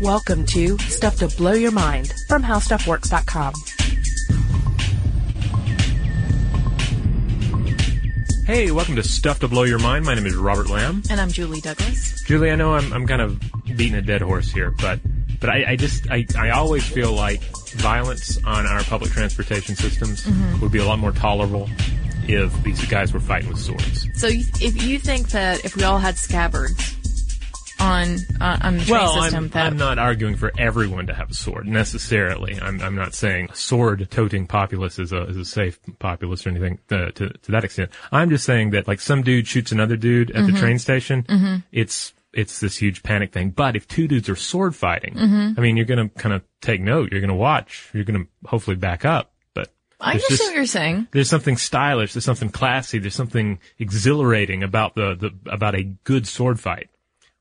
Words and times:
Welcome 0.00 0.46
to 0.46 0.78
Stuff 0.78 1.16
to 1.16 1.28
Blow 1.28 1.52
Your 1.52 1.72
Mind 1.72 2.12
from 2.28 2.42
HowStuffWorks.com. 2.42 3.52
Hey, 8.46 8.70
welcome 8.70 8.96
to 8.96 9.02
Stuff 9.02 9.40
to 9.40 9.48
Blow 9.48 9.62
Your 9.64 9.78
Mind. 9.78 10.04
My 10.04 10.14
name 10.14 10.26
is 10.26 10.34
Robert 10.34 10.68
Lamb. 10.68 11.02
And 11.10 11.20
I'm 11.20 11.30
Julie 11.30 11.60
Douglas. 11.60 12.22
Julie, 12.26 12.50
I 12.50 12.56
know 12.56 12.74
I'm, 12.74 12.92
I'm 12.92 13.06
kind 13.06 13.20
of 13.22 13.40
beating 13.76 13.94
a 13.94 14.02
dead 14.02 14.22
horse 14.22 14.50
here, 14.50 14.70
but 14.80 15.00
but 15.40 15.50
I, 15.50 15.72
I 15.72 15.76
just 15.76 16.10
I, 16.10 16.26
I 16.36 16.50
always 16.50 16.86
feel 16.86 17.12
like 17.12 17.40
violence 17.76 18.38
on 18.44 18.66
our 18.66 18.82
public 18.84 19.10
transportation 19.12 19.76
systems 19.76 20.24
Mm-hmm. 20.24 20.60
would 20.60 20.72
be 20.72 20.78
a 20.78 20.84
lot 20.84 20.98
more 20.98 21.12
tolerable 21.12 21.68
if 22.26 22.52
these 22.62 22.84
guys 22.86 23.12
were 23.12 23.20
fighting 23.20 23.48
with 23.50 23.58
swords. 23.58 24.06
So 24.14 24.28
if 24.28 24.82
you 24.82 24.98
think 24.98 25.30
that 25.30 25.64
if 25.64 25.76
we 25.76 25.84
all 25.84 25.98
had 25.98 26.16
scabbards 26.18 26.96
on 27.80 28.16
uh, 28.40 28.58
on 28.62 28.76
the 28.78 28.86
Well, 28.90 29.22
system, 29.22 29.44
I'm, 29.44 29.48
that 29.50 29.66
I'm 29.66 29.76
not 29.76 29.98
arguing 29.98 30.36
for 30.36 30.52
everyone 30.58 31.06
to 31.08 31.14
have 31.14 31.30
a 31.30 31.34
sword 31.34 31.66
necessarily. 31.66 32.58
I'm, 32.60 32.80
I'm 32.80 32.94
not 32.94 33.14
saying 33.14 33.48
a 33.50 33.54
sword-toting 33.56 34.46
populace 34.46 34.98
is 34.98 35.12
a, 35.12 35.24
is 35.24 35.36
a 35.36 35.44
safe 35.44 35.78
populace 35.98 36.46
or 36.46 36.50
anything 36.50 36.78
to, 36.88 37.12
to, 37.12 37.28
to 37.30 37.52
that 37.52 37.64
extent. 37.64 37.90
I'm 38.12 38.30
just 38.30 38.44
saying 38.44 38.70
that 38.70 38.86
like 38.88 39.00
some 39.00 39.22
dude 39.22 39.46
shoots 39.46 39.72
another 39.72 39.96
dude 39.96 40.30
at 40.30 40.36
Mm-hmm. 40.36 40.54
the 40.54 40.60
train 40.60 40.78
station, 40.78 41.64
it's 41.72 42.12
it's 42.32 42.60
this 42.60 42.76
huge 42.76 43.02
panic 43.02 43.32
thing. 43.32 43.50
But 43.50 43.74
if 43.74 43.88
two 43.88 44.06
dudes 44.06 44.28
are 44.28 44.36
sword 44.36 44.76
fighting, 44.76 45.14
Mm-hmm. 45.14 45.58
I 45.58 45.60
mean, 45.62 45.76
you're 45.76 45.86
gonna 45.86 46.08
kind 46.10 46.34
of 46.34 46.42
take 46.60 46.80
note. 46.80 47.10
You're 47.12 47.20
gonna 47.20 47.34
watch. 47.34 47.88
You're 47.92 48.04
gonna 48.04 48.26
hopefully 48.46 48.76
back 48.76 49.04
up. 49.04 49.32
But 49.54 49.68
I 50.00 50.12
understand 50.12 50.38
just- 50.38 50.48
what 50.50 50.54
you're 50.54 50.66
saying. 50.66 51.08
there's 51.10 51.28
something 51.28 51.56
stylish, 51.56 52.12
there's 52.14 52.24
something 52.24 52.50
classy, 52.50 52.98
there's 52.98 53.14
something 53.14 53.58
exhilarating 53.78 54.62
about 54.62 54.94
the, 54.94 55.14
the 55.16 55.50
about 55.52 55.74
a 55.74 55.82
good 55.82 56.26
sword 56.26 56.60
fight. 56.60 56.88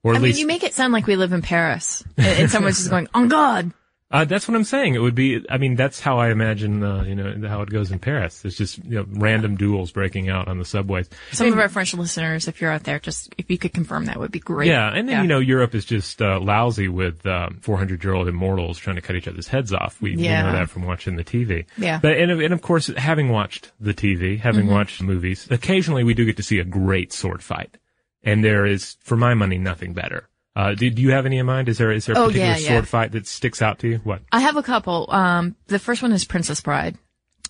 Or 0.04 0.14
at 0.14 0.18
I 0.18 0.22
mean, 0.22 0.36
you 0.38 0.48
make 0.48 0.64
it 0.64 0.74
sound 0.74 0.94
like 0.94 1.08
we 1.08 1.16
live 1.16 1.34
in 1.34 1.42
Paris, 1.42 2.04
and, 2.18 2.26
and 2.28 2.52
someone's 2.52 2.78
just 2.78 2.90
going, 2.90 3.08
"En 3.14 3.28
garde." 3.28 3.74
Uh, 4.12 4.26
that's 4.26 4.48
what 4.48 4.56
I'm 4.56 4.64
saying. 4.64 4.96
It 4.96 5.00
would 5.04 5.14
be. 5.14 5.46
I 5.52 5.60
mean, 5.60 5.76
that's 5.76 6.00
how 6.00 6.18
I 6.18 6.32
imagine. 6.32 6.82
Uh, 6.82 7.04
you 7.04 7.14
know 7.14 7.48
how 7.48 7.62
it 7.62 7.70
goes 7.70 7.92
in 7.92 8.00
Paris. 8.00 8.44
It's 8.44 8.56
just 8.58 8.80
you 8.84 8.96
know, 8.96 9.06
random 9.08 9.56
duels 9.56 9.92
breaking 9.92 10.30
out 10.30 10.48
on 10.48 10.58
the 10.58 10.66
subways. 10.66 11.08
Some 11.32 11.54
of 11.54 11.60
our 11.60 11.70
French 11.70 11.94
listeners, 11.94 12.48
if 12.48 12.60
you're 12.60 12.72
out 12.72 12.86
there, 12.86 12.98
just 12.98 13.36
if 13.38 13.52
you 13.52 13.60
could 13.60 13.72
confirm 13.72 14.06
that 14.06 14.18
would 14.20 14.32
be 14.32 14.40
great. 14.40 14.68
Yeah, 14.70 14.90
and 14.92 15.08
then 15.08 15.22
you 15.22 15.28
know 15.28 15.38
Europe 15.38 15.76
is 15.76 15.86
just 15.86 16.24
uh, 16.24 16.40
lousy 16.40 16.88
with 16.88 17.22
400 17.22 18.04
year 18.04 18.14
old 18.16 18.28
immortals 18.28 18.80
trying 18.80 18.96
to 18.96 19.02
cut 19.04 19.16
each 19.16 19.28
other's 19.28 19.48
heads 19.48 19.72
off. 19.74 20.02
We, 20.02 20.16
we 20.16 20.24
know 20.24 20.54
that 20.54 20.72
from 20.72 20.86
watching 20.88 21.16
the 21.16 21.24
TV. 21.24 21.66
Yeah. 21.78 22.00
But 22.02 22.18
and, 22.18 22.32
of- 22.32 22.40
and 22.40 22.52
of 22.52 22.64
course, 22.64 22.88
having 22.88 23.30
watched 23.30 23.72
the 23.80 23.94
TV, 23.94 24.40
having 24.40 24.66
Mm-hmm. 24.66 24.74
watched 24.74 25.04
movies, 25.04 25.46
occasionally 25.52 26.04
we 26.04 26.16
do 26.16 26.26
get 26.26 26.38
to 26.38 26.44
see 26.44 26.58
a 26.58 26.66
great 26.66 27.14
sword 27.14 27.44
fight, 27.44 27.78
and 28.24 28.44
there 28.44 28.66
is, 28.66 28.98
for 29.02 29.16
my 29.18 29.34
money, 29.34 29.58
nothing 29.58 29.94
better. 29.94 30.28
Uh, 30.56 30.74
do, 30.74 30.90
do 30.90 31.02
you 31.02 31.12
have 31.12 31.26
any 31.26 31.38
in 31.38 31.46
mind? 31.46 31.70
Is 31.70 31.78
there 31.78 31.92
is 31.92 32.06
there 32.08 32.16
a 32.16 32.20
Oh, 32.20 32.26
particular 32.28 32.48
yeah, 32.54 32.58
yeah. 32.58 32.68
sword 32.70 32.88
fight 32.88 33.12
that 33.14 33.28
sticks 33.28 33.62
out 33.62 33.80
to 33.80 33.88
you? 33.88 33.98
What? 34.04 34.22
I 34.32 34.42
have 34.42 34.58
a 34.58 34.64
couple. 34.64 35.08
Um, 35.10 35.56
the 35.68 35.80
first 35.80 36.02
one 36.02 36.12
is 36.12 36.26
Princess 36.26 36.60
Bride. 36.62 36.98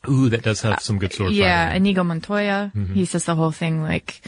Ooh, 0.08 0.30
that 0.30 0.44
does 0.44 0.62
have 0.62 0.80
some 0.81 1.00
good 1.00 1.12
sword 1.14 1.31
Yeah, 1.34 1.67
fighting. 1.70 1.81
Inigo 1.84 2.03
Montoya. 2.03 2.72
He 2.94 3.06
says 3.06 3.25
the 3.25 3.36
whole 3.36 3.52
thing 3.52 3.81
like, 3.81 4.22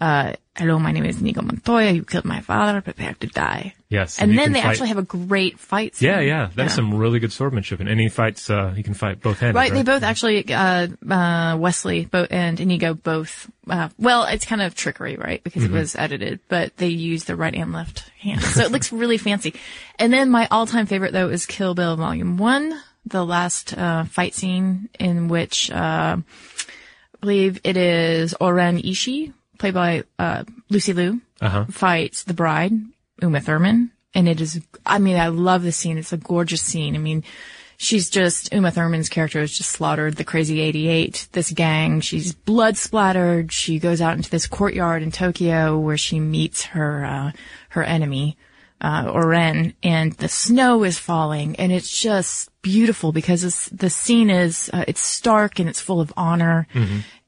uh, 0.00 0.32
"Hello, 0.56 0.78
my 0.78 0.90
name 0.92 1.04
is 1.04 1.20
Inigo 1.20 1.42
Montoya. 1.42 1.92
You 1.92 2.04
killed 2.04 2.24
my 2.24 2.40
father. 2.40 2.80
Prepare 2.80 3.14
to 3.20 3.26
die." 3.28 3.74
Yes, 3.94 4.18
And 4.18 4.32
you 4.32 4.38
then 4.38 4.52
they 4.52 4.60
fight- 4.60 4.70
actually 4.70 4.88
have 4.88 4.98
a 4.98 5.02
great 5.02 5.58
fight. 5.60 5.94
Scene. 5.96 6.08
Yeah, 6.08 6.20
yeah, 6.20 6.50
that's 6.54 6.74
some 6.74 6.92
really 6.94 7.20
good 7.20 7.30
swordmanship, 7.30 7.78
and 7.80 7.88
any 7.88 8.08
fights 8.08 8.50
uh, 8.50 8.70
he 8.70 8.82
can 8.82 8.94
fight 8.94 9.20
both 9.22 9.38
handed. 9.38 9.54
Right, 9.56 9.72
they 9.72 9.82
both 9.84 10.02
actually, 10.02 10.52
uh, 10.52 10.88
uh, 11.08 11.56
Westley 11.58 12.06
bo- 12.06 12.26
and 12.30 12.58
Inigo 12.58 12.94
both, 12.94 13.48
uh, 13.70 13.88
well, 13.98 14.24
it's 14.24 14.44
kind 14.44 14.62
of 14.62 14.74
trickery, 14.74 15.16
right? 15.16 15.42
Because 15.44 15.62
Mm-hmm. 15.62 15.76
it 15.76 15.78
was 15.80 15.94
edited, 15.96 16.40
but 16.48 16.76
they 16.76 16.88
use 16.88 17.24
the 17.24 17.36
right 17.36 17.54
and 17.54 17.72
left 17.72 18.00
hand. 18.20 18.42
So 18.42 18.62
it 18.64 18.72
looks 18.72 18.92
really 18.92 19.18
fancy. 19.18 19.54
And 19.98 20.12
then 20.12 20.28
my 20.30 20.48
all-time 20.50 20.86
favorite 20.86 21.12
though 21.12 21.28
is 21.28 21.46
Kill 21.46 21.74
Bill 21.74 21.96
Volume 21.96 22.36
1, 22.36 22.80
the 23.06 23.24
last, 23.24 23.76
uh, 23.78 24.04
fight 24.04 24.34
scene 24.34 24.88
in 24.98 25.28
which, 25.28 25.70
uh, 25.70 26.16
I 26.18 27.16
believe 27.20 27.60
it 27.64 27.76
is 27.76 28.34
O-Ren 28.40 28.78
Ishii, 28.82 29.32
played 29.58 29.74
by, 29.74 30.02
uh, 30.18 30.44
Lucy 30.68 30.92
Liu, 30.92 31.20
Uh-huh. 31.40 31.66
fights 31.70 32.24
the 32.24 32.34
bride, 32.34 32.72
Uma 33.22 33.40
Thurman. 33.40 33.90
And 34.14 34.28
it 34.28 34.40
is, 34.40 34.60
I 34.86 34.98
mean, 34.98 35.16
I 35.16 35.28
love 35.28 35.62
the 35.62 35.72
scene. 35.72 35.98
It's 35.98 36.12
a 36.12 36.16
gorgeous 36.16 36.62
scene. 36.62 36.94
I 36.94 36.98
mean, 36.98 37.24
she's 37.76 38.08
just, 38.08 38.52
Uma 38.52 38.70
Thurman's 38.70 39.08
character 39.08 39.40
is 39.40 39.56
just 39.56 39.72
slaughtered 39.72 40.16
the 40.16 40.24
crazy 40.24 40.60
88, 40.60 41.28
this 41.32 41.50
gang. 41.50 42.00
She's 42.00 42.32
blood 42.32 42.76
splattered. 42.76 43.50
She 43.50 43.78
goes 43.80 44.00
out 44.00 44.16
into 44.16 44.30
this 44.30 44.46
courtyard 44.46 45.02
in 45.02 45.10
Tokyo 45.10 45.78
where 45.78 45.96
she 45.96 46.20
meets 46.20 46.64
her, 46.66 47.04
uh, 47.04 47.32
her 47.70 47.82
enemy, 47.82 48.36
uh, 48.80 49.04
O-Ren, 49.08 49.74
and 49.82 50.12
the 50.14 50.28
snow 50.28 50.84
is 50.84 50.98
falling 50.98 51.56
and 51.56 51.72
it's 51.72 52.00
just 52.00 52.50
beautiful 52.62 53.12
because 53.12 53.68
the 53.70 53.90
scene 53.90 54.30
is, 54.30 54.70
uh, 54.72 54.84
it's 54.86 55.00
stark 55.00 55.58
and 55.58 55.68
it's 55.68 55.80
full 55.80 56.00
of 56.00 56.12
honor. 56.16 56.68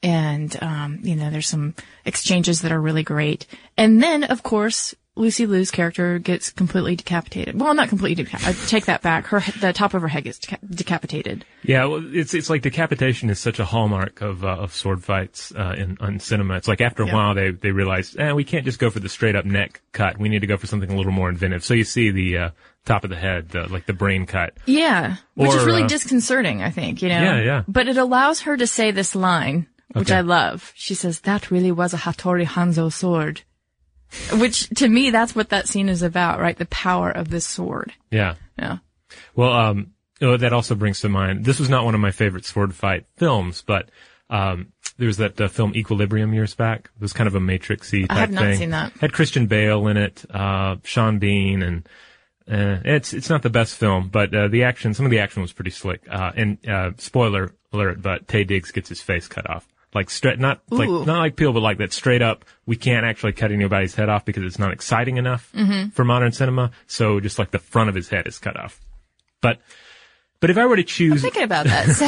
And, 0.02 0.56
um, 0.62 1.00
you 1.02 1.16
know, 1.16 1.30
there's 1.30 1.48
some 1.48 1.74
exchanges 2.04 2.60
that 2.60 2.70
are 2.70 2.80
really 2.80 3.02
great. 3.02 3.46
And 3.76 4.02
then, 4.02 4.22
of 4.24 4.42
course, 4.42 4.94
Lucy 5.16 5.46
Liu's 5.46 5.70
character 5.70 6.18
gets 6.18 6.50
completely 6.52 6.94
decapitated. 6.94 7.58
Well, 7.58 7.74
not 7.74 7.88
completely 7.88 8.22
decapitated. 8.22 8.62
I 8.62 8.66
take 8.66 8.84
that 8.84 9.02
back. 9.02 9.26
Her, 9.26 9.40
the 9.60 9.72
top 9.72 9.94
of 9.94 10.02
her 10.02 10.08
head 10.08 10.24
gets 10.24 10.38
deca- 10.38 10.58
decapitated. 10.68 11.44
Yeah, 11.62 11.86
well, 11.86 12.02
it's 12.14 12.34
it's 12.34 12.50
like 12.50 12.62
decapitation 12.62 13.30
is 13.30 13.38
such 13.38 13.58
a 13.58 13.64
hallmark 13.64 14.20
of 14.20 14.44
uh, 14.44 14.48
of 14.48 14.74
sword 14.74 15.02
fights 15.02 15.52
uh, 15.56 15.74
in 15.76 15.96
on 16.00 16.20
cinema. 16.20 16.56
It's 16.56 16.68
like 16.68 16.80
after 16.80 17.02
a 17.02 17.06
Yeah. 17.06 17.14
while 17.14 17.34
they 17.34 17.50
they 17.50 17.70
realize, 17.72 18.14
eh, 18.18 18.32
we 18.32 18.44
can't 18.44 18.64
just 18.64 18.78
go 18.78 18.90
for 18.90 19.00
the 19.00 19.08
straight 19.08 19.34
up 19.36 19.44
neck 19.44 19.80
cut. 19.92 20.18
We 20.18 20.28
need 20.28 20.40
to 20.40 20.46
go 20.46 20.56
for 20.56 20.66
something 20.66 20.90
a 20.90 20.96
little 20.96 21.12
more 21.12 21.28
inventive. 21.30 21.64
So 21.64 21.74
you 21.74 21.84
see 21.84 22.10
the 22.10 22.38
uh, 22.38 22.50
top 22.84 23.02
of 23.04 23.10
the 23.10 23.16
head, 23.16 23.48
the, 23.48 23.66
like 23.72 23.86
the 23.86 23.92
brain 23.92 24.26
cut. 24.26 24.54
Yeah. 24.66 25.16
Which 25.34 25.50
is 25.52 25.64
really 25.64 25.82
uh, 25.84 25.88
disconcerting, 25.88 26.62
I 26.62 26.70
think, 26.70 27.02
you 27.02 27.08
know? 27.08 27.20
Yeah, 27.20 27.42
yeah. 27.42 27.62
But 27.66 27.88
it 27.88 27.96
allows 27.96 28.42
her 28.42 28.56
to 28.56 28.66
say 28.66 28.90
this 28.92 29.14
line, 29.16 29.66
which 29.92 30.08
Okay. 30.10 30.18
I 30.18 30.20
love. 30.20 30.72
She 30.76 30.94
says, 30.94 31.20
that 31.22 31.50
really 31.50 31.72
was 31.72 31.94
a 31.94 31.96
Hattori 31.98 32.44
Hanzo 32.46 32.92
sword. 32.92 33.42
Which, 34.32 34.68
to 34.70 34.88
me, 34.88 35.10
that's 35.10 35.34
what 35.34 35.50
that 35.50 35.68
scene 35.68 35.88
is 35.88 36.02
about, 36.02 36.40
right? 36.40 36.56
The 36.56 36.66
power 36.66 37.10
of 37.10 37.28
the 37.28 37.40
sword. 37.40 37.92
Yeah. 38.10 38.34
Yeah. 38.58 38.78
Well, 39.34 39.52
um, 39.52 39.92
oh, 40.22 40.36
that 40.36 40.52
also 40.52 40.74
brings 40.74 41.00
to 41.00 41.08
mind. 41.08 41.44
This 41.44 41.58
was 41.58 41.68
not 41.68 41.84
one 41.84 41.94
of 41.94 42.00
my 42.00 42.10
favorite 42.10 42.44
sword 42.44 42.74
fight 42.74 43.06
films, 43.16 43.62
but 43.66 43.90
um, 44.30 44.72
there 44.98 45.06
was 45.06 45.18
that 45.18 45.40
uh, 45.40 45.48
film 45.48 45.74
Equilibrium 45.74 46.32
years 46.34 46.54
back. 46.54 46.90
It 46.96 47.02
was 47.02 47.12
kind 47.12 47.26
of 47.26 47.34
a 47.34 47.40
Matrixy 47.40 48.08
type 48.08 48.16
have 48.16 48.30
not 48.30 48.44
thing. 48.44 48.56
seen 48.56 48.70
that. 48.70 48.92
Had 49.00 49.12
Christian 49.12 49.46
Bale 49.46 49.86
in 49.88 49.96
it, 49.96 50.24
uh, 50.30 50.76
Sean 50.84 51.18
Bean, 51.18 51.62
and 51.62 51.88
uh, 52.50 52.80
it's 52.84 53.12
it's 53.12 53.30
not 53.30 53.42
the 53.42 53.50
best 53.50 53.76
film, 53.76 54.08
but 54.08 54.34
uh, 54.34 54.48
the 54.48 54.64
action, 54.64 54.94
some 54.94 55.06
of 55.06 55.10
the 55.10 55.18
action 55.18 55.42
was 55.42 55.52
pretty 55.52 55.70
slick. 55.70 56.02
Uh, 56.10 56.32
and 56.34 56.68
uh, 56.68 56.92
spoiler 56.98 57.54
alert, 57.72 58.00
but 58.00 58.26
Taye 58.26 58.46
Diggs 58.46 58.72
gets 58.72 58.88
his 58.88 59.02
face 59.02 59.28
cut 59.28 59.48
off. 59.48 59.66
Like 59.96 60.10
straight, 60.10 60.38
not 60.38 60.60
like 60.70 60.88
not 60.88 61.18
like 61.18 61.36
Peel, 61.36 61.52
but 61.52 61.60
like 61.62 61.78
that 61.78 61.92
straight 61.92 62.22
up. 62.22 62.44
We 62.66 62.76
can't 62.76 63.04
actually 63.06 63.32
cut 63.32 63.50
anybody's 63.50 63.94
head 63.94 64.08
off 64.08 64.24
because 64.24 64.44
it's 64.44 64.58
not 64.58 64.72
exciting 64.72 65.16
enough 65.16 65.50
Mm-hmm. 65.54 65.88
for 65.90 66.04
modern 66.04 66.32
cinema. 66.32 66.70
So 66.86 67.18
just 67.18 67.38
like 67.38 67.50
the 67.50 67.58
front 67.58 67.88
of 67.88 67.94
his 67.94 68.08
head 68.08 68.26
is 68.26 68.38
cut 68.38 68.56
off. 68.58 68.78
But 69.40 69.58
but 70.38 70.50
if 70.50 70.58
I 70.58 70.66
were 70.66 70.76
to 70.76 70.84
choose, 70.84 71.12
I'm 71.24 71.30
Thinking 71.30 71.44
about 71.44 71.64
that. 71.64 71.88
So, 71.88 72.06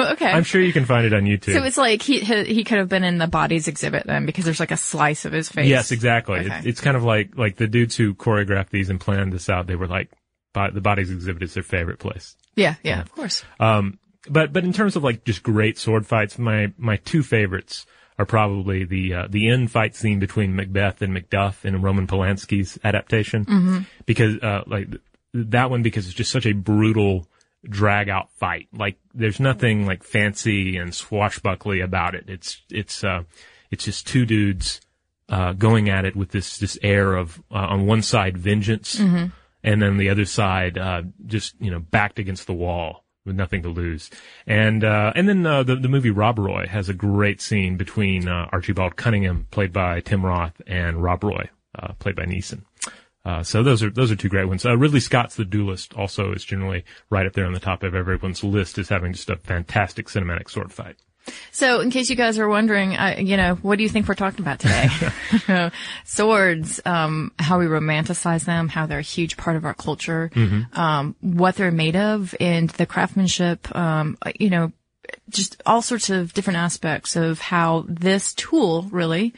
okay. 0.12 0.30
I'm 0.30 0.44
sure 0.44 0.60
you 0.60 0.72
can 0.72 0.84
find 0.84 1.06
it 1.06 1.14
on 1.14 1.22
YouTube. 1.22 1.54
so 1.54 1.64
it's 1.64 1.78
like 1.78 2.02
he, 2.02 2.20
he 2.20 2.62
could 2.62 2.76
have 2.76 2.90
been 2.90 3.04
in 3.04 3.16
the 3.16 3.26
bodies 3.26 3.68
exhibit 3.68 4.06
then 4.06 4.26
because 4.26 4.44
there's 4.44 4.60
like 4.60 4.70
a 4.70 4.76
slice 4.76 5.24
of 5.24 5.32
his 5.32 5.48
face. 5.48 5.66
yes, 5.66 5.90
exactly. 5.90 6.40
Okay. 6.40 6.58
It, 6.58 6.66
it's 6.66 6.82
kind 6.82 6.94
of 6.96 7.04
like 7.04 7.38
like 7.38 7.56
the 7.56 7.66
dudes 7.66 7.96
who 7.96 8.14
choreographed 8.14 8.68
these 8.68 8.90
and 8.90 9.00
planned 9.00 9.32
this 9.32 9.48
out. 9.48 9.66
They 9.66 9.76
were 9.76 9.88
like, 9.88 10.10
the 10.52 10.80
bodies 10.82 11.10
exhibit 11.10 11.42
is 11.42 11.54
their 11.54 11.62
favorite 11.62 11.98
place. 12.00 12.36
Yeah, 12.54 12.74
yeah, 12.82 13.00
of 13.00 13.12
course. 13.12 13.44
Um, 13.58 13.98
but 14.28 14.52
but 14.52 14.64
in 14.64 14.72
terms 14.72 14.96
of 14.96 15.04
like 15.04 15.24
just 15.24 15.42
great 15.42 15.78
sword 15.78 16.06
fights, 16.06 16.38
my 16.38 16.72
my 16.76 16.96
two 16.96 17.22
favorites 17.22 17.86
are 18.18 18.26
probably 18.26 18.84
the 18.84 19.14
uh, 19.14 19.26
the 19.30 19.48
end 19.48 19.70
fight 19.70 19.96
scene 19.96 20.18
between 20.18 20.54
Macbeth 20.54 21.00
and 21.02 21.16
Macduff 21.16 21.64
in 21.64 21.80
Roman 21.80 22.06
Polanski's 22.06 22.78
adaptation, 22.84 23.44
Mm-hmm. 23.44 23.78
because 24.06 24.36
uh, 24.42 24.62
like 24.66 24.88
that 25.32 25.70
one 25.70 25.82
because 25.82 26.06
it's 26.06 26.14
just 26.14 26.30
such 26.30 26.46
a 26.46 26.52
brutal 26.52 27.26
drag 27.68 28.08
out 28.08 28.30
fight. 28.32 28.68
Like 28.72 28.98
there's 29.14 29.40
nothing 29.40 29.86
like 29.86 30.02
fancy 30.02 30.76
and 30.76 30.94
swashbuckly 30.94 31.80
about 31.80 32.14
it. 32.14 32.24
It's 32.28 32.62
it's 32.70 33.04
uh 33.04 33.22
it's 33.70 33.84
just 33.84 34.06
two 34.06 34.26
dudes 34.26 34.80
uh 35.28 35.52
going 35.52 35.88
at 35.88 36.04
it 36.04 36.16
with 36.16 36.30
this 36.30 36.58
this 36.58 36.76
air 36.82 37.14
of 37.14 37.38
uh, 37.50 37.54
on 37.54 37.86
one 37.86 38.02
side 38.02 38.36
vengeance 38.36 38.98
and 39.62 39.80
then 39.82 39.96
the 39.98 40.08
other 40.08 40.24
side 40.24 40.76
uh 40.76 41.02
just 41.26 41.54
you 41.60 41.70
know 41.70 41.78
backed 41.78 42.18
against 42.18 42.46
the 42.46 42.52
wall 42.54 43.04
with 43.24 43.36
nothing 43.36 43.62
to 43.62 43.68
lose. 43.68 44.10
And 44.46 44.84
uh, 44.84 45.12
and 45.14 45.28
then 45.28 45.46
uh, 45.46 45.62
the 45.62 45.76
the 45.76 45.88
movie 45.88 46.10
Rob 46.10 46.38
Roy 46.38 46.66
has 46.66 46.88
a 46.88 46.94
great 46.94 47.40
scene 47.40 47.76
between 47.76 48.28
uh, 48.28 48.48
Archibald 48.52 48.96
Cunningham, 48.96 49.46
played 49.50 49.72
by 49.72 50.00
Tim 50.00 50.24
Roth, 50.24 50.60
and 50.66 51.02
Rob 51.02 51.24
Roy, 51.24 51.48
uh, 51.78 51.92
played 51.94 52.16
by 52.16 52.24
Neeson. 52.24 52.62
Uh, 53.24 53.42
so 53.42 53.62
those 53.62 53.82
are 53.82 53.90
those 53.90 54.10
are 54.10 54.16
two 54.16 54.28
great 54.28 54.46
ones. 54.46 54.64
Uh, 54.64 54.76
Ridley 54.76 55.00
Scott's 55.00 55.36
The 55.36 55.44
Duelist 55.44 55.94
also 55.94 56.32
is 56.32 56.44
generally 56.44 56.84
right 57.10 57.26
up 57.26 57.34
there 57.34 57.44
on 57.44 57.52
the 57.52 57.60
top 57.60 57.82
of 57.82 57.94
everyone's 57.94 58.42
list 58.42 58.78
as 58.78 58.88
having 58.88 59.12
just 59.12 59.28
a 59.28 59.36
fantastic 59.36 60.06
cinematic 60.06 60.48
sword 60.48 60.72
fight. 60.72 60.96
So, 61.52 61.80
in 61.80 61.90
case 61.90 62.10
you 62.10 62.16
guys 62.16 62.38
are 62.38 62.48
wondering, 62.48 62.96
uh, 62.96 63.16
you 63.18 63.36
know, 63.36 63.56
what 63.56 63.76
do 63.76 63.82
you 63.82 63.88
think 63.88 64.08
we're 64.08 64.14
talking 64.14 64.40
about 64.40 64.60
today? 64.60 65.70
Swords, 66.04 66.80
um, 66.84 67.32
how 67.38 67.58
we 67.58 67.66
romanticize 67.66 68.44
them, 68.44 68.68
how 68.68 68.86
they're 68.86 68.98
a 68.98 69.02
huge 69.02 69.36
part 69.36 69.56
of 69.56 69.64
our 69.64 69.74
culture, 69.74 70.30
um, 70.72 71.16
what 71.20 71.56
they're 71.56 71.70
made 71.70 71.96
of, 71.96 72.34
and 72.40 72.70
the 72.70 72.86
craftsmanship, 72.86 73.74
um, 73.74 74.16
you 74.38 74.50
know, 74.50 74.72
just 75.28 75.60
all 75.66 75.82
sorts 75.82 76.10
of 76.10 76.32
different 76.32 76.58
aspects 76.58 77.16
of 77.16 77.40
how 77.40 77.84
this 77.88 78.34
tool 78.34 78.82
really, 78.90 79.34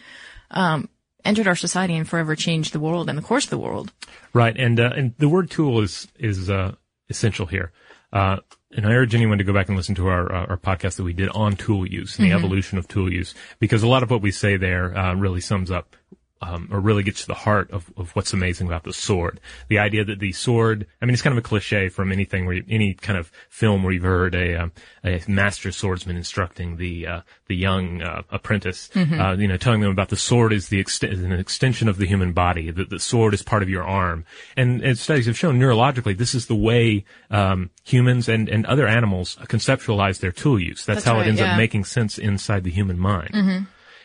um, 0.51 0.89
entered 1.25 1.47
our 1.47 1.57
society 1.57 1.95
and 1.95 2.09
forever 2.09 2.35
changed 2.35 2.73
the 2.73 2.81
world 2.81 3.09
and 3.09 3.17
the 3.17 3.23
course 3.23 3.45
of 3.45 3.51
the 3.51 3.59
world. 3.59 3.93
Right, 4.33 4.57
and 4.57 4.79
uh, 4.81 4.91
and 4.97 5.15
the 5.19 5.29
word 5.29 5.51
tool 5.51 5.81
is 5.81 6.09
is 6.19 6.51
uh, 6.51 6.75
essential 7.09 7.47
here. 7.47 7.73
Uh, 8.13 8.39
and 8.75 8.87
I 8.87 8.93
urge 8.93 9.15
anyone 9.15 9.39
to 9.39 9.45
go 9.45 9.53
back 9.53 9.69
and 9.69 9.77
listen 9.77 9.95
to 9.97 10.09
our 10.09 10.33
uh, 10.33 10.47
our 10.47 10.57
podcast 10.57 10.97
that 10.97 11.05
we 11.05 11.13
did 11.13 11.29
on 11.31 11.57
tool 11.57 11.87
use 11.87 12.19
and 12.19 12.31
the 12.31 12.35
evolution 12.35 12.79
of 12.79 12.89
tool 12.89 13.13
use, 13.13 13.35
because 13.59 13.83
a 13.83 13.89
lot 13.89 14.03
of 14.03 14.11
what 14.11 14.23
we 14.23 14.31
say 14.31 14.57
there 14.57 14.97
uh, 14.97 15.15
really 15.15 15.41
sums 15.41 15.71
up. 15.71 15.97
Um, 16.45 16.69
or 16.73 16.81
really 16.81 17.05
gets 17.05 17.21
to 17.21 17.29
the 17.29 17.35
heart 17.35 17.71
of, 17.71 17.89
of 17.97 18.11
what's 18.17 18.33
amazing 18.33 18.67
about 18.67 18.83
the 18.83 18.93
sword. 18.93 19.39
The 19.69 19.79
idea 19.79 20.05
that 20.05 20.19
the 20.19 20.33
sword, 20.33 20.89
I 21.01 21.05
mean, 21.05 21.15
it's 21.15 21.23
kind 21.23 21.39
of 21.39 21.39
a 21.39 21.49
cliche 21.49 21.89
from 21.89 22.11
anything 22.11 22.47
where 22.47 22.57
you, 22.57 22.65
any 22.69 22.95
kind 22.95 23.17
of 23.17 23.31
film 23.49 23.85
where 23.85 23.93
you've 23.93 24.03
heard 24.03 24.35
a, 24.35 24.57
um, 24.57 24.73
a 25.05 25.23
master 25.29 25.71
swordsman 25.71 26.17
instructing 26.17 26.79
the, 26.79 27.07
uh, 27.07 27.21
the 27.47 27.55
young, 27.55 28.03
uh, 28.03 28.23
apprentice, 28.31 28.91
uh, 29.21 29.37
you 29.39 29.47
know, 29.47 29.57
telling 29.57 29.83
them 29.83 29.93
about 29.93 30.09
the 30.09 30.17
sword 30.17 30.53
is 30.53 30.69
the 30.69 30.83
ext- 30.83 31.09
is 31.09 31.23
an 31.23 31.31
extension 31.31 31.87
of 31.89 31.97
the 31.97 32.07
human 32.07 32.33
body, 32.33 32.73
that 32.73 32.91
the 32.91 32.99
sword 32.99 33.35
is 33.35 33.43
part 33.45 33.63
of 33.63 33.69
your 33.69 33.85
arm. 33.85 34.25
And, 34.57 34.83
and 34.83 34.99
studies 34.99 35.27
have 35.27 35.39
shown 35.39 35.61
neurologically 35.61 36.19
this 36.19 36.35
is 36.35 36.47
the 36.49 36.57
way, 36.57 37.05
um, 37.31 37.71
humans 37.85 38.29
and, 38.29 38.49
and 38.49 38.67
other 38.67 38.89
animals 38.89 39.37
conceptualize 39.47 40.19
their 40.19 40.33
tool 40.33 40.59
use. 40.59 40.85
That's, 40.85 41.05
That's 41.05 41.07
how 41.07 41.19
right, 41.19 41.27
it 41.27 41.29
ends 41.29 41.41
yeah. 41.41 41.53
up 41.53 41.57
making 41.57 41.85
sense 41.85 42.19
inside 42.19 42.65
the 42.65 42.73
human 42.73 42.99
mind. 42.99 43.31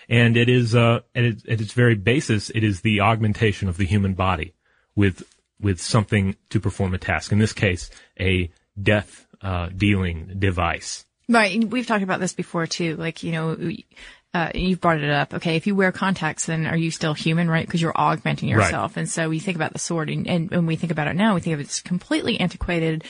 And 0.09 0.38
it 0.38 0.50
is, 0.50 0.74
uh, 0.75 1.01
at 1.13 1.24
its, 1.24 1.44
at 1.50 1.62
its 1.62 1.74
very 1.74 1.95
basis, 1.95 2.50
it 2.51 2.63
is 2.63 2.81
the 2.81 3.01
augmentation 3.01 3.68
of 3.68 3.77
the 3.77 3.86
human 3.86 4.13
body 4.13 4.54
with, 4.95 5.24
with 5.59 5.81
something 5.81 6.36
to 6.50 6.59
perform 6.59 6.94
a 6.94 6.98
task. 6.98 7.31
In 7.31 7.39
this 7.39 7.54
case, 7.54 7.89
a 8.19 8.50
death, 8.81 9.27
uh, 9.42 9.69
dealing 9.75 10.36
device. 10.39 11.06
Right. 11.30 11.62
We've 11.62 11.86
talked 11.86 12.04
about 12.04 12.21
this 12.21 12.33
before 12.33 12.68
too. 12.68 12.95
Like, 12.95 13.21
you 13.21 13.33
know, 13.33 13.57
uh, 14.33 14.51
you've 14.53 14.81
brought 14.81 15.01
it 15.01 15.09
up. 15.09 15.33
Okay. 15.33 15.56
If 15.56 15.68
you 15.68 15.75
wear 15.75 15.91
contacts, 15.91 16.45
then 16.45 16.68
are 16.68 16.77
you 16.77 16.91
still 16.91 17.13
human, 17.13 17.50
right? 17.50 17.65
Because 17.65 17.81
you're 17.81 17.94
augmenting 17.95 18.50
yourself. 18.50 18.97
And 18.97 19.09
so 19.09 19.29
we 19.29 19.39
think 19.39 19.56
about 19.56 19.74
the 19.74 19.79
sword 19.79 20.09
and, 20.09 20.27
and 20.27 20.51
when 20.51 20.65
we 20.65 20.75
think 20.75 20.91
about 20.91 21.07
it 21.07 21.15
now, 21.15 21.33
we 21.35 21.41
think 21.41 21.56
of 21.56 21.59
it's 21.59 21.81
completely 21.81 22.39
antiquated. 22.39 23.03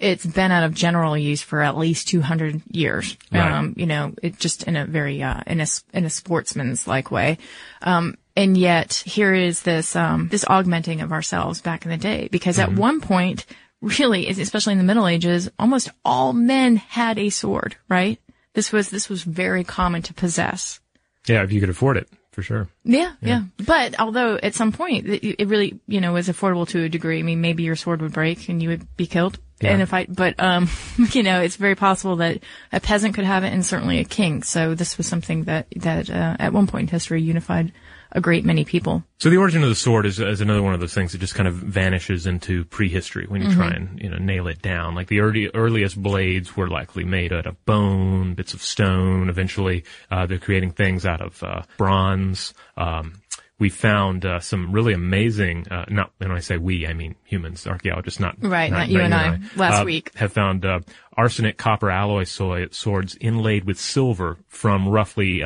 It's 0.00 0.26
been 0.26 0.50
out 0.50 0.64
of 0.64 0.74
general 0.74 1.16
use 1.16 1.42
for 1.42 1.62
at 1.62 1.76
least 1.76 2.08
200 2.08 2.62
years. 2.70 3.16
Right. 3.30 3.52
Um, 3.52 3.74
you 3.76 3.86
know, 3.86 4.14
it 4.22 4.38
just 4.38 4.64
in 4.64 4.76
a 4.76 4.86
very, 4.86 5.22
uh, 5.22 5.42
in 5.46 5.60
a, 5.60 5.66
in 5.92 6.04
a 6.04 6.10
sportsman's 6.10 6.88
like 6.88 7.10
way. 7.10 7.38
Um, 7.82 8.16
and 8.34 8.56
yet 8.56 8.94
here 9.06 9.34
is 9.34 9.62
this, 9.62 9.94
um, 9.94 10.28
this 10.28 10.44
augmenting 10.48 11.02
of 11.02 11.12
ourselves 11.12 11.60
back 11.60 11.84
in 11.84 11.90
the 11.90 11.98
day 11.98 12.28
because 12.32 12.58
at 12.58 12.72
one 12.72 13.00
point, 13.00 13.46
really, 13.82 14.28
especially 14.28 14.72
in 14.72 14.78
the 14.78 14.84
Middle 14.84 15.06
Ages, 15.06 15.50
almost 15.58 15.90
all 16.04 16.32
men 16.32 16.76
had 16.76 17.18
a 17.18 17.28
sword, 17.28 17.76
right? 17.88 18.18
This 18.54 18.72
was, 18.72 18.90
this 18.90 19.08
was 19.08 19.22
very 19.22 19.64
common 19.64 20.02
to 20.02 20.14
possess. 20.14 20.80
Yeah, 21.26 21.42
if 21.42 21.52
you 21.52 21.60
could 21.60 21.70
afford 21.70 21.96
it, 21.96 22.08
for 22.32 22.42
sure. 22.42 22.68
Yeah, 22.84 23.12
yeah. 23.20 23.42
But 23.64 23.98
although 24.00 24.36
at 24.42 24.54
some 24.54 24.72
point 24.72 25.06
it 25.06 25.40
it 25.40 25.48
really, 25.48 25.78
you 25.86 26.00
know, 26.00 26.14
was 26.14 26.28
affordable 26.28 26.66
to 26.68 26.84
a 26.84 26.88
degree. 26.88 27.20
I 27.20 27.22
mean, 27.22 27.40
maybe 27.40 27.62
your 27.62 27.76
sword 27.76 28.02
would 28.02 28.12
break 28.12 28.48
and 28.48 28.62
you 28.62 28.70
would 28.70 28.96
be 28.96 29.06
killed 29.06 29.38
in 29.62 29.78
Yeah. 29.78 29.82
a 29.82 29.86
fight. 29.86 30.14
But, 30.14 30.34
um, 30.38 30.68
you 31.12 31.22
know, 31.22 31.40
it's 31.40 31.56
very 31.56 31.74
possible 31.74 32.16
that 32.16 32.40
a 32.72 32.80
peasant 32.80 33.14
could 33.14 33.24
have 33.24 33.44
it 33.44 33.52
and 33.52 33.64
certainly 33.64 33.98
a 33.98 34.04
king. 34.04 34.42
So 34.42 34.74
this 34.74 34.96
was 34.98 35.06
something 35.06 35.44
that, 35.44 35.66
that, 35.76 36.10
uh, 36.10 36.36
at 36.38 36.52
one 36.52 36.66
point 36.66 36.82
in 36.82 36.88
history 36.88 37.22
unified 37.22 37.72
a 38.14 38.20
great 38.20 38.44
many 38.44 38.62
people. 38.66 39.02
So 39.20 39.30
the 39.30 39.38
origin 39.38 39.62
of 39.62 39.70
the 39.70 39.74
sword 39.74 40.04
is, 40.04 40.20
is 40.20 40.42
another 40.42 40.60
one 40.62 40.74
of 40.74 40.80
those 40.80 40.92
things 40.92 41.12
that 41.12 41.18
just 41.18 41.34
kind 41.34 41.48
of 41.48 41.54
vanishes 41.54 42.26
into 42.26 42.66
prehistory 42.66 43.24
when 43.26 43.40
you 43.40 43.50
try 43.54 43.70
and 43.70 43.98
you 44.02 44.10
know 44.10 44.18
nail 44.18 44.48
it 44.48 44.60
down. 44.60 44.94
Like 44.94 45.06
the 45.06 45.20
early, 45.20 45.48
earliest 45.54 45.96
blades 45.96 46.54
were 46.54 46.68
likely 46.68 47.04
made 47.04 47.32
out 47.32 47.46
of 47.46 47.64
bone, 47.64 48.34
bits 48.34 48.52
of 48.52 48.60
stone. 48.60 49.30
Eventually, 49.30 49.84
uh, 50.10 50.26
they're 50.26 50.38
creating 50.38 50.72
things 50.72 51.06
out 51.06 51.22
of 51.22 51.42
uh, 51.42 51.62
bronze. 51.78 52.52
Um, 52.76 53.14
we 53.62 53.68
found 53.68 54.26
uh, 54.26 54.40
some 54.40 54.72
really 54.72 54.92
amazing. 54.92 55.68
Uh, 55.70 55.84
not 55.88 56.10
when 56.18 56.32
I 56.32 56.40
say 56.40 56.56
we, 56.56 56.84
I 56.84 56.94
mean 56.94 57.14
humans, 57.22 57.64
archaeologists, 57.64 58.18
not 58.18 58.34
Right, 58.40 58.72
not 58.72 58.88
you 58.88 59.00
and 59.00 59.14
I, 59.14 59.38
last 59.54 59.82
uh, 59.82 59.84
week. 59.84 60.10
Have 60.16 60.32
found 60.32 60.66
uh, 60.66 60.80
arsenic 61.16 61.58
copper 61.58 61.88
alloy 61.88 62.24
soy 62.24 62.66
swords 62.72 63.16
inlaid 63.20 63.62
with 63.64 63.78
silver 63.78 64.38
from 64.48 64.88
roughly. 64.88 65.44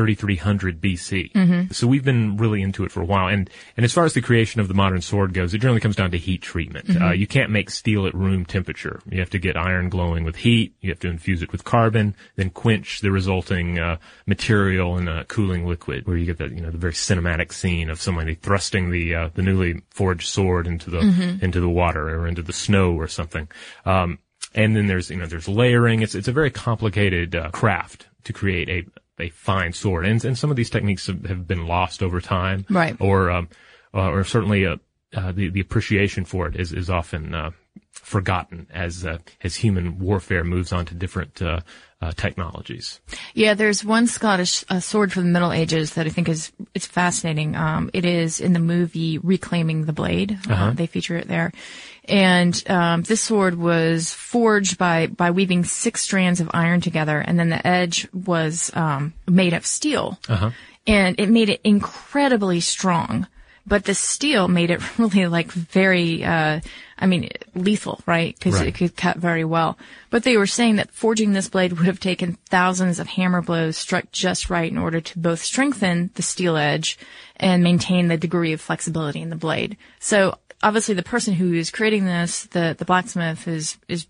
Uh, 0.00 0.12
uh, 0.12 0.16
3300 0.16 0.80
BC. 0.80 1.32
Mm-hmm. 1.32 1.72
So 1.72 1.86
we've 1.86 2.04
been 2.04 2.36
really 2.36 2.62
into 2.62 2.84
it 2.84 2.92
for 2.92 3.00
a 3.00 3.04
while. 3.04 3.28
And, 3.28 3.48
and 3.76 3.84
as 3.84 3.92
far 3.92 4.04
as 4.04 4.14
the 4.14 4.20
creation 4.20 4.60
of 4.60 4.68
the 4.68 4.74
modern 4.74 5.00
sword 5.00 5.32
goes, 5.34 5.54
it 5.54 5.58
generally 5.58 5.80
comes 5.80 5.96
down 5.96 6.10
to 6.10 6.18
heat 6.18 6.42
treatment. 6.42 6.86
Mm-hmm. 6.86 7.02
Uh, 7.02 7.12
you 7.12 7.26
can't 7.26 7.50
make 7.50 7.70
steel 7.70 8.06
at 8.06 8.14
room 8.14 8.44
temperature. 8.44 9.00
You 9.10 9.20
have 9.20 9.30
to 9.30 9.38
get 9.38 9.56
iron 9.56 9.88
glowing 9.88 10.24
with 10.24 10.36
heat. 10.36 10.74
You 10.80 10.90
have 10.90 11.00
to 11.00 11.08
infuse 11.08 11.42
it 11.42 11.52
with 11.52 11.64
carbon, 11.64 12.14
then 12.36 12.50
quench 12.50 13.00
the 13.00 13.10
resulting, 13.10 13.78
uh, 13.78 13.96
material 14.26 14.96
in 14.98 15.08
a 15.08 15.24
cooling 15.24 15.66
liquid 15.66 16.06
where 16.06 16.16
you 16.16 16.26
get 16.26 16.38
the, 16.38 16.48
you 16.48 16.60
know, 16.60 16.70
the 16.70 16.78
very 16.78 16.92
cinematic 16.92 17.52
scene 17.52 17.90
of 17.90 18.00
somebody 18.00 18.34
thrusting 18.34 18.90
the, 18.90 19.14
uh, 19.14 19.28
the 19.34 19.42
newly 19.42 19.82
forged 19.90 20.28
sword 20.28 20.66
into 20.66 20.90
the, 20.90 21.00
Mm-hmm. 21.00 21.44
into 21.44 21.60
the 21.60 21.68
water 21.68 22.08
or 22.10 22.26
into 22.28 22.42
the 22.42 22.52
snow 22.52 22.92
or 22.92 23.08
something. 23.08 23.48
Um, 23.84 24.18
and 24.54 24.76
then 24.76 24.86
there's, 24.86 25.10
you 25.10 25.16
know, 25.16 25.26
there's 25.26 25.48
layering. 25.48 26.02
It's, 26.02 26.14
it's 26.14 26.28
a 26.28 26.32
very 26.32 26.50
complicated, 26.50 27.34
uh, 27.34 27.50
craft 27.50 28.06
to 28.24 28.32
create 28.32 28.68
a, 29.20 29.28
fine 29.28 29.72
sword. 29.72 30.06
And, 30.06 30.24
and 30.24 30.36
some 30.36 30.50
of 30.50 30.56
these 30.56 30.70
techniques 30.70 31.06
have, 31.06 31.46
been 31.46 31.66
lost 31.66 32.02
over 32.02 32.20
time. 32.20 32.64
Right. 32.68 32.96
Or, 33.00 33.30
um, 33.30 33.48
uh, 33.94 34.10
or 34.10 34.24
certainly, 34.24 34.66
uh, 34.66 34.76
uh, 35.14 35.32
the, 35.32 35.48
the 35.48 35.60
appreciation 35.60 36.24
for 36.24 36.46
it 36.46 36.56
is, 36.56 36.72
is 36.72 36.88
often, 36.88 37.34
uh, 37.34 37.50
forgotten 37.90 38.66
as, 38.72 39.04
uh, 39.04 39.18
as 39.42 39.56
human 39.56 39.98
warfare 39.98 40.44
moves 40.44 40.72
on 40.72 40.86
to 40.86 40.94
different, 40.94 41.42
uh, 41.42 41.60
uh, 42.02 42.12
technologies. 42.12 43.00
Yeah, 43.34 43.54
there's 43.54 43.84
one 43.84 44.06
Scottish 44.06 44.64
uh, 44.70 44.80
sword 44.80 45.12
from 45.12 45.24
the 45.24 45.30
Middle 45.30 45.52
Ages 45.52 45.94
that 45.94 46.06
I 46.06 46.08
think 46.08 46.28
is 46.28 46.50
it's 46.74 46.86
fascinating. 46.86 47.56
Um, 47.56 47.90
it 47.92 48.06
is 48.06 48.40
in 48.40 48.54
the 48.54 48.58
movie 48.58 49.18
Reclaiming 49.18 49.84
the 49.84 49.92
Blade. 49.92 50.38
uh 50.48 50.70
they 50.70 50.86
feature 50.86 51.16
it 51.16 51.28
there, 51.28 51.52
and 52.04 52.62
um, 52.70 53.02
this 53.02 53.20
sword 53.20 53.56
was 53.56 54.12
forged 54.12 54.78
by 54.78 55.06
by 55.08 55.30
weaving 55.30 55.64
six 55.64 56.02
strands 56.02 56.40
of 56.40 56.50
iron 56.54 56.80
together, 56.80 57.18
and 57.18 57.38
then 57.38 57.48
the 57.50 57.64
edge 57.66 58.08
was 58.12 58.70
um, 58.74 59.12
made 59.28 59.52
of 59.52 59.66
steel, 59.66 60.18
and 60.86 61.18
it 61.18 61.28
made 61.28 61.48
it 61.50 61.60
incredibly 61.64 62.60
strong. 62.60 63.26
But 63.66 63.84
the 63.84 63.94
steel 63.94 64.48
made 64.48 64.70
it 64.70 64.80
really 64.98 65.26
like 65.26 65.52
very, 65.52 66.24
uh, 66.24 66.60
I 66.98 67.06
mean, 67.06 67.28
lethal, 67.54 68.00
right? 68.06 68.34
Because 68.36 68.54
Right. 68.54 68.68
it 68.68 68.74
could 68.74 68.96
cut 68.96 69.18
very 69.18 69.44
well. 69.44 69.78
But 70.08 70.24
they 70.24 70.36
were 70.38 70.46
saying 70.46 70.76
that 70.76 70.90
forging 70.90 71.34
this 71.34 71.48
blade 71.48 71.74
would 71.74 71.86
have 71.86 72.00
taken 72.00 72.38
thousands 72.48 72.98
of 72.98 73.06
hammer 73.06 73.42
blows 73.42 73.76
struck 73.76 74.10
just 74.10 74.50
right 74.50 74.72
in 74.72 74.78
order 74.78 75.00
to 75.00 75.18
both 75.18 75.40
strengthen 75.42 76.10
the 76.14 76.22
steel 76.22 76.56
edge 76.56 76.98
and 77.36 77.62
maintain 77.62 78.08
the 78.08 78.16
degree 78.16 78.52
of 78.54 78.60
flexibility 78.62 79.20
in 79.20 79.30
the 79.30 79.36
blade. 79.36 79.76
So 80.00 80.38
obviously 80.62 80.94
the 80.94 81.02
person 81.02 81.34
who 81.34 81.52
is 81.54 81.70
creating 81.70 82.04
this, 82.04 82.44
the, 82.46 82.74
the 82.78 82.84
blacksmith 82.84 83.48
is, 83.48 83.78
is 83.88 84.06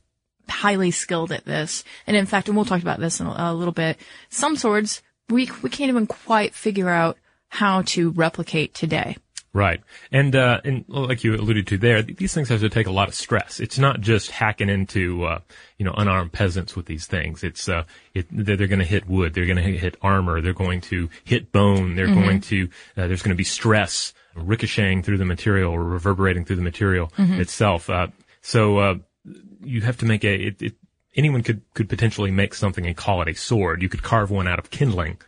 highly 0.49 0.91
skilled 0.91 1.33
at 1.33 1.45
this. 1.45 1.85
And 2.07 2.17
in 2.17 2.27
fact, 2.27 2.49
and 2.49 2.57
we'll 2.57 2.65
talk 2.65 2.83
about 2.83 3.01
this 3.01 3.21
in 3.21 3.27
a, 3.27 3.35
a 3.37 3.55
little 3.55 3.73
bit, 3.73 3.99
some 4.29 4.57
swords 4.57 5.03
we, 5.29 5.51
we 5.63 5.71
can't 5.71 5.91
even 5.91 6.07
quite 6.07 6.55
figure 6.55 6.89
out 6.89 7.17
how 7.49 7.83
to 7.83 8.11
replicate 8.11 8.75
today. 8.75 9.17
Right. 9.53 9.81
And, 10.13 10.37
uh, 10.37 10.61
and 10.65 10.85
like 10.87 11.25
you 11.25 11.35
alluded 11.35 11.67
to 11.69 11.79
there, 11.79 12.03
these 12.03 12.33
things 12.33 12.49
have 12.51 12.61
to 12.61 12.69
take 12.69 12.87
a 12.87 12.93
lot 12.93 13.09
of 13.09 13.15
stress. 13.15 13.59
It's 13.59 13.81
not 13.81 14.01
just 14.01 14.31
hacking 14.31 14.69
into, 14.69 15.25
uh, 15.25 15.41
you 15.77 15.85
know, 15.85 15.93
unarmed 15.97 16.31
peasants 16.31 16.77
with 16.77 16.87
these 16.87 17.07
things. 17.07 17.43
It's, 17.43 17.69
uh, 17.69 17.83
it, 18.15 18.29
they're, 18.31 18.57
they're 18.57 18.69
going 18.69 18.79
to 18.79 18.85
hit 18.85 19.09
wood. 19.09 19.35
They're 19.35 19.47
going 19.47 19.57
to 19.57 19.63
hit 19.63 19.97
armor. 20.03 20.41
They're 20.41 20.53
going 20.53 20.83
to 20.83 21.09
hit 21.25 21.51
bone. 21.51 21.97
They're 21.97 22.07
going 22.07 22.43
to, 22.43 22.69
uh, 22.97 23.09
there's 23.09 23.23
going 23.23 23.35
to 23.35 23.37
be 23.37 23.43
stress 23.43 24.13
ricocheting 24.35 25.03
through 25.03 25.19
the 25.19 25.25
material 25.25 25.73
or 25.73 25.83
reverberating 25.83 26.45
through 26.45 26.57
the 26.57 26.63
material 26.63 27.13
itself. 27.17 27.91
Uh, 27.91 28.09
so, 28.41 28.79
uh, 28.79 28.95
you 29.63 29.83
have 29.83 29.99
to 29.99 30.07
make 30.07 30.25
a, 30.25 30.35
it, 30.35 30.63
it, 30.63 30.75
anyone 31.15 31.43
could, 31.43 31.63
could 31.75 31.89
potentially 31.89 32.31
make 32.31 32.55
something 32.55 32.87
and 32.87 32.97
call 32.97 33.21
it 33.23 33.29
a 33.29 33.35
sword. 33.35 33.83
You 33.83 33.89
could 33.89 34.03
carve 34.03 34.31
one 34.31 34.49
out 34.49 34.59
of 34.59 34.71
kindling. 34.71 35.19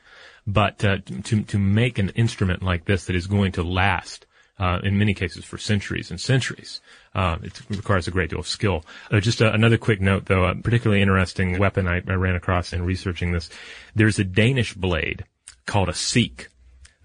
But 0.46 0.84
uh, 0.84 0.98
to 1.24 1.42
to 1.44 1.58
make 1.58 1.98
an 1.98 2.08
instrument 2.10 2.62
like 2.62 2.84
this 2.84 3.06
that 3.06 3.14
is 3.14 3.28
going 3.28 3.52
to 3.52 3.62
last, 3.62 4.26
uh, 4.58 4.80
in 4.82 4.98
many 4.98 5.14
cases 5.14 5.44
for 5.44 5.56
centuries 5.56 6.10
and 6.10 6.20
centuries, 6.20 6.80
uh, 7.14 7.36
it 7.42 7.60
requires 7.70 8.08
a 8.08 8.10
great 8.10 8.30
deal 8.30 8.40
of 8.40 8.48
skill. 8.48 8.84
Uh, 9.10 9.20
just 9.20 9.40
another 9.40 9.78
quick 9.78 10.00
note, 10.00 10.26
though, 10.26 10.44
a 10.44 10.54
particularly 10.56 11.00
interesting 11.00 11.58
weapon 11.58 11.86
I, 11.86 12.02
I 12.08 12.14
ran 12.14 12.34
across 12.34 12.72
in 12.72 12.84
researching 12.84 13.30
this. 13.30 13.50
There's 13.94 14.18
a 14.18 14.24
Danish 14.24 14.74
blade 14.74 15.24
called 15.66 15.88
a 15.88 15.94
seek, 15.94 16.48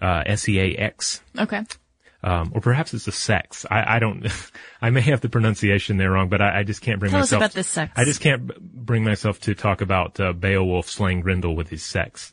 uh, 0.01 0.23
S-E-A-X. 0.25 1.21
Okay. 1.37 1.63
Um, 2.23 2.51
or 2.55 2.61
perhaps 2.61 2.93
it's 2.95 3.05
the 3.05 3.11
sex. 3.11 3.65
I, 3.69 3.97
I 3.97 3.99
don't, 3.99 4.25
I 4.81 4.89
may 4.89 5.01
have 5.01 5.21
the 5.21 5.29
pronunciation 5.29 5.97
there 5.97 6.11
wrong, 6.11 6.29
but 6.29 6.41
I, 6.41 6.59
I 6.59 6.63
just 6.63 6.81
can't 6.81 6.99
bring 6.99 7.11
Tell 7.11 7.19
myself. 7.21 7.39
about 7.41 7.51
the 7.53 7.63
sex. 7.63 7.93
I 7.95 8.05
just 8.05 8.21
can't 8.21 8.47
b- 8.47 8.55
bring 8.59 9.03
myself 9.03 9.39
to 9.41 9.53
talk 9.53 9.81
about 9.81 10.19
uh, 10.19 10.33
Beowulf 10.33 10.89
slaying 10.89 11.21
Grendel 11.21 11.55
with 11.55 11.69
his 11.69 11.83
sex. 11.83 12.31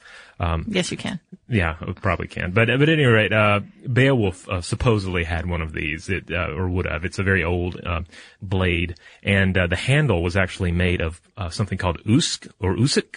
yes, 0.66 0.90
you 0.90 0.96
can. 0.96 1.20
Yeah, 1.48 1.74
probably 1.96 2.28
can. 2.28 2.52
But 2.52 2.68
but 2.68 2.82
at 2.82 2.88
any 2.88 3.04
rate, 3.04 3.32
uh, 3.32 3.60
Beowulf 3.92 4.48
uh, 4.48 4.62
supposedly 4.62 5.24
had 5.24 5.46
one 5.46 5.60
of 5.60 5.72
these, 5.74 6.08
it, 6.08 6.30
uh, 6.30 6.48
or 6.52 6.68
would 6.68 6.86
have. 6.86 7.04
It's 7.04 7.18
a 7.18 7.22
very 7.22 7.44
old 7.44 7.78
uh, 7.84 8.02
blade, 8.40 8.96
and 9.22 9.56
uh, 9.56 9.66
the 9.66 9.76
handle 9.76 10.22
was 10.22 10.36
actually 10.36 10.72
made 10.72 11.02
of 11.02 11.20
uh, 11.36 11.50
something 11.50 11.76
called 11.78 12.00
usk 12.06 12.46
or 12.58 12.74
oosik, 12.74 13.16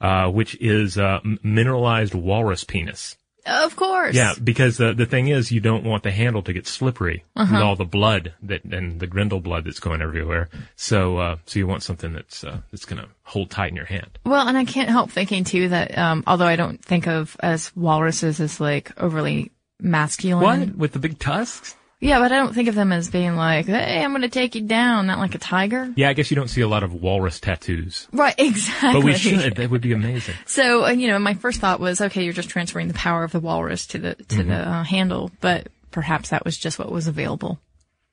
uh, 0.00 0.30
which 0.30 0.54
is 0.60 0.96
uh, 0.96 1.18
mineralized 1.42 2.14
walrus 2.14 2.62
penis. 2.62 3.16
Of 3.46 3.76
course. 3.76 4.14
Yeah, 4.14 4.32
because 4.42 4.76
the 4.78 4.94
the 4.94 5.06
thing 5.06 5.28
is, 5.28 5.52
you 5.52 5.60
don't 5.60 5.84
want 5.84 6.02
the 6.02 6.10
handle 6.10 6.42
to 6.42 6.52
get 6.52 6.66
slippery 6.66 7.24
Uh-huh. 7.36 7.52
with 7.54 7.62
all 7.62 7.76
the 7.76 7.84
blood 7.84 8.32
that 8.42 8.64
and 8.64 8.98
the 9.00 9.06
Grendel 9.06 9.40
blood 9.40 9.64
that's 9.64 9.80
going 9.80 10.00
everywhere. 10.00 10.48
So 10.76 11.18
uh, 11.18 11.36
so 11.46 11.58
you 11.58 11.66
want 11.66 11.82
something 11.82 12.12
that's 12.12 12.42
uh, 12.44 12.58
that's 12.70 12.84
going 12.86 13.02
to 13.02 13.08
hold 13.22 13.50
tight 13.50 13.70
in 13.70 13.76
your 13.76 13.84
hand. 13.84 14.18
Well, 14.24 14.48
and 14.48 14.56
I 14.56 14.64
can't 14.64 14.88
help 14.88 15.10
thinking 15.10 15.44
too 15.44 15.68
that, 15.68 15.96
um, 15.98 16.24
although 16.26 16.46
I 16.46 16.56
don't 16.56 16.82
think 16.82 17.06
of 17.06 17.36
as 17.40 17.74
walruses 17.76 18.40
as 18.40 18.60
like 18.60 18.92
overly 19.00 19.50
masculine. 19.80 20.60
What 20.60 20.76
with 20.76 20.92
the 20.92 20.98
big 20.98 21.18
tusks? 21.18 21.76
Yeah, 22.04 22.18
but 22.18 22.30
I 22.32 22.36
don't 22.36 22.54
think 22.54 22.68
of 22.68 22.74
them 22.74 22.92
as 22.92 23.08
being 23.08 23.34
like, 23.34 23.64
hey, 23.64 24.04
I'm 24.04 24.10
going 24.10 24.20
to 24.22 24.28
take 24.28 24.54
you 24.54 24.60
down, 24.60 25.06
not 25.06 25.18
like 25.18 25.34
a 25.34 25.38
tiger. 25.38 25.90
Yeah, 25.96 26.10
I 26.10 26.12
guess 26.12 26.30
you 26.30 26.34
don't 26.34 26.48
see 26.48 26.60
a 26.60 26.68
lot 26.68 26.82
of 26.82 26.92
walrus 26.92 27.40
tattoos. 27.40 28.06
Right, 28.12 28.34
exactly. 28.38 28.92
But 29.00 29.04
we 29.06 29.14
should. 29.14 29.56
That 29.56 29.70
would 29.70 29.80
be 29.80 29.92
amazing. 29.92 30.34
So, 30.46 30.84
uh, 30.84 30.90
you 30.90 31.08
know, 31.08 31.18
my 31.18 31.32
first 31.32 31.60
thought 31.60 31.80
was, 31.80 32.00
okay, 32.02 32.22
you're 32.24 32.34
just 32.34 32.50
transferring 32.50 32.88
the 32.88 32.94
power 32.94 33.24
of 33.24 33.32
the 33.32 33.40
walrus 33.40 33.86
to 33.88 33.98
the, 33.98 34.14
to 34.16 34.24
Mm-hmm. 34.36 34.48
the 34.50 34.54
uh, 34.68 34.84
handle, 34.84 35.30
but 35.40 35.68
perhaps 35.90 36.28
that 36.28 36.44
was 36.44 36.58
just 36.58 36.78
what 36.78 36.92
was 36.92 37.06
available. 37.06 37.58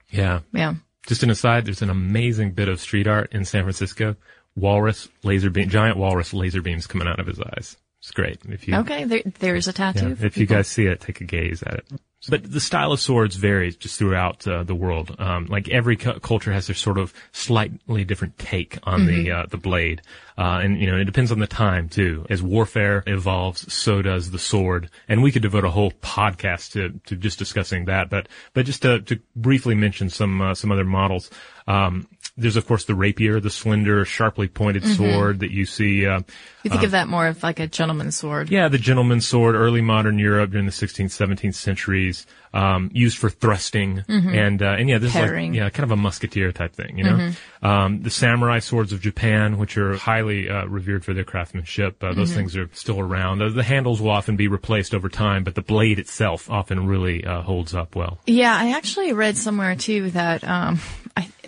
Yeah. 0.09 0.39
Yeah. 0.53 0.75
Just 1.05 1.23
an 1.23 1.29
aside, 1.29 1.65
there's 1.65 1.81
an 1.81 1.89
amazing 1.89 2.51
bit 2.51 2.69
of 2.69 2.79
street 2.79 3.07
art 3.07 3.33
in 3.33 3.43
San 3.43 3.63
Francisco. 3.63 4.15
Walrus 4.55 5.09
laser 5.23 5.49
beam, 5.49 5.67
giant 5.69 5.97
walrus 5.97 6.33
laser 6.33 6.61
beams 6.61 6.87
coming 6.87 7.07
out 7.07 7.19
of 7.19 7.27
his 7.27 7.39
eyes. 7.41 7.75
It's 8.01 8.11
great. 8.11 8.39
If 8.49 8.67
you, 8.67 8.75
Okay, 8.77 9.03
there, 9.03 9.21
there's 9.39 9.67
a 9.67 9.73
tattoo. 9.73 10.17
yeah, 10.19 10.25
if 10.25 10.35
you 10.35 10.47
guys 10.47 10.67
see 10.67 10.87
it, 10.87 11.01
take 11.01 11.21
a 11.21 11.23
gaze 11.23 11.61
at 11.61 11.75
it. 11.75 11.85
But 12.29 12.51
the 12.51 12.59
style 12.59 12.91
of 12.91 12.99
swords 12.99 13.35
varies 13.35 13.75
just 13.75 13.97
throughout 13.97 14.47
uh, 14.47 14.63
the 14.63 14.75
world. 14.75 15.15
Um, 15.19 15.45
like 15.45 15.69
every 15.69 15.95
cu- 15.97 16.19
culture 16.19 16.51
has 16.51 16.67
their 16.67 16.75
sort 16.75 16.99
of 16.99 17.13
slightly 17.31 18.03
different 18.03 18.37
take 18.37 18.77
on 18.83 19.07
the 19.07 19.31
uh, 19.31 19.45
the 19.49 19.57
blade, 19.57 20.03
uh, 20.37 20.59
and 20.61 20.79
you 20.79 20.85
know 20.85 20.97
it 20.97 21.05
depends 21.05 21.31
on 21.31 21.39
the 21.39 21.47
time 21.47 21.89
too. 21.89 22.25
As 22.29 22.43
warfare 22.43 23.03
evolves, 23.07 23.71
so 23.73 24.03
does 24.03 24.29
the 24.29 24.37
sword, 24.37 24.91
and 25.07 25.23
we 25.23 25.31
could 25.31 25.41
devote 25.41 25.65
a 25.65 25.71
whole 25.71 25.91
podcast 25.93 26.73
to 26.73 26.99
to 27.07 27.15
just 27.15 27.39
discussing 27.39 27.85
that. 27.85 28.11
But 28.11 28.29
but 28.53 28.67
just 28.67 28.83
to, 28.83 29.01
to 29.01 29.19
briefly 29.35 29.73
mention 29.73 30.09
some 30.11 30.41
uh, 30.41 30.53
some 30.53 30.71
other 30.71 30.85
models. 30.85 31.31
Um, 31.67 32.07
there's 32.37 32.55
of 32.55 32.65
course 32.65 32.85
the 32.85 32.95
rapier, 32.95 33.39
the 33.39 33.49
slender, 33.49 34.05
sharply 34.05 34.47
pointed 34.47 34.85
sword 34.85 35.39
that 35.41 35.51
you 35.51 35.65
see. 35.65 36.05
Uh, 36.05 36.21
You 36.63 36.69
think 36.71 36.83
of 36.83 36.91
that 36.91 37.07
more 37.07 37.27
of 37.27 37.41
like 37.43 37.59
a 37.59 37.67
gentleman's 37.67 38.15
sword. 38.15 38.49
yeah, 38.49 38.67
the 38.67 38.77
gentleman's 38.77 39.27
sword, 39.27 39.55
early 39.55 39.81
modern 39.81 40.17
Europe 40.19 40.51
during 40.51 40.65
the 40.65 40.71
16th, 40.71 41.09
17th 41.09 41.55
centuries, 41.55 42.25
um, 42.53 42.89
used 42.93 43.17
for 43.17 43.29
thrusting, 43.29 44.03
and 44.07 44.61
uh, 44.61 44.75
and 44.77 44.89
yeah, 44.89 44.97
this 44.97 45.13
Parrying. 45.13 45.53
is 45.55 45.59
like 45.61 45.63
yeah, 45.65 45.69
kind 45.69 45.83
of 45.85 45.91
a 45.91 45.95
musketeer 46.01 46.51
type 46.51 46.73
thing, 46.75 46.97
you 46.97 47.03
know. 47.05 47.31
Um, 47.63 48.01
the 48.01 48.09
samurai 48.09 48.59
swords 48.59 48.91
of 48.93 49.01
Japan, 49.01 49.57
which 49.57 49.77
are 49.77 49.95
highly 49.95 50.49
uh, 50.49 50.65
revered 50.65 51.05
for 51.05 51.13
their 51.13 51.23
craftsmanship, 51.23 52.03
uh, 52.03 52.13
those 52.13 52.33
things 52.33 52.57
are 52.57 52.69
still 52.73 52.99
around. 52.99 53.41
Uh, 53.41 53.49
the 53.49 53.63
handles 53.63 54.01
will 54.01 54.09
often 54.11 54.35
be 54.35 54.47
replaced 54.47 54.93
over 54.93 55.09
time, 55.09 55.43
but 55.43 55.55
the 55.55 55.61
blade 55.61 55.97
itself 55.99 56.49
often 56.49 56.87
really 56.87 57.23
uh, 57.25 57.41
holds 57.41 57.73
up 57.73 57.95
well. 57.95 58.19
Yeah, 58.25 58.55
I 58.55 58.71
actually 58.75 59.13
read 59.13 59.37
somewhere 59.37 59.75
too 59.75 60.11
that 60.11 60.43
um, 60.43 60.79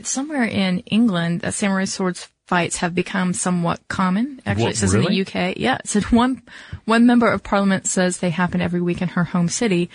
somewhere 0.08 0.44
in 0.44 0.80
England 0.80 1.42
that 1.42 1.54
samurai 1.54 1.86
swords 1.86 2.30
fights 2.48 2.78
have 2.78 2.94
become 2.94 3.34
somewhat 3.34 3.80
common. 3.88 4.42
Actually, 4.46 4.64
What, 4.64 4.72
it 4.74 4.78
says 4.78 4.94
in 4.94 5.02
the 5.04 5.22
UK. 5.22 5.58
Yeah, 5.58 5.76
it 5.76 5.88
said 5.88 6.04
one 6.12 6.42
one 6.86 7.06
member 7.06 7.32
of 7.32 7.44
parliament 7.44 7.88
says 7.88 8.18
they 8.18 8.30
happen 8.30 8.62
every 8.62 8.82
week 8.82 9.02
in 9.02 9.10
her 9.10 9.24
home 9.24 9.50
city. 9.50 9.90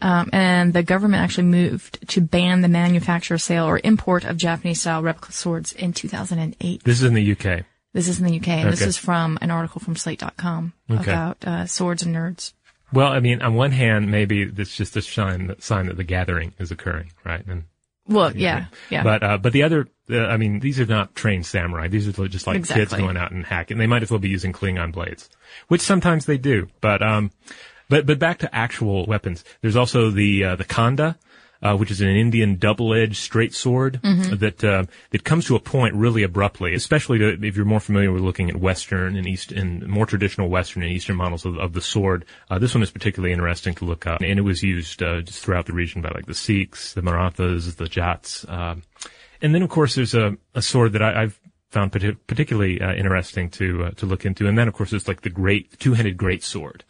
Um, 0.00 0.30
and 0.32 0.72
the 0.72 0.82
government 0.82 1.22
actually 1.22 1.44
moved 1.44 2.08
to 2.08 2.20
ban 2.20 2.60
the 2.60 2.68
manufacture, 2.68 3.38
sale, 3.38 3.66
or 3.66 3.80
import 3.84 4.24
of 4.24 4.36
Japanese-style 4.36 5.00
replica 5.00 5.30
swords 5.30 5.72
in 5.72 5.92
2008. 5.92 6.82
This 6.82 6.96
is 6.98 7.04
in 7.04 7.14
the 7.14 7.32
UK. 7.32 7.64
This 7.92 8.08
is 8.08 8.18
in 8.18 8.26
the 8.26 8.36
UK, 8.40 8.48
and 8.48 8.72
this 8.72 8.82
is 8.82 8.96
from 8.96 9.38
an 9.40 9.52
article 9.52 9.80
from 9.80 9.94
Slate.com 9.94 10.72
Okay. 10.90 11.02
about 11.12 11.44
uh, 11.46 11.66
swords 11.66 12.02
and 12.02 12.16
nerds. 12.16 12.52
Well, 12.92 13.12
I 13.12 13.20
mean, 13.20 13.42
on 13.42 13.54
one 13.54 13.70
hand, 13.70 14.10
maybe 14.10 14.42
it's 14.42 14.76
just 14.76 14.96
a 14.96 15.02
sign 15.02 15.46
that, 15.46 15.62
sign 15.62 15.86
that 15.86 15.96
the 15.96 16.04
gathering 16.04 16.52
is 16.58 16.72
occurring, 16.72 17.12
right? 17.24 17.46
And 17.46 17.64
Well, 18.06 18.36
yeah, 18.36 18.66
yeah. 18.90 19.04
But 19.04 19.22
uh, 19.22 19.38
but 19.38 19.52
the 19.52 19.62
other, 19.62 19.88
uh, 20.10 20.26
I 20.26 20.36
mean, 20.36 20.60
these 20.60 20.80
are 20.80 20.86
not 20.86 21.14
trained 21.14 21.46
samurai. 21.46 21.88
These 21.88 22.08
are 22.18 22.28
just 22.28 22.46
like 22.46 22.66
kids 22.66 22.92
going 22.92 23.16
out 23.16 23.30
and 23.30 23.44
hacking. 23.44 23.78
They 23.78 23.86
might 23.86 24.02
as 24.02 24.10
well 24.10 24.18
be 24.18 24.28
using 24.28 24.52
Klingon 24.52 24.92
blades, 24.92 25.30
which 25.68 25.80
sometimes 25.80 26.26
they 26.26 26.38
do. 26.38 26.68
But 26.80 27.00
um, 27.02 27.30
but 27.88 28.06
but 28.06 28.18
back 28.18 28.38
to 28.38 28.54
actual 28.54 29.06
weapons. 29.06 29.44
There's 29.60 29.76
also 29.76 30.10
the 30.10 30.44
uh, 30.44 30.56
the 30.56 30.64
khanda. 30.64 31.18
Uh, 31.62 31.76
which 31.76 31.92
is 31.92 32.00
an 32.00 32.08
Indian 32.08 32.56
double-edged 32.56 33.16
straight 33.16 33.54
sword 33.54 34.00
Mm-hmm. 34.02 34.36
that 34.38 34.64
uh, 34.64 34.84
that 35.10 35.22
comes 35.22 35.46
to 35.46 35.54
a 35.54 35.60
point 35.60 35.94
really 35.94 36.24
abruptly, 36.24 36.74
especially 36.74 37.18
to, 37.18 37.38
if 37.46 37.56
you're 37.56 37.64
more 37.64 37.78
familiar 37.78 38.10
with 38.10 38.22
looking 38.22 38.50
at 38.50 38.56
Western 38.56 39.16
and 39.16 39.26
East 39.28 39.52
and 39.52 39.86
more 39.86 40.04
traditional 40.06 40.48
Western 40.48 40.82
and 40.82 40.90
Eastern 40.90 41.16
models 41.16 41.44
of, 41.44 41.56
of 41.58 41.72
the 41.72 41.80
sword. 41.80 42.24
Uh, 42.50 42.58
this 42.58 42.74
one 42.74 42.82
is 42.82 42.90
particularly 42.90 43.32
interesting 43.32 43.74
to 43.76 43.84
look 43.84 44.06
up, 44.08 44.20
and 44.22 44.38
it 44.38 44.42
was 44.42 44.62
used 44.62 45.02
uh, 45.02 45.20
just 45.20 45.44
throughout 45.44 45.66
the 45.66 45.72
region 45.72 46.02
by 46.02 46.10
like 46.10 46.26
the 46.26 46.34
Sikhs, 46.34 46.94
the 46.94 47.02
Marathas, 47.02 47.74
the 47.76 47.86
Jats. 47.86 48.44
Um, 48.48 48.82
and 49.40 49.54
then, 49.54 49.62
of 49.62 49.70
course, 49.70 49.94
there's 49.94 50.14
a, 50.14 50.36
a 50.54 50.62
sword 50.62 50.92
that 50.94 51.02
I, 51.02 51.22
I've 51.22 51.38
found 51.72 51.90
partic- 51.92 52.18
particularly 52.26 52.80
uh, 52.80 52.92
interesting 52.94 53.50
to 53.50 53.84
uh, 53.84 53.90
to 53.92 54.06
look 54.06 54.24
into, 54.24 54.46
and 54.46 54.56
then, 54.56 54.68
of 54.68 54.74
course, 54.74 54.92
it's 54.92 55.08
like 55.08 55.22
the 55.22 55.30
great 55.30 55.78
two-handed 55.80 56.16
great 56.16 56.42
sword, 56.44 56.84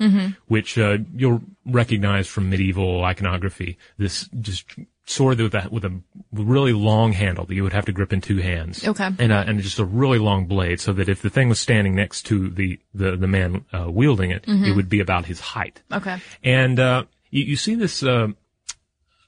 which 0.49 0.77
uh, 0.77 0.99
you'll 1.15 1.41
recognize 1.65 2.27
from 2.27 2.51
medieval 2.51 3.05
iconography. 3.05 3.79
This 3.97 4.29
just 4.41 4.67
sword 5.05 5.41
with 5.41 5.55
a 5.55 5.69
with 5.71 5.85
a 5.85 6.01
really 6.33 6.73
long 6.73 7.13
handle 7.13 7.45
that 7.47 7.55
you 7.55 7.63
would 7.63 7.73
have 7.73 7.85
to 7.87 7.93
grip 7.93 8.13
in 8.13 8.21
two 8.21 8.39
hands. 8.39 8.87
Okay. 8.87 9.11
and 9.19 9.33
uh, 9.33 9.45
and 9.47 9.61
just 9.61 9.79
a 9.79 9.85
really 9.85 10.19
long 10.19 10.47
blade, 10.47 10.81
so 10.81 10.93
that 10.93 11.09
if 11.09 11.23
the 11.23 11.31
thing 11.31 11.49
was 11.49 11.61
standing 11.61 11.95
next 11.95 12.23
to 12.27 12.49
the 12.51 12.79
the 12.95 13.17
the 13.17 13.29
man 13.29 13.65
uh, 13.73 13.91
wielding 13.91 14.31
it, 14.31 14.45
it 14.47 14.77
would 14.77 14.89
be 14.89 15.01
about 15.01 15.27
his 15.27 15.41
height. 15.41 15.83
okay. 15.93 16.19
And 16.45 16.79
uh, 16.79 17.05
you, 17.31 17.45
you 17.45 17.57
see 17.57 17.75
this 17.77 18.03
uh, 18.03 18.29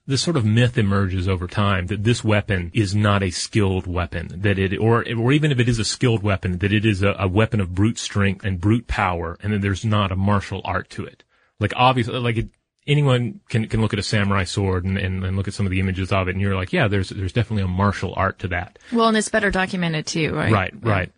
this 0.07 0.23
sort 0.23 0.37
of 0.37 0.45
myth 0.45 0.77
emerges 0.77 1.27
over 1.27 1.47
time 1.47 1.87
that 1.87 2.05
this 2.05 2.23
weapon 2.23 2.71
is 2.75 2.95
not 2.95 3.23
a 3.23 3.31
skilled 3.31 3.87
weapon, 3.87 4.29
that 4.43 4.59
it 4.59 4.77
or 4.79 5.05
or 5.17 5.33
even 5.33 5.51
if 5.51 5.59
it 5.59 5.69
is 5.69 5.79
a 5.79 5.85
skilled 5.85 6.23
weapon, 6.23 6.59
that 6.59 6.73
it 6.73 6.85
is 6.85 7.03
a, 7.03 7.15
a 7.19 7.29
weapon 7.29 7.61
of 7.61 7.75
brute 7.75 7.99
strength 7.99 8.45
and 8.45 8.61
brute 8.61 8.87
power, 8.87 9.39
and 9.43 9.53
that 9.53 9.63
there's 9.63 9.85
not 9.85 10.13
a 10.13 10.17
martial 10.17 10.61
art 10.65 10.91
to 10.91 11.05
it. 11.05 11.25
Like 11.59 11.73
obviously, 11.77 12.19
like 12.19 12.37
it, 12.37 12.49
anyone 12.87 13.41
can 13.49 13.67
can 13.67 13.81
look 13.81 13.95
at 13.95 13.99
a 13.99 14.03
samurai 14.03 14.45
sword 14.45 14.85
and, 14.85 14.99
and, 14.99 15.25
and 15.25 15.37
look 15.37 15.49
at 15.49 15.55
some 15.55 15.67
of 15.67 15.71
the 15.71 15.81
images 15.81 16.13
of 16.13 16.29
it, 16.29 16.33
and 16.33 16.41
you're 16.41 16.57
like, 16.57 16.73
yeah, 16.73 16.87
there's 16.87 17.09
there's 17.09 17.33
definitely 17.33 17.63
a 17.63 17.69
martial 17.69 18.13
art 18.17 18.39
to 18.41 18.49
that. 18.49 18.79
Well, 18.93 19.09
and 19.09 19.17
it's 19.17 19.31
better 19.31 19.51
documented 19.51 20.07
too, 20.07 20.35
right? 20.35 20.53
Right, 20.53 20.75
right. 20.83 21.13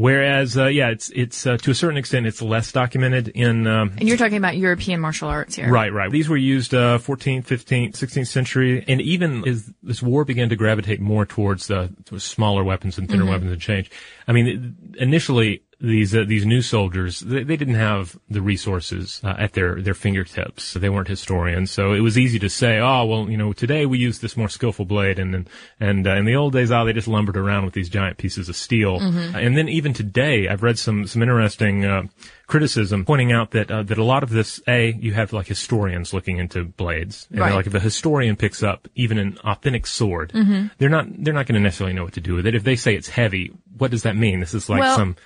Whereas, 0.00 0.56
uh, 0.56 0.68
yeah, 0.68 0.88
it's 0.88 1.10
it's 1.10 1.46
uh, 1.46 1.58
to 1.58 1.70
a 1.72 1.74
certain 1.74 1.98
extent 1.98 2.26
it's 2.26 2.40
less 2.40 2.72
documented 2.72 3.28
in 3.28 3.66
um, 3.66 3.92
And 3.98 4.08
you're 4.08 4.16
talking 4.16 4.38
about 4.38 4.56
European 4.56 4.98
martial 4.98 5.28
arts 5.28 5.56
here. 5.56 5.70
Right, 5.70 5.92
right. 5.92 6.10
These 6.10 6.26
were 6.26 6.38
used 6.38 6.72
uh, 6.72 6.96
14th, 6.96 7.44
15th, 7.44 7.98
16th 7.98 8.28
century, 8.28 8.82
and 8.88 9.02
even 9.02 9.46
as 9.46 9.70
this 9.82 10.02
war 10.02 10.24
began 10.24 10.48
to 10.48 10.56
gravitate 10.56 11.02
more 11.02 11.26
towards 11.26 11.70
uh, 11.70 11.88
towards 12.06 12.24
smaller 12.24 12.64
weapons 12.64 12.96
and 12.96 13.10
thinner 13.10 13.26
weapons 13.26 13.52
and 13.52 13.60
change. 13.60 13.90
I 14.26 14.32
mean, 14.32 14.74
initially 14.98 15.64
these 15.80 16.14
uh, 16.14 16.24
these 16.26 16.44
new 16.44 16.60
soldiers 16.60 17.20
they, 17.20 17.42
they 17.42 17.56
didn't 17.56 17.74
have 17.74 18.18
the 18.28 18.42
resources 18.42 19.20
uh, 19.24 19.34
at 19.38 19.54
their 19.54 19.80
their 19.80 19.94
fingertips. 19.94 20.74
They 20.74 20.88
weren't 20.88 21.08
historians, 21.08 21.70
so 21.70 21.92
it 21.92 22.00
was 22.00 22.18
easy 22.18 22.38
to 22.40 22.50
say, 22.50 22.78
oh 22.78 23.04
well, 23.04 23.30
you 23.30 23.36
know, 23.36 23.52
today 23.52 23.86
we 23.86 23.98
use 23.98 24.18
this 24.18 24.36
more 24.36 24.48
skillful 24.48 24.84
blade, 24.84 25.18
and 25.18 25.34
and 25.34 25.48
and 25.78 26.06
uh, 26.06 26.16
in 26.16 26.24
the 26.24 26.36
old 26.36 26.52
days, 26.52 26.70
oh, 26.70 26.84
they 26.84 26.92
just 26.92 27.08
lumbered 27.08 27.36
around 27.36 27.64
with 27.64 27.74
these 27.74 27.88
giant 27.88 28.18
pieces 28.18 28.48
of 28.48 28.56
steel. 28.56 28.98
And 29.00 29.56
then 29.56 29.68
even 29.68 29.92
today, 29.92 30.48
I've 30.48 30.62
read 30.62 30.78
some 30.78 31.06
some 31.06 31.22
interesting. 31.22 32.08
Criticism 32.50 33.04
pointing 33.04 33.32
out 33.32 33.52
that 33.52 33.70
uh, 33.70 33.82
that 33.84 33.96
a 33.96 34.04
lot 34.04 34.22
of 34.22 34.30
this 34.30 34.60
a 34.68 34.92
you 34.92 35.14
have 35.14 35.32
like 35.32 35.46
historians 35.46 36.12
looking 36.12 36.38
into 36.38 36.64
blades 36.64 37.26
and 37.30 37.38
they're 37.38 37.46
Right. 37.46 37.54
like 37.54 37.66
if 37.66 37.74
a 37.74 37.80
historian 37.80 38.36
picks 38.36 38.62
up 38.62 38.88
even 38.94 39.18
an 39.18 39.38
authentic 39.44 39.86
sword 39.86 40.32
Mm-hmm. 40.34 40.66
they're 40.78 40.88
not 40.88 41.06
they're 41.22 41.32
not 41.34 41.46
going 41.46 41.54
to 41.54 41.60
necessarily 41.60 41.94
know 41.94 42.04
what 42.04 42.14
to 42.14 42.20
do 42.20 42.34
with 42.34 42.46
it 42.46 42.54
if 42.54 42.64
they 42.64 42.76
say 42.76 42.94
it's 42.94 43.08
heavy 43.08 43.52
what 43.78 43.90
does 43.90 44.02
that 44.02 44.16
mean 44.16 44.40
this 44.40 44.52
is 44.52 44.68
like 44.68 44.80
Well- 44.80 44.96
some 44.96 45.16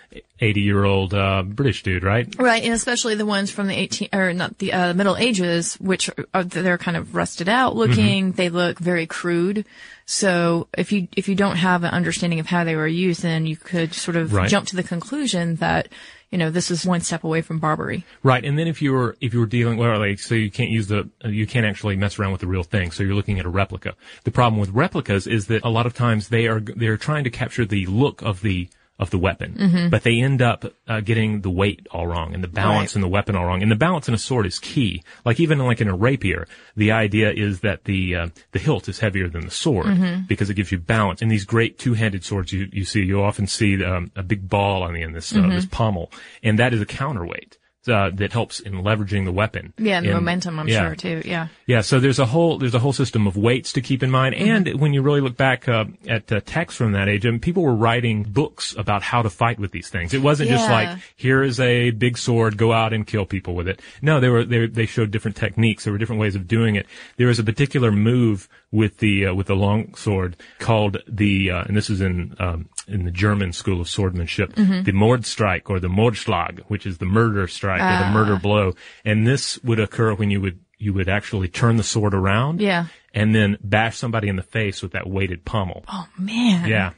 80 0.40 0.61
year 0.61 0.85
old 0.85 1.14
uh, 1.14 1.43
british 1.43 1.83
dude 1.83 2.04
right 2.04 2.33
Right, 2.38 2.62
and 2.62 2.73
especially 2.75 3.14
the 3.14 3.25
ones 3.26 3.50
from 3.50 3.69
the 3.69 3.75
18 3.75 4.09
or 4.12 4.33
not 4.35 4.59
the 4.59 4.73
uh, 4.73 4.93
Middle 4.95 5.16
Ages, 5.16 5.75
which 5.81 6.11
are 6.35 6.45
they're 6.45 6.76
kind 6.78 6.97
of 6.97 7.14
rusted 7.14 7.49
out 7.49 7.75
looking. 7.76 8.28
Mm-hmm. 8.28 8.37
They 8.37 8.49
look 8.50 8.78
very 8.78 9.07
crude. 9.07 9.64
So 10.07 10.69
if 10.76 10.93
you 10.93 11.09
if 11.16 11.28
you 11.28 11.35
don't 11.35 11.57
have 11.57 11.85
an 11.85 11.90
understanding 11.90 12.40
of 12.40 12.47
how 12.47 12.64
they 12.64 12.76
were 12.76 12.87
used, 12.87 13.23
then 13.23 13.47
you 13.47 13.57
could 13.57 13.95
sort 13.95 14.16
of 14.16 14.33
Right. 14.33 14.49
jump 14.50 14.66
to 14.69 14.76
the 14.76 14.83
conclusion 14.83 15.57
that 15.57 15.88
you 16.34 16.38
know, 16.38 16.50
this 16.50 16.68
is 16.68 16.84
one 16.84 17.00
step 17.00 17.22
away 17.22 17.42
from 17.42 17.60
Barbary. 17.60 18.04
Right, 18.24 18.44
and 18.44 18.58
then 18.58 18.66
if 18.66 18.82
you 18.82 18.92
were 18.92 19.16
if 19.20 19.32
you 19.32 19.38
were 19.38 19.46
dealing 19.46 19.78
well, 19.78 20.00
like 20.00 20.18
so 20.18 20.34
you 20.34 20.50
can't 20.50 20.68
use 20.68 20.88
the 20.88 21.08
you 21.24 21.46
can't 21.46 21.64
actually 21.64 21.94
mess 21.94 22.18
around 22.18 22.32
with 22.32 22.40
the 22.40 22.48
real 22.48 22.64
thing. 22.64 22.90
So 22.90 23.04
you're 23.04 23.14
looking 23.14 23.38
at 23.38 23.46
a 23.46 23.48
replica. 23.48 23.94
The 24.24 24.32
problem 24.32 24.58
with 24.60 24.70
replicas 24.70 25.28
is 25.28 25.46
that 25.46 25.62
a 25.62 25.68
lot 25.68 25.86
of 25.86 25.94
times 25.94 26.30
they 26.30 26.48
are 26.48 26.58
they're 26.58 26.96
trying 26.96 27.22
to 27.22 27.30
capture 27.30 27.64
the 27.64 27.86
look 27.86 28.20
of 28.22 28.40
the 28.40 28.68
of 28.98 29.10
the 29.10 29.18
weapon, 29.18 29.54
Mm-hmm. 29.58 29.88
but 29.90 30.04
they 30.04 30.20
end 30.20 30.40
up 30.40 30.64
uh, 30.86 31.00
getting 31.00 31.40
the 31.40 31.50
weight 31.50 31.86
all 31.90 32.06
wrong 32.06 32.32
and 32.32 32.44
the 32.44 32.48
balance 32.48 32.90
Right. 32.92 32.96
in 32.96 33.00
the 33.02 33.08
weapon 33.08 33.34
all 33.34 33.44
wrong. 33.44 33.60
And 33.62 33.70
the 33.70 33.76
balance 33.76 34.06
in 34.08 34.14
a 34.14 34.18
sword 34.18 34.46
is 34.46 34.58
key. 34.60 35.02
Like 35.24 35.40
even 35.40 35.58
like 35.58 35.80
in 35.80 35.88
a 35.88 35.96
rapier, 35.96 36.46
the 36.76 36.92
idea 36.92 37.32
is 37.32 37.60
that 37.60 37.84
the 37.84 38.14
uh, 38.14 38.28
the 38.52 38.60
hilt 38.60 38.88
is 38.88 39.00
heavier 39.00 39.28
than 39.28 39.44
the 39.46 39.50
sword 39.50 39.86
Mm-hmm. 39.86 40.26
because 40.28 40.48
it 40.48 40.54
gives 40.54 40.70
you 40.70 40.78
balance. 40.78 41.22
In 41.22 41.28
these 41.28 41.44
great 41.44 41.78
two-handed 41.78 42.24
swords, 42.24 42.52
you 42.52 42.68
you 42.72 42.84
see 42.84 43.02
you 43.02 43.20
often 43.20 43.46
see 43.48 43.82
um, 43.84 44.12
a 44.14 44.22
big 44.22 44.48
ball 44.48 44.84
on 44.84 44.94
the 44.94 45.02
end, 45.02 45.14
this 45.16 45.32
uh, 45.32 45.38
Mm-hmm. 45.38 45.50
this 45.56 45.66
pommel, 45.66 46.12
and 46.42 46.58
that 46.60 46.72
is 46.72 46.80
a 46.80 46.86
counterweight. 46.86 47.58
Uh, 47.86 48.08
that 48.14 48.32
helps 48.32 48.60
in 48.60 48.72
leveraging 48.82 49.26
the 49.26 49.32
weapon. 49.32 49.74
Yeah, 49.76 49.98
and 49.98 50.06
the 50.06 50.10
And- 50.12 50.20
momentum, 50.20 50.58
I'm 50.58 50.68
yeah. 50.68 50.86
sure 50.86 50.94
too. 50.96 51.20
Yeah. 51.26 51.48
Yeah, 51.66 51.82
so 51.82 52.00
there's 52.00 52.18
a 52.18 52.24
whole 52.24 52.56
there's 52.58 52.74
a 52.74 52.78
whole 52.78 52.94
system 52.94 53.26
of 53.26 53.36
weights 53.36 53.72
to 53.74 53.82
keep 53.82 54.02
in 54.02 54.10
mind, 54.10 54.34
Mm-hmm. 54.34 54.50
and 54.68 54.80
when 54.80 54.94
you 54.94 55.02
really 55.02 55.20
look 55.20 55.36
back 55.36 55.68
uh, 55.68 55.84
at 56.08 56.32
uh, 56.32 56.40
texts 56.46 56.78
from 56.78 56.92
that 56.92 57.08
age, 57.10 57.26
and 57.26 57.42
people 57.42 57.62
were 57.62 57.74
writing 57.74 58.22
books 58.22 58.74
about 58.78 59.02
how 59.02 59.20
to 59.20 59.28
fight 59.28 59.58
with 59.58 59.70
these 59.72 59.90
things. 59.90 60.14
It 60.14 60.22
wasn't 60.22 60.48
just 60.48 60.70
like 60.70 60.98
here 61.16 61.42
is 61.42 61.60
a 61.60 61.90
big 61.90 62.16
sword, 62.16 62.56
go 62.56 62.72
out 62.72 62.92
and 62.94 63.06
kill 63.06 63.26
people 63.26 63.54
with 63.54 63.68
it. 63.68 63.82
No, 64.00 64.18
they 64.18 64.30
were 64.30 64.44
they 64.46 64.66
they 64.66 64.86
showed 64.86 65.10
different 65.10 65.36
techniques. 65.36 65.84
There 65.84 65.92
were 65.92 65.98
different 65.98 66.20
ways 66.20 66.36
of 66.36 66.48
doing 66.48 66.76
it. 66.76 66.86
There 67.18 67.26
was 67.28 67.38
a 67.38 67.44
particular 67.44 67.92
move 67.92 68.48
with 68.72 68.98
the 68.98 69.26
uh, 69.26 69.34
with 69.34 69.46
the 69.48 69.56
long 69.56 69.94
sword 69.94 70.36
called 70.58 70.96
the 71.06 71.50
uh, 71.50 71.64
and 71.64 71.76
this 71.76 71.90
is 71.90 72.00
in 72.00 72.34
um, 72.38 72.68
in 72.88 73.04
the 73.04 73.10
German 73.10 73.52
school 73.52 73.80
of 73.80 73.88
swordsmanship, 73.88 74.54
Mm-hmm. 74.54 74.82
the 74.82 74.92
Mordstreich 74.92 75.62
or 75.70 75.80
the 75.80 75.88
Mordschlag, 75.88 76.60
which 76.68 76.86
is 76.86 76.98
the 76.98 77.06
murder 77.06 77.46
strike 77.46 77.80
or 77.80 77.98
the 77.98 78.06
Ah. 78.10 78.12
murder 78.12 78.36
blow. 78.36 78.74
And 79.04 79.26
this 79.26 79.58
would 79.64 79.80
occur 79.80 80.14
when 80.14 80.30
you 80.30 80.40
would 80.40 80.58
you 80.76 80.92
would 80.92 81.08
actually 81.08 81.48
turn 81.48 81.76
the 81.76 81.82
sword 81.82 82.12
around 82.14 82.60
Yeah. 82.60 82.86
and 83.14 83.34
then 83.34 83.56
bash 83.62 83.96
somebody 83.96 84.28
in 84.28 84.36
the 84.36 84.42
face 84.42 84.82
with 84.82 84.92
that 84.92 85.08
weighted 85.08 85.44
pommel. 85.44 85.84
Oh 85.88 86.06
man. 86.18 86.68
Yeah. 86.68 86.90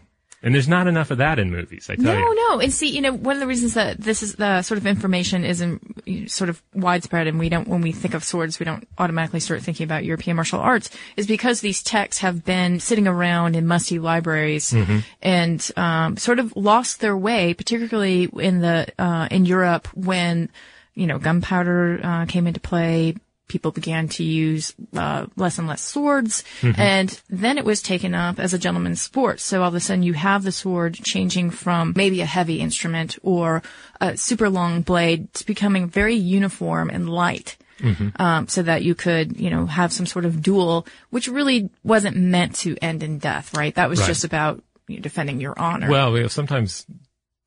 And 0.47 0.55
there's 0.55 0.69
not 0.69 0.87
enough 0.87 1.11
of 1.11 1.19
that 1.19 1.41
in 1.41 1.51
movies, 1.51 1.91
I 1.91 1.97
tell 1.97 2.05
No, 2.05 2.17
you. 2.17 2.35
no. 2.51 2.61
And 2.61 2.73
see, 2.73 2.89
you 2.89 3.01
know, 3.01 3.13
one 3.13 3.35
of 3.35 3.41
the 3.41 3.49
reasons 3.49 3.75
that 3.75 4.01
this 4.01 4.23
is 4.23 4.37
the 4.37 4.63
sort 4.63 4.79
of 4.79 4.87
information 4.87 5.45
isn't 5.45 6.31
sort 6.31 6.49
of 6.49 6.63
widespread 6.73 7.27
and 7.27 7.37
we 7.37 7.49
don't, 7.49 7.67
when 7.67 7.81
we 7.81 7.91
think 7.91 8.15
of 8.15 8.23
swords, 8.23 8.61
we 8.61 8.65
don't 8.65 8.87
automatically 8.97 9.41
start 9.41 9.61
thinking 9.63 9.83
about 9.83 10.05
European 10.05 10.37
martial 10.37 10.61
arts 10.61 10.89
is 11.17 11.27
because 11.27 11.63
these 11.63 11.83
texts 11.83 12.23
have 12.23 12.45
been 12.45 12.79
sitting 12.79 13.09
around 13.09 13.57
in 13.57 13.67
musty 13.67 13.99
libraries 13.99 14.71
Mm-hmm. 14.71 14.99
and, 15.21 15.71
um, 15.77 16.17
sort 16.17 16.39
of 16.39 16.55
lost 16.57 17.01
their 17.01 17.17
way, 17.17 17.53
particularly 17.53 18.29
in 18.39 18.61
the, 18.61 18.87
uh, 19.01 19.27
in 19.33 19.47
Europe 19.47 19.89
when, 19.95 20.49
you 20.95 21.09
know, 21.09 21.19
gunpowder, 21.19 21.99
uh, 22.05 22.25
came 22.27 22.47
into 22.47 22.61
play. 22.61 23.17
People 23.49 23.71
began 23.71 24.09
to 24.09 24.25
use 24.25 24.75
uh, 24.97 25.27
less 25.37 25.59
and 25.59 25.69
less 25.69 25.81
swords, 25.81 26.43
and 26.63 27.21
then 27.31 27.59
it 27.59 27.65
was 27.65 27.81
taken 27.81 28.15
up 28.15 28.39
as 28.41 28.53
a 28.53 28.59
gentleman's 28.59 29.01
sport. 29.01 29.39
So 29.41 29.63
all 29.63 29.69
of 29.69 29.75
a 29.75 29.81
sudden, 29.81 30.03
you 30.03 30.15
have 30.15 30.43
the 30.43 30.51
sword 30.53 30.95
changing 30.95 31.51
from 31.51 31.93
maybe 31.97 32.21
a 32.21 32.27
heavy 32.27 32.61
instrument 32.61 33.19
or 33.23 33.63
a 34.01 34.17
super 34.17 34.49
long 34.49 34.83
blade 34.83 35.33
to 35.35 35.47
becoming 35.47 35.89
very 35.89 36.17
uniform 36.17 36.91
and 36.91 37.09
light. 37.09 37.57
Um, 38.17 38.49
so 38.49 38.63
that 38.63 38.85
you 38.85 38.95
could, 38.95 39.39
you 39.39 39.51
know, 39.51 39.67
have 39.67 39.93
some 39.93 40.07
sort 40.07 40.25
of 40.25 40.41
duel, 40.43 40.87
which 41.11 41.29
really 41.29 41.69
wasn't 41.85 42.17
meant 42.17 42.55
to 42.57 42.75
end 42.81 43.03
in 43.03 43.19
death, 43.19 43.55
right? 43.55 43.75
That 43.75 43.91
was 43.91 44.01
Right. 44.01 44.07
just 44.07 44.25
about 44.25 44.63
you 44.89 44.97
know, 44.97 45.03
defending 45.03 45.41
your 45.43 45.59
honor. 45.59 45.91
Well, 45.91 46.29
sometimes 46.31 46.87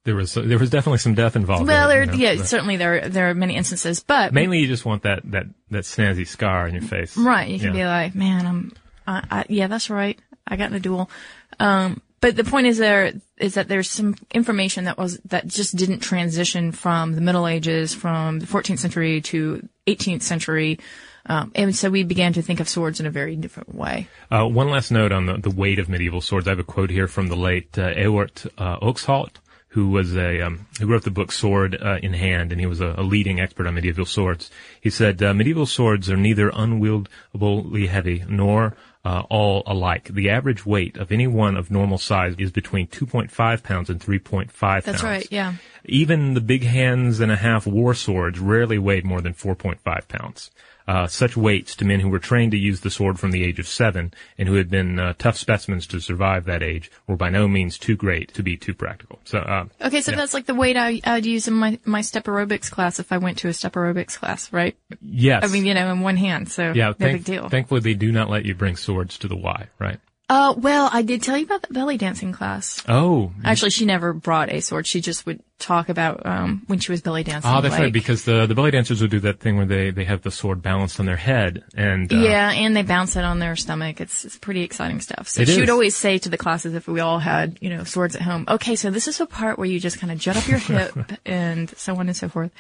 there 0.10 0.16
was 0.16 0.34
there 0.34 0.58
was 0.58 0.72
definitely 0.72 0.98
some 0.98 1.14
death 1.14 1.36
involved. 1.36 1.68
Well, 1.68 1.88
there, 1.88 2.02
you 2.02 2.08
know, 2.08 2.14
yeah, 2.14 2.36
but 2.38 2.48
certainly 2.48 2.78
there 2.78 3.08
there 3.08 3.30
are 3.30 3.36
many 3.36 3.56
instances, 3.56 4.02
but 4.02 4.34
Mainly, 4.34 4.58
you 4.58 4.68
just 4.68 4.86
want 4.86 5.04
that 5.04 5.22
that 5.26 5.46
that 5.70 5.84
snazzy 5.84 6.28
scar 6.28 6.66
on 6.66 6.74
your 6.74 6.82
face. 6.82 7.16
Right. 7.16 7.48
You 7.48 7.60
can 7.60 7.76
Yeah. 7.76 7.82
be 7.82 7.86
like, 7.86 8.16
man, 8.16 8.48
I'm, 8.48 8.72
I, 9.06 9.24
I, 9.30 9.46
yeah, 9.50 9.68
that's 9.68 9.92
right. 9.92 10.18
I 10.48 10.56
got 10.56 10.72
in 10.72 10.76
a 10.76 10.80
duel. 10.80 11.12
Um, 11.60 12.02
but 12.22 12.36
the 12.36 12.44
point 12.44 12.66
is 12.66 12.80
there 12.80 13.14
is 13.38 13.54
that 13.54 13.68
there's 13.68 13.90
some 13.90 14.16
information 14.32 14.86
that 14.86 14.98
was, 14.98 15.20
that 15.26 15.48
just 15.48 15.76
didn't 15.76 16.00
transition 16.00 16.72
from 16.72 17.14
the 17.14 17.22
Middle 17.22 17.48
Ages, 17.48 17.94
from 17.94 18.40
the 18.40 18.48
14th 18.48 18.80
century 18.80 19.22
to 19.22 19.68
18th 19.88 20.24
century. 20.24 20.80
Um, 21.26 21.52
and 21.54 21.76
so 21.76 21.90
we 21.92 22.04
began 22.04 22.34
to 22.34 22.42
think 22.42 22.60
of 22.60 22.68
swords 22.68 23.00
in 23.00 23.06
a 23.06 23.12
very 23.12 23.36
different 23.36 23.76
way. 23.76 24.08
Uh, 24.32 24.46
one 24.48 24.70
last 24.70 24.90
note 24.92 25.12
on 25.12 25.28
the, 25.28 25.38
the 25.38 25.52
weight 25.52 25.78
of 25.80 25.88
medieval 25.88 26.22
swords. 26.22 26.48
I 26.48 26.52
have 26.52 26.60
a 26.60 26.64
quote 26.64 26.90
here 26.90 27.08
from 27.08 27.28
the 27.28 27.36
late 27.38 27.78
uh, 27.78 27.92
Ewart 27.96 28.46
uh, 28.58 28.80
Oakeshott, 28.80 29.36
who 29.70 29.90
was 29.90 30.16
a 30.16 30.42
um, 30.42 30.66
who 30.80 30.88
wrote 30.88 31.04
the 31.04 31.12
book 31.12 31.32
Sword 31.32 31.78
uh, 31.80 31.98
in 32.02 32.14
Hand, 32.14 32.52
and 32.52 32.60
he 32.60 32.68
was 32.68 32.82
a, 32.82 32.96
a 32.98 33.04
leading 33.04 33.40
expert 33.40 33.68
on 33.68 33.76
medieval 33.76 34.06
swords. 34.06 34.50
He 34.82 34.90
said 34.90 35.22
uh, 35.22 35.34
medieval 35.34 35.66
swords 35.66 36.10
are 36.10 36.18
neither 36.18 36.50
unwieldably 36.54 37.88
heavy 37.88 38.24
nor 38.28 38.76
uh, 39.06 39.24
all 39.30 39.64
alike. 39.66 40.06
The 40.06 40.30
average 40.30 40.66
weight 40.66 40.98
of 40.98 41.12
any 41.12 41.28
one 41.28 41.56
of 41.56 41.72
normal 41.72 41.98
size 41.98 42.36
is 42.38 42.52
between 42.52 42.88
2.5 42.88 43.64
pounds 43.64 43.90
and 43.90 44.00
3.5 44.00 44.52
pounds. 44.52 44.86
That's 44.86 45.04
right. 45.04 45.28
Yeah. 45.32 45.56
Even 45.86 46.34
the 46.34 46.42
big 46.42 46.64
hands 46.64 47.20
and 47.20 47.32
a 47.32 47.36
half 47.36 47.66
war 47.66 47.94
swords 47.94 48.40
rarely 48.40 48.78
weighed 48.78 49.06
more 49.06 49.22
than 49.22 49.34
4.5 49.34 50.08
pounds. 50.08 50.52
Uh, 50.90 51.06
such 51.06 51.38
weights 51.38 51.76
to 51.76 51.86
men 51.86 52.00
who 52.00 52.10
were 52.10 52.18
trained 52.18 52.52
to 52.52 52.58
use 52.58 52.80
the 52.82 52.90
sword 52.90 53.20
from 53.20 53.30
the 53.30 53.44
age 53.44 53.60
of 53.60 53.68
seven 53.68 54.12
and 54.40 54.50
who 54.50 54.56
had 54.56 54.72
been 54.72 54.98
uh, 54.98 55.14
tough 55.20 55.38
specimens 55.38 55.86
to 55.86 56.00
survive 56.00 56.46
that 56.46 56.64
age 56.64 56.90
were 57.06 57.16
by 57.16 57.30
no 57.30 57.48
means 57.48 57.78
too 57.78 57.96
great 57.96 58.34
to 58.34 58.42
be 58.42 58.58
too 58.58 58.74
practical. 58.74 59.20
So, 59.24 59.38
uh, 59.38 59.66
Okay. 59.86 60.02
So 60.02 60.12
Yeah. 60.12 60.18
that's 60.18 60.34
like 60.34 60.48
the 60.48 60.56
weight 60.56 60.76
I, 60.78 61.00
I'd 61.04 61.28
use 61.28 61.48
in 61.48 61.54
my, 61.54 61.78
my 61.86 62.02
step 62.02 62.24
aerobics 62.24 62.72
class 62.72 62.98
if 63.00 63.12
I 63.12 63.20
went 63.20 63.38
to 63.40 63.48
a 63.50 63.54
step 63.54 63.74
aerobics 63.74 64.18
class, 64.18 64.52
right? 64.52 64.76
yes. 65.00 65.44
I 65.44 65.48
mean, 65.54 65.68
you 65.68 65.76
know, 65.76 65.92
in 65.92 66.00
one 66.02 66.18
hand. 66.18 66.50
So 66.50 66.72
yeah, 66.74 66.88
no 66.88 66.94
thank- 66.94 67.18
big 67.20 67.24
deal. 67.26 67.50
Thankfully, 67.50 67.82
they 67.82 67.94
do 67.94 68.12
not 68.12 68.28
let 68.32 68.46
you 68.46 68.56
bring 68.56 68.76
swords 68.76 69.20
to 69.20 69.28
the 69.28 69.38
Y, 69.38 69.68
right? 69.78 70.00
Uh, 70.30 70.54
well, 70.56 70.90
I 70.94 71.02
did 71.02 71.24
tell 71.24 71.36
you 71.36 71.46
about 71.46 71.64
the 71.64 71.74
belly 71.74 71.98
dancing 71.98 72.32
class. 72.32 72.84
Oh, 72.88 73.32
Actually, 73.44 73.72
she 73.72 73.86
never 73.86 74.14
brought 74.14 74.52
a 74.52 74.62
sword. 74.62 74.86
She 74.86 75.02
just 75.02 75.26
would 75.26 75.42
talk 75.58 75.90
about 75.90 76.24
um, 76.24 76.62
when 76.68 76.78
she 76.78 76.92
was 76.92 77.02
belly 77.02 77.24
dancing. 77.24 77.50
oh, 77.52 77.62
that's 77.62 77.72
like- 77.74 77.82
right. 77.82 77.94
Because 77.94 78.26
the 78.26 78.46
the 78.46 78.54
belly 78.54 78.70
dancers 78.70 79.02
would 79.02 79.10
do 79.10 79.20
that 79.22 79.40
thing 79.40 79.58
where 79.58 79.66
they 79.66 79.90
they 79.90 80.04
have 80.04 80.22
the 80.22 80.30
sword 80.30 80.62
balanced 80.62 81.00
on 81.00 81.08
their 81.08 81.18
head, 81.18 81.64
and 81.76 82.14
uh, 82.14 82.16
yeah, 82.16 82.52
and 82.52 82.76
they 82.76 82.84
bounce 82.84 83.16
it 83.16 83.24
on 83.24 83.40
their 83.40 83.56
stomach. 83.56 84.00
It's 84.00 84.24
it's 84.24 84.38
pretty 84.38 84.62
exciting 84.62 85.02
stuff. 85.02 85.28
So 85.28 85.44
she 85.46 85.54
is. 85.54 85.58
would 85.60 85.72
always 85.72 85.96
say 85.96 86.20
to 86.20 86.30
the 86.30 86.38
classes 86.38 86.76
if 86.76 86.88
we 86.88 87.00
all 87.00 87.18
had 87.18 87.58
you 87.60 87.72
know 87.72 87.84
swords 87.84 88.16
at 88.16 88.22
home, 88.22 88.46
okay, 88.48 88.76
so 88.76 88.92
this 88.92 89.08
is 89.08 89.18
the 89.18 89.26
part 89.26 89.58
where 89.58 89.68
you 89.68 89.80
just 89.80 90.00
kind 90.00 90.12
of 90.12 90.20
jut 90.20 90.38
up 90.38 90.48
your 90.48 90.60
hip 90.60 90.96
and 91.26 91.72
so 91.76 91.96
on 91.96 92.08
and 92.08 92.16
so 92.16 92.30
forth. 92.30 92.52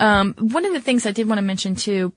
Um, 0.00 0.34
one 0.38 0.64
of 0.66 0.72
the 0.72 0.80
things 0.80 1.06
I 1.06 1.12
did 1.12 1.28
want 1.28 1.38
to 1.38 1.42
mention 1.42 1.76
too 1.76 2.12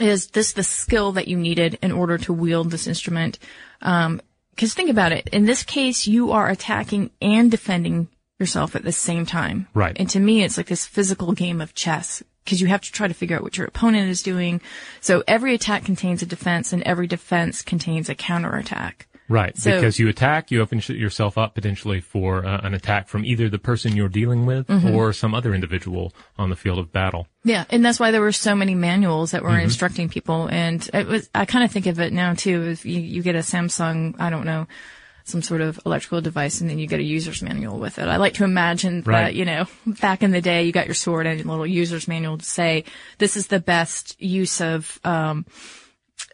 is 0.00 0.28
this 0.28 0.52
the 0.52 0.62
skill 0.62 1.12
that 1.12 1.28
you 1.28 1.36
needed 1.36 1.78
in 1.82 1.92
order 1.92 2.18
to 2.18 2.32
wield 2.32 2.70
this 2.70 2.86
instrument. 2.86 3.38
Um, 3.82 4.20
cause 4.56 4.74
think 4.74 4.90
about 4.90 5.12
it. 5.12 5.28
In 5.28 5.44
this 5.44 5.62
case, 5.62 6.06
you 6.06 6.32
are 6.32 6.48
attacking 6.48 7.10
and 7.20 7.50
defending 7.50 8.08
yourself 8.38 8.76
at 8.76 8.84
the 8.84 8.92
same 8.92 9.26
time. 9.26 9.66
Right. 9.74 9.96
And 9.98 10.08
to 10.10 10.20
me, 10.20 10.44
it's 10.44 10.56
like 10.56 10.66
this 10.66 10.86
physical 10.86 11.32
game 11.32 11.60
of 11.60 11.74
chess 11.74 12.22
because 12.44 12.60
you 12.60 12.68
have 12.68 12.80
to 12.80 12.92
try 12.92 13.08
to 13.08 13.14
figure 13.14 13.36
out 13.36 13.42
what 13.42 13.58
your 13.58 13.66
opponent 13.66 14.08
is 14.08 14.22
doing. 14.22 14.60
So 15.00 15.22
every 15.26 15.54
attack 15.54 15.84
contains 15.84 16.22
a 16.22 16.26
defense 16.26 16.72
and 16.72 16.82
every 16.84 17.06
defense 17.06 17.62
contains 17.62 18.08
a 18.08 18.14
counterattack. 18.14 19.07
Right, 19.28 19.56
So- 19.58 19.74
because 19.74 19.98
you 19.98 20.08
attack, 20.08 20.50
you 20.50 20.62
open 20.62 20.80
yourself 20.88 21.36
up 21.36 21.54
potentially 21.54 22.00
for 22.00 22.46
uh, 22.46 22.60
an 22.62 22.72
attack 22.72 23.08
from 23.08 23.24
either 23.26 23.48
the 23.50 23.58
person 23.58 23.94
you're 23.94 24.08
dealing 24.08 24.46
with 24.46 24.66
Mm-hmm. 24.68 24.94
or 24.94 25.12
some 25.12 25.34
other 25.34 25.54
individual 25.54 26.14
on 26.38 26.48
the 26.50 26.56
field 26.56 26.78
of 26.78 26.92
battle. 26.92 27.26
Yeah, 27.44 27.64
and 27.70 27.84
that's 27.84 28.00
why 28.00 28.10
there 28.10 28.20
were 28.22 28.32
so 28.32 28.54
many 28.54 28.74
manuals 28.74 29.32
that 29.32 29.42
were 29.42 29.50
Mm-hmm. 29.50 29.60
instructing 29.64 30.08
people. 30.08 30.48
And 30.50 30.88
it 30.94 31.06
was, 31.06 31.28
I 31.34 31.44
kind 31.44 31.64
of 31.64 31.70
think 31.70 31.86
of 31.86 32.00
it 32.00 32.12
now 32.12 32.32
too. 32.34 32.62
If 32.68 32.84
you, 32.86 33.00
you 33.00 33.22
get 33.22 33.34
a 33.34 33.40
Samsung, 33.40 34.14
I 34.18 34.30
don't 34.30 34.44
know, 34.46 34.66
some 35.24 35.42
sort 35.42 35.60
of 35.60 35.78
electrical 35.84 36.22
device, 36.22 36.62
and 36.62 36.70
then 36.70 36.78
you 36.78 36.86
get 36.86 37.00
a 37.00 37.02
user's 37.02 37.42
manual 37.42 37.78
with 37.78 37.98
it. 37.98 38.08
I 38.08 38.16
like 38.16 38.32
to 38.34 38.44
imagine 38.44 39.02
Right. 39.04 39.24
that 39.24 39.34
you 39.34 39.44
know, 39.44 39.66
back 39.86 40.22
in 40.22 40.30
the 40.30 40.40
day, 40.40 40.64
you 40.64 40.72
got 40.72 40.86
your 40.86 40.94
sword 40.94 41.26
and 41.26 41.38
a 41.38 41.44
little 41.46 41.66
user's 41.66 42.08
manual 42.08 42.38
to 42.38 42.44
say 42.46 42.84
this 43.18 43.36
is 43.36 43.48
the 43.48 43.60
best 43.60 44.18
use 44.22 44.62
of 44.62 44.98
um 45.04 45.44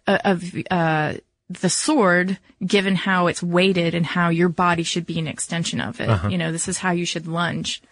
of 0.06 0.44
uh 0.70 1.14
the 1.48 1.68
sword 1.68 2.38
given 2.64 2.94
how 2.96 3.26
it's 3.26 3.42
weighted 3.42 3.94
and 3.94 4.06
how 4.06 4.28
your 4.30 4.48
body 4.48 4.82
should 4.82 5.06
be 5.06 5.18
an 5.18 5.26
extension 5.28 5.80
of 5.80 6.00
it. 6.00 6.08
Uh-huh. 6.08 6.28
You 6.28 6.38
know, 6.38 6.52
this 6.52 6.68
is 6.68 6.78
how 6.78 6.92
you 6.92 7.04
should 7.04 7.26
lunge. 7.26 7.82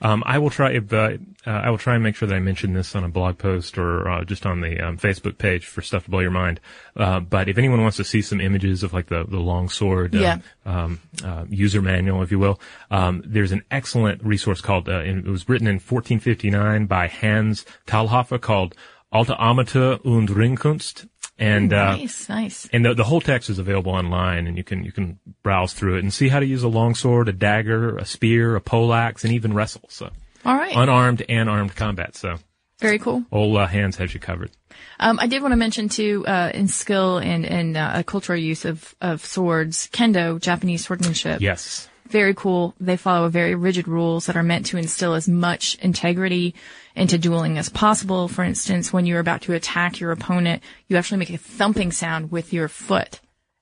Um, 0.00 0.22
I 0.24 0.38
will 0.38 0.50
try. 0.50 0.76
Uh, 0.76 1.16
uh, 1.44 1.50
I 1.50 1.70
will 1.70 1.78
try 1.78 1.94
and 1.94 2.04
make 2.04 2.14
sure 2.14 2.28
that 2.28 2.34
I 2.34 2.38
mention 2.38 2.72
this 2.72 2.94
on 2.94 3.02
a 3.02 3.08
blog 3.08 3.36
post 3.38 3.78
or 3.78 4.08
uh, 4.08 4.22
just 4.24 4.46
on 4.46 4.60
the 4.60 4.78
um, 4.80 4.96
Facebook 4.96 5.38
page 5.38 5.66
for 5.66 5.82
stuff 5.82 6.04
to 6.04 6.10
blow 6.10 6.20
your 6.20 6.30
mind. 6.30 6.60
Uh, 6.96 7.18
but 7.18 7.48
if 7.48 7.58
anyone 7.58 7.82
wants 7.82 7.96
to 7.96 8.04
see 8.04 8.22
some 8.22 8.40
images 8.40 8.84
of 8.84 8.92
like 8.92 9.06
the 9.06 9.24
the 9.24 9.40
long 9.40 9.68
sword 9.68 10.14
uh, 10.14 10.18
Yeah. 10.20 10.38
um, 10.64 11.00
uh, 11.24 11.46
user 11.48 11.82
manual, 11.82 12.22
if 12.22 12.30
you 12.30 12.38
will, 12.38 12.60
um, 12.92 13.24
there's 13.26 13.50
an 13.50 13.64
excellent 13.72 14.22
resource 14.22 14.60
called. 14.60 14.88
Uh, 14.88 15.00
it 15.00 15.24
was 15.24 15.48
written 15.48 15.66
in 15.66 15.80
1459 15.80 16.86
by 16.86 17.08
Hans 17.08 17.64
Talhofer 17.88 18.40
called 18.40 18.76
Alte 19.10 19.34
Armatur 19.36 19.98
und 20.04 20.28
Ringkunst. 20.30 21.08
And 21.38 21.72
uh, 21.72 21.96
nice, 21.96 22.28
nice. 22.28 22.68
and 22.72 22.84
the, 22.84 22.94
the 22.94 23.04
whole 23.04 23.20
text 23.20 23.48
is 23.48 23.60
available 23.60 23.92
online, 23.92 24.48
and 24.48 24.56
you 24.56 24.64
can 24.64 24.84
you 24.84 24.90
can 24.90 25.20
browse 25.44 25.72
through 25.72 25.96
it 25.96 26.00
and 26.00 26.12
see 26.12 26.28
how 26.28 26.40
to 26.40 26.46
use 26.46 26.64
a 26.64 26.68
longsword, 26.68 27.28
a 27.28 27.32
dagger, 27.32 27.96
a 27.96 28.04
spear, 28.04 28.56
a 28.56 28.60
poleaxe, 28.60 29.22
and 29.22 29.32
even 29.32 29.54
wrestle. 29.54 29.84
So 29.88 30.10
All 30.44 30.56
right. 30.56 30.74
unarmed 30.76 31.24
and 31.28 31.48
armed 31.48 31.76
combat. 31.76 32.16
So 32.16 32.38
Very 32.80 32.98
cool. 32.98 33.24
old 33.30 33.56
uh, 33.56 33.66
Hans 33.66 33.96
has 33.96 34.12
you 34.12 34.18
covered. 34.18 34.50
Um, 34.98 35.18
I 35.20 35.28
did 35.28 35.42
want 35.42 35.52
to 35.52 35.56
mention 35.56 35.88
too, 35.88 36.24
uh, 36.26 36.50
in 36.52 36.66
skill 36.66 37.18
and, 37.18 37.46
and, 37.46 37.76
uh, 37.76 38.02
cultural 38.02 38.38
use 38.38 38.64
of, 38.64 38.94
of 39.00 39.24
swords, 39.24 39.88
kendo, 39.92 40.40
Japanese 40.40 40.84
swordsmanship. 40.86 41.40
Yes. 41.40 41.88
Very 42.08 42.34
cool. 42.34 42.74
They 42.80 42.96
follow 42.96 43.28
very 43.28 43.54
rigid 43.54 43.86
rules 43.86 44.26
that 44.26 44.36
are 44.36 44.42
meant 44.42 44.66
to 44.66 44.78
instill 44.78 45.14
as 45.14 45.28
much 45.28 45.76
integrity 45.76 46.54
into 46.94 47.18
dueling 47.18 47.58
as 47.58 47.68
possible. 47.68 48.28
For 48.28 48.42
instance, 48.42 48.92
when 48.92 49.04
you're 49.06 49.20
about 49.20 49.42
to 49.42 49.52
attack 49.52 50.00
your 50.00 50.12
opponent, 50.12 50.62
you 50.88 50.96
actually 50.96 51.18
make 51.18 51.30
a 51.30 51.38
thumping 51.38 51.92
sound 51.92 52.30
with 52.30 52.52
your 52.52 52.68
foot 52.68 53.20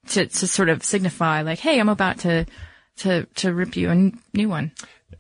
to, 0.09 0.26
to 0.26 0.46
sort 0.46 0.68
of 0.68 0.85
signify 0.85 1.42
like, 1.42 1.59
hey, 1.59 1.80
I'm 1.80 1.88
about 1.88 2.20
to, 2.20 2.46
to, 2.98 3.24
to 3.24 3.52
rip 3.52 3.76
you 3.76 3.88
a 3.88 3.92
n- 3.92 4.20
new 4.32 4.48
one. 4.48 4.72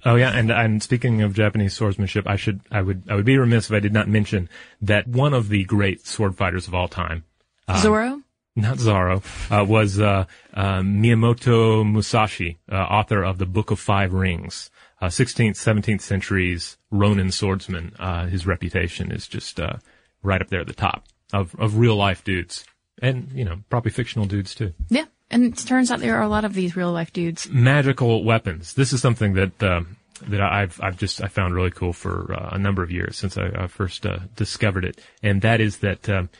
Oh 0.04 0.16
yeah, 0.16 0.30
and 0.30 0.50
and 0.50 0.82
speaking 0.82 1.22
of 1.22 1.34
Japanese 1.34 1.74
swordsmanship, 1.74 2.26
I 2.26 2.36
should 2.36 2.60
I 2.70 2.82
would 2.82 3.04
I 3.08 3.14
would 3.14 3.24
be 3.24 3.38
remiss 3.38 3.66
if 3.66 3.72
I 3.72 3.80
did 3.80 3.92
not 3.92 4.08
mention 4.08 4.48
that 4.82 5.06
one 5.06 5.32
of 5.32 5.48
the 5.48 5.64
great 5.64 6.06
sword 6.06 6.36
fighters 6.36 6.66
of 6.66 6.74
all 6.74 6.88
time, 6.88 7.24
um, 7.68 7.76
Zorro? 7.76 8.22
Not 8.56 8.78
Zorro, 8.78 9.22
uh, 9.50 9.64
was 9.64 10.00
uh, 10.00 10.24
uh, 10.54 10.80
Miyamoto 10.80 11.84
Musashi, 11.84 12.56
uh, 12.72 12.74
author 12.76 13.22
of 13.22 13.36
the 13.36 13.44
Book 13.44 13.70
of 13.70 13.78
Five 13.78 14.14
Rings. 14.14 14.70
Uh, 15.00 15.08
16th, 15.08 15.56
17th 15.56 16.00
centuries 16.00 16.78
Ronin 16.90 17.30
swordsman. 17.30 17.94
Uh, 17.98 18.26
his 18.26 18.46
reputation 18.46 19.12
is 19.12 19.28
just 19.28 19.60
uh, 19.60 19.74
right 20.22 20.40
up 20.40 20.48
there 20.48 20.62
at 20.62 20.66
the 20.66 20.72
top 20.72 21.04
of 21.34 21.54
of 21.58 21.76
real 21.76 21.96
life 21.96 22.24
dudes, 22.24 22.64
and 23.02 23.30
you 23.34 23.44
know 23.44 23.58
probably 23.68 23.90
fictional 23.90 24.26
dudes 24.26 24.54
too. 24.54 24.72
Yeah. 24.88 25.04
And 25.30 25.44
it 25.44 25.56
turns 25.58 25.90
out 25.90 25.98
there 25.98 26.16
are 26.16 26.22
a 26.22 26.28
lot 26.28 26.44
of 26.44 26.54
these 26.54 26.76
real 26.76 26.92
life 26.92 27.12
dudes. 27.12 27.48
magical 27.50 28.22
weapons. 28.22 28.74
This 28.74 28.92
is 28.92 29.02
something 29.02 29.34
that 29.34 29.62
um, 29.62 29.96
that 30.28 30.40
I've 30.40 30.80
I've 30.82 30.96
just 30.96 31.22
I 31.22 31.28
found 31.28 31.54
really 31.54 31.72
cool 31.72 31.92
for 31.92 32.32
uh, 32.32 32.50
a 32.52 32.58
number 32.58 32.82
of 32.82 32.90
years 32.90 33.16
since 33.16 33.36
I, 33.36 33.48
I 33.54 33.66
first 33.66 34.06
uh, 34.06 34.20
discovered 34.36 34.84
it, 34.84 35.00
and 35.22 35.42
that 35.42 35.60
is 35.60 35.78
that 35.78 36.08
um, 36.08 36.30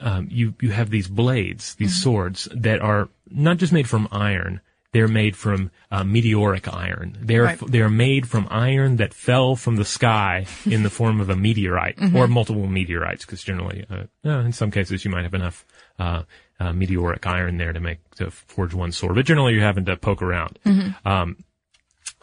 um, 0.00 0.28
you 0.30 0.54
you 0.60 0.70
have 0.70 0.90
these 0.90 1.08
blades, 1.08 1.74
these 1.76 2.00
swords 2.02 2.48
that 2.54 2.80
are 2.80 3.08
not 3.30 3.56
just 3.58 3.72
made 3.72 3.88
from 3.88 4.08
iron. 4.12 4.60
They're 4.92 5.08
made 5.08 5.36
from 5.36 5.70
uh, 5.90 6.04
meteoric 6.04 6.72
iron. 6.72 7.18
They're 7.20 7.42
Right. 7.42 7.58
they're 7.66 7.90
made 7.90 8.26
from 8.28 8.46
iron 8.50 8.96
that 8.96 9.12
fell 9.12 9.54
from 9.54 9.76
the 9.76 9.84
sky 9.84 10.46
in 10.64 10.84
the 10.84 10.90
form 10.90 11.20
of 11.20 11.28
a 11.28 11.36
meteorite 11.36 11.98
or 12.14 12.26
multiple 12.28 12.66
meteorites, 12.66 13.24
because 13.26 13.42
generally, 13.42 13.84
uh, 13.90 14.04
in 14.24 14.52
some 14.52 14.70
cases, 14.70 15.04
you 15.04 15.10
might 15.10 15.24
have 15.24 15.34
enough 15.34 15.66
uh, 15.98 16.22
uh, 16.60 16.72
meteoric 16.72 17.26
iron 17.26 17.58
there 17.58 17.74
to 17.74 17.80
make 17.80 17.98
to 18.14 18.30
forge 18.30 18.72
one 18.72 18.90
sword. 18.92 19.16
But 19.16 19.26
generally, 19.26 19.52
you're 19.54 19.62
having 19.62 19.84
to 19.86 19.96
poke 19.98 20.22
around. 20.22 20.58
Um, 21.04 21.36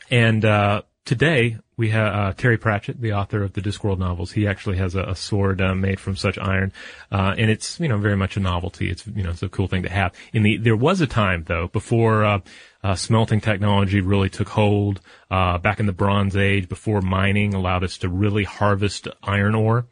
and 0.10 0.44
uh, 0.44 0.82
today 1.06 1.58
we 1.84 1.90
have 1.90 2.16
uh, 2.16 2.32
Terry 2.32 2.58
Pratchett, 2.58 3.02
the 3.02 3.12
author 3.12 3.44
of 3.44 3.52
the 3.52 3.60
Discworld 3.60 4.00
novels. 4.00 4.32
He 4.32 4.48
actually 4.48 4.78
has 4.78 4.96
a, 4.96 5.02
a 5.02 5.16
sword 5.18 5.60
uh, 5.60 5.76
made 5.76 6.00
from 6.00 6.16
such 6.16 6.38
iron, 6.38 6.72
uh, 7.12 7.36
and 7.38 7.52
it's 7.52 7.78
you 7.78 7.90
know 7.90 7.98
very 7.98 8.16
much 8.16 8.38
a 8.38 8.40
novelty. 8.40 8.90
It's 8.90 9.06
you 9.06 9.22
know 9.22 9.32
it's 9.32 9.44
a 9.44 9.50
cool 9.50 9.68
thing 9.68 9.84
to 9.84 9.90
have. 9.90 10.14
In 10.32 10.44
the 10.44 10.56
there 10.56 10.78
was 10.78 11.02
a 11.02 11.08
time 11.08 11.44
though 11.46 11.68
before 11.68 12.24
uh, 12.24 12.40
uh, 12.86 12.96
smelting 12.96 13.42
technology 13.42 14.00
really 14.00 14.30
took 14.30 14.48
hold, 14.48 15.02
uh, 15.30 15.58
back 15.58 15.82
in 15.82 15.86
the 15.86 15.92
Bronze 15.92 16.38
Age, 16.38 16.70
before 16.70 17.02
mining 17.02 17.54
allowed 17.54 17.84
us 17.84 17.98
to 17.98 18.08
really 18.08 18.46
harvest 18.46 19.10
iron 19.22 19.54
ore. 19.54 19.86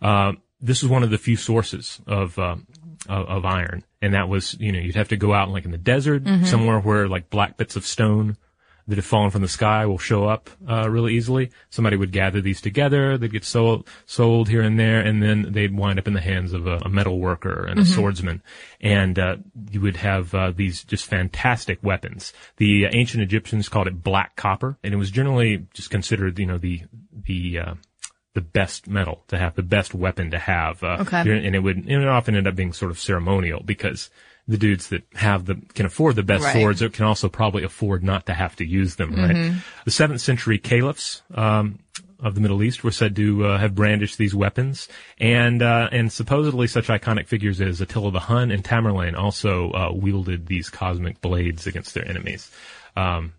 Uh, 0.00 0.32
this 0.62 0.82
was 0.82 0.90
one 0.90 1.02
of 1.02 1.10
the 1.10 1.18
few 1.18 1.36
sources 1.36 2.00
of 2.06 2.38
of, 2.38 2.64
of 3.06 3.44
iron, 3.44 3.84
and 4.00 4.14
that 4.14 4.30
was 4.30 4.56
you 4.58 4.72
know 4.72 4.78
you'd 4.78 4.96
have 4.96 5.08
to 5.08 5.18
go 5.18 5.34
out 5.34 5.50
like 5.50 5.66
in 5.66 5.72
the 5.72 5.76
desert 5.76 6.22
somewhere 6.46 6.80
where 6.80 7.06
like 7.06 7.28
black 7.28 7.58
bits 7.58 7.76
of 7.76 7.84
stone 7.84 8.38
that 8.86 8.96
have 8.96 9.04
fallen 9.06 9.30
from 9.30 9.40
the 9.42 9.48
sky 9.48 9.86
will 9.86 9.98
show 9.98 10.26
up 10.26 10.50
uh, 10.68 10.88
really 10.90 11.14
easily. 11.14 11.50
Somebody 11.70 11.96
would 11.96 12.12
gather 12.12 12.40
these 12.40 12.60
together, 12.60 13.16
they'd 13.16 13.32
get 13.32 13.44
sold, 13.44 13.88
sold 14.04 14.48
here 14.48 14.60
and 14.60 14.78
there, 14.78 15.00
and 15.00 15.22
then 15.22 15.52
they'd 15.52 15.74
wind 15.76 15.98
up 15.98 16.06
in 16.06 16.12
the 16.12 16.20
hands 16.20 16.52
of 16.52 16.66
a, 16.66 16.76
a 16.84 16.88
metal 16.88 17.18
worker 17.18 17.64
and 17.64 17.80
a 17.80 17.84
swordsman. 17.86 18.42
And 18.80 19.18
uh, 19.18 19.36
you 19.70 19.80
would 19.80 19.96
have 19.96 20.34
uh, 20.34 20.52
these 20.54 20.84
just 20.84 21.06
fantastic 21.06 21.78
weapons. 21.82 22.32
The 22.58 22.86
uh, 22.86 22.90
ancient 22.92 23.22
Egyptians 23.22 23.68
called 23.70 23.86
it 23.86 24.02
black 24.02 24.36
copper, 24.36 24.76
and 24.84 24.92
it 24.92 24.98
was 24.98 25.10
generally 25.10 25.66
just 25.72 25.90
considered, 25.90 26.38
you 26.38 26.46
know, 26.46 26.58
the 26.58 26.82
the 27.24 27.58
uh, 27.58 27.74
the 28.34 28.40
best 28.40 28.88
metal 28.88 29.22
to 29.28 29.38
have, 29.38 29.54
the 29.54 29.62
best 29.62 29.94
weapon 29.94 30.30
to 30.32 30.38
have. 30.38 30.82
Uh, 30.82 30.98
Okay. 31.00 31.20
And 31.20 31.54
it 31.54 31.60
would 31.60 31.76
and 31.76 32.02
it 32.02 32.08
often 32.08 32.36
end 32.36 32.46
up 32.46 32.56
being 32.56 32.72
sort 32.72 32.90
of 32.90 32.98
ceremonial 32.98 33.62
because 33.64 34.10
the 34.46 34.58
dudes 34.58 34.88
that 34.88 35.02
have 35.14 35.46
the 35.46 35.56
can 35.74 35.86
afford 35.86 36.16
the 36.16 36.22
best 36.22 36.44
Right. 36.44 36.52
swords 36.52 36.82
or 36.82 36.88
can 36.90 37.04
also 37.04 37.28
probably 37.28 37.64
afford 37.64 38.04
not 38.04 38.26
to 38.26 38.34
have 38.34 38.56
to 38.56 38.66
use 38.66 38.96
them. 38.96 39.14
Right. 39.14 39.54
The 39.84 39.90
seventh 39.90 40.20
century 40.20 40.58
caliphs. 40.58 41.22
Um, 41.34 41.78
of 42.20 42.34
the 42.34 42.40
Middle 42.40 42.62
East 42.62 42.82
were 42.82 42.90
said 42.90 43.14
to 43.16 43.44
uh, 43.44 43.58
have 43.58 43.74
brandished 43.74 44.16
these 44.16 44.34
weapons, 44.34 44.88
and 45.18 45.60
uh, 45.60 45.90
and 45.92 46.10
supposedly 46.10 46.66
such 46.66 46.86
iconic 46.86 47.26
figures 47.26 47.60
as 47.60 47.82
Attila 47.82 48.12
the 48.12 48.20
Hun 48.20 48.50
and 48.50 48.64
Tamerlane 48.64 49.14
also 49.14 49.70
uh, 49.72 49.92
wielded 49.92 50.46
these 50.46 50.70
cosmic 50.70 51.20
blades 51.20 51.66
against 51.66 51.92
their 51.92 52.08
enemies. 52.08 52.50
Um, 52.96 53.34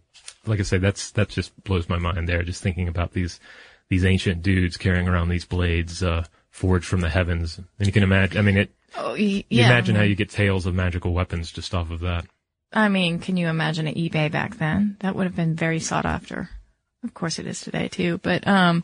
like 0.46 0.60
I 0.60 0.64
say, 0.64 0.78
that's 0.78 1.10
that 1.12 1.30
just 1.30 1.52
blows 1.64 1.90
my 1.90 1.98
mind 1.98 2.30
there. 2.30 2.44
Just 2.44 2.62
thinking 2.62 2.88
about 2.88 3.14
these 3.14 3.40
these 3.90 4.06
ancient 4.06 4.44
dudes 4.44 4.78
carrying 4.78 5.08
around 5.08 5.30
these 5.30 5.46
blades 5.46 6.04
uh, 6.04 6.26
forged 6.52 6.86
from 6.86 7.02
the 7.02 7.10
heavens, 7.10 7.58
and 7.80 7.88
you 7.88 7.92
can 7.94 8.04
imagine. 8.04 8.38
I 8.38 8.42
mean, 8.42 8.58
it. 8.58 8.75
Oh, 8.98 9.12
y- 9.12 9.18
You 9.18 9.44
yeah. 9.50 9.66
imagine 9.68 9.96
how 9.96 10.04
you 10.04 10.16
get 10.16 10.30
tales 10.30 10.66
of 10.66 10.76
magical 10.76 11.14
weapons 11.14 11.52
just 11.52 11.74
off 11.74 11.92
of 11.92 12.00
that. 12.02 12.26
I 12.74 12.90
mean, 12.90 13.20
can 13.20 13.38
you 13.38 13.48
imagine 13.48 13.88
an 13.88 13.96
eBay 13.96 14.32
back 14.32 14.58
then? 14.58 14.98
That 15.00 15.16
would 15.16 15.26
have 15.26 15.36
been 15.36 15.56
very 15.56 15.80
sought 15.80 16.06
after. 16.06 16.50
Of 17.04 17.14
course 17.14 17.40
it 17.40 17.48
is 17.48 17.62
today 17.62 17.88
too, 17.88 18.18
but, 18.24 18.48
um, 18.48 18.84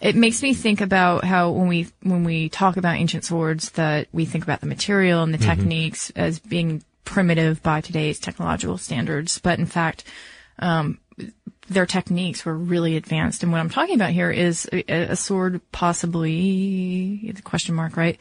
it 0.00 0.16
makes 0.16 0.42
me 0.42 0.52
think 0.52 0.80
about 0.80 1.22
how 1.24 1.50
when 1.52 1.68
we, 1.68 1.86
when 2.02 2.24
we 2.24 2.48
talk 2.48 2.76
about 2.76 2.96
ancient 2.96 3.24
swords 3.24 3.70
that 3.72 4.08
we 4.12 4.24
think 4.24 4.42
about 4.42 4.60
the 4.60 4.66
material 4.66 5.22
and 5.22 5.32
the 5.32 5.38
techniques 5.38 6.10
as 6.16 6.40
being 6.40 6.82
primitive 7.04 7.62
by 7.62 7.80
today's 7.80 8.18
technological 8.18 8.78
standards. 8.78 9.38
But 9.38 9.60
in 9.60 9.66
fact, 9.66 10.02
um, 10.58 10.98
their 11.68 11.86
techniques 11.86 12.44
were 12.44 12.56
really 12.56 12.96
advanced. 12.96 13.44
And 13.44 13.52
what 13.52 13.60
I'm 13.60 13.70
talking 13.70 13.94
about 13.94 14.10
here 14.10 14.30
is 14.30 14.68
a, 14.72 14.82
a 15.12 15.16
sword 15.16 15.60
possibly, 15.70 17.30
the 17.34 17.42
question 17.42 17.76
mark, 17.76 17.96
right? 17.96 18.20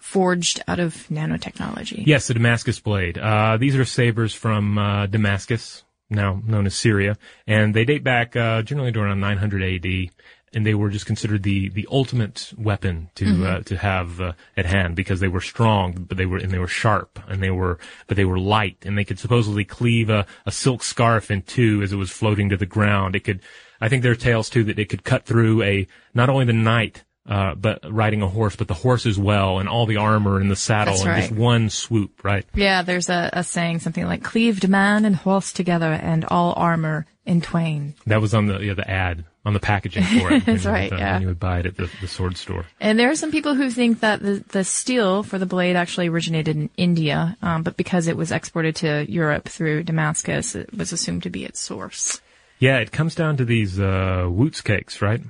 Forged 0.00 0.62
out 0.68 0.78
of 0.78 0.94
nanotechnology. 1.08 2.06
Yes, 2.06 2.26
the 2.26 2.34
Damascus 2.34 2.80
blade. 2.80 3.18
Uh, 3.18 3.56
these 3.56 3.76
are 3.76 3.84
sabers 3.84 4.34
from 4.34 4.78
uh, 4.78 5.06
Damascus, 5.06 5.84
now 6.10 6.40
known 6.46 6.66
as 6.66 6.76
Syria, 6.76 7.16
and 7.46 7.74
they 7.74 7.84
date 7.84 8.04
back 8.04 8.36
uh, 8.36 8.62
generally 8.62 8.92
to 8.92 9.00
around 9.00 9.20
900 9.20 9.62
AD. 9.62 10.10
And 10.54 10.64
they 10.64 10.72
were 10.72 10.88
just 10.88 11.04
considered 11.04 11.42
the, 11.42 11.68
the 11.68 11.86
ultimate 11.90 12.54
weapon 12.56 13.10
to 13.16 13.46
uh, 13.46 13.60
to 13.64 13.76
have 13.76 14.18
uh, 14.18 14.32
at 14.56 14.64
hand 14.64 14.96
because 14.96 15.20
they 15.20 15.28
were 15.28 15.42
strong, 15.42 16.06
but 16.08 16.16
they 16.16 16.24
were 16.24 16.38
and 16.38 16.50
they 16.50 16.58
were 16.58 16.66
sharp, 16.66 17.20
and 17.28 17.42
they 17.42 17.50
were 17.50 17.78
but 18.06 18.16
they 18.16 18.24
were 18.24 18.38
light, 18.38 18.78
and 18.86 18.96
they 18.96 19.04
could 19.04 19.18
supposedly 19.18 19.66
cleave 19.66 20.08
a, 20.08 20.24
a 20.46 20.50
silk 20.50 20.82
scarf 20.82 21.30
in 21.30 21.42
two 21.42 21.82
as 21.82 21.92
it 21.92 21.96
was 21.96 22.10
floating 22.10 22.48
to 22.48 22.56
the 22.56 22.64
ground. 22.64 23.14
It 23.14 23.24
could, 23.24 23.42
I 23.78 23.90
think 23.90 24.02
there 24.02 24.12
are 24.12 24.16
tales 24.16 24.48
too 24.48 24.64
that 24.64 24.78
it 24.78 24.88
could 24.88 25.04
cut 25.04 25.26
through 25.26 25.62
a 25.64 25.86
not 26.14 26.30
only 26.30 26.46
the 26.46 26.54
knight 26.54 27.04
uh, 27.28 27.54
but 27.54 27.80
riding 27.92 28.22
a 28.22 28.28
horse, 28.28 28.56
but 28.56 28.68
the 28.68 28.74
horse 28.74 29.04
as 29.04 29.18
well, 29.18 29.58
and 29.58 29.68
all 29.68 29.84
the 29.84 29.98
armor 29.98 30.40
and 30.40 30.50
the 30.50 30.56
saddle 30.56 30.94
That's 30.94 31.04
in 31.04 31.08
right. 31.08 31.20
just 31.20 31.32
one 31.32 31.68
swoop, 31.68 32.24
right? 32.24 32.46
Yeah, 32.54 32.82
there's 32.82 33.10
a, 33.10 33.28
a 33.34 33.44
saying 33.44 33.80
something 33.80 34.06
like 34.06 34.22
cleaved 34.22 34.66
man 34.68 35.04
and 35.04 35.14
horse 35.14 35.52
together 35.52 35.92
and 35.92 36.24
all 36.24 36.54
armor 36.56 37.06
in 37.26 37.42
twain. 37.42 37.94
That 38.06 38.22
was 38.22 38.32
on 38.32 38.46
the 38.46 38.58
yeah, 38.60 38.72
the 38.72 38.90
ad 38.90 39.24
on 39.44 39.52
the 39.52 39.60
packaging 39.60 40.04
for 40.04 40.32
it. 40.32 40.44
That's 40.46 40.64
right, 40.64 40.90
would, 40.90 40.98
yeah. 40.98 41.12
When 41.14 41.22
you 41.22 41.28
would 41.28 41.38
buy 41.38 41.60
it 41.60 41.66
at 41.66 41.76
the, 41.76 41.90
the 42.00 42.08
sword 42.08 42.38
store. 42.38 42.64
And 42.80 42.98
there 42.98 43.10
are 43.10 43.14
some 43.14 43.30
people 43.30 43.54
who 43.54 43.70
think 43.70 44.00
that 44.00 44.20
the, 44.20 44.42
the 44.48 44.64
steel 44.64 45.22
for 45.22 45.38
the 45.38 45.46
blade 45.46 45.76
actually 45.76 46.08
originated 46.08 46.56
in 46.56 46.70
India, 46.78 47.36
um, 47.42 47.62
but 47.62 47.76
because 47.76 48.08
it 48.08 48.16
was 48.16 48.32
exported 48.32 48.76
to 48.76 49.04
Europe 49.10 49.48
through 49.48 49.82
Damascus, 49.84 50.54
it 50.54 50.74
was 50.74 50.92
assumed 50.92 51.24
to 51.24 51.30
be 51.30 51.44
its 51.44 51.60
source. 51.60 52.22
Yeah, 52.58 52.78
it 52.78 52.90
comes 52.90 53.14
down 53.14 53.36
to 53.36 53.44
these 53.44 53.78
uh, 53.78 54.24
Wootz 54.26 54.64
cakes, 54.64 55.00
right? 55.00 55.20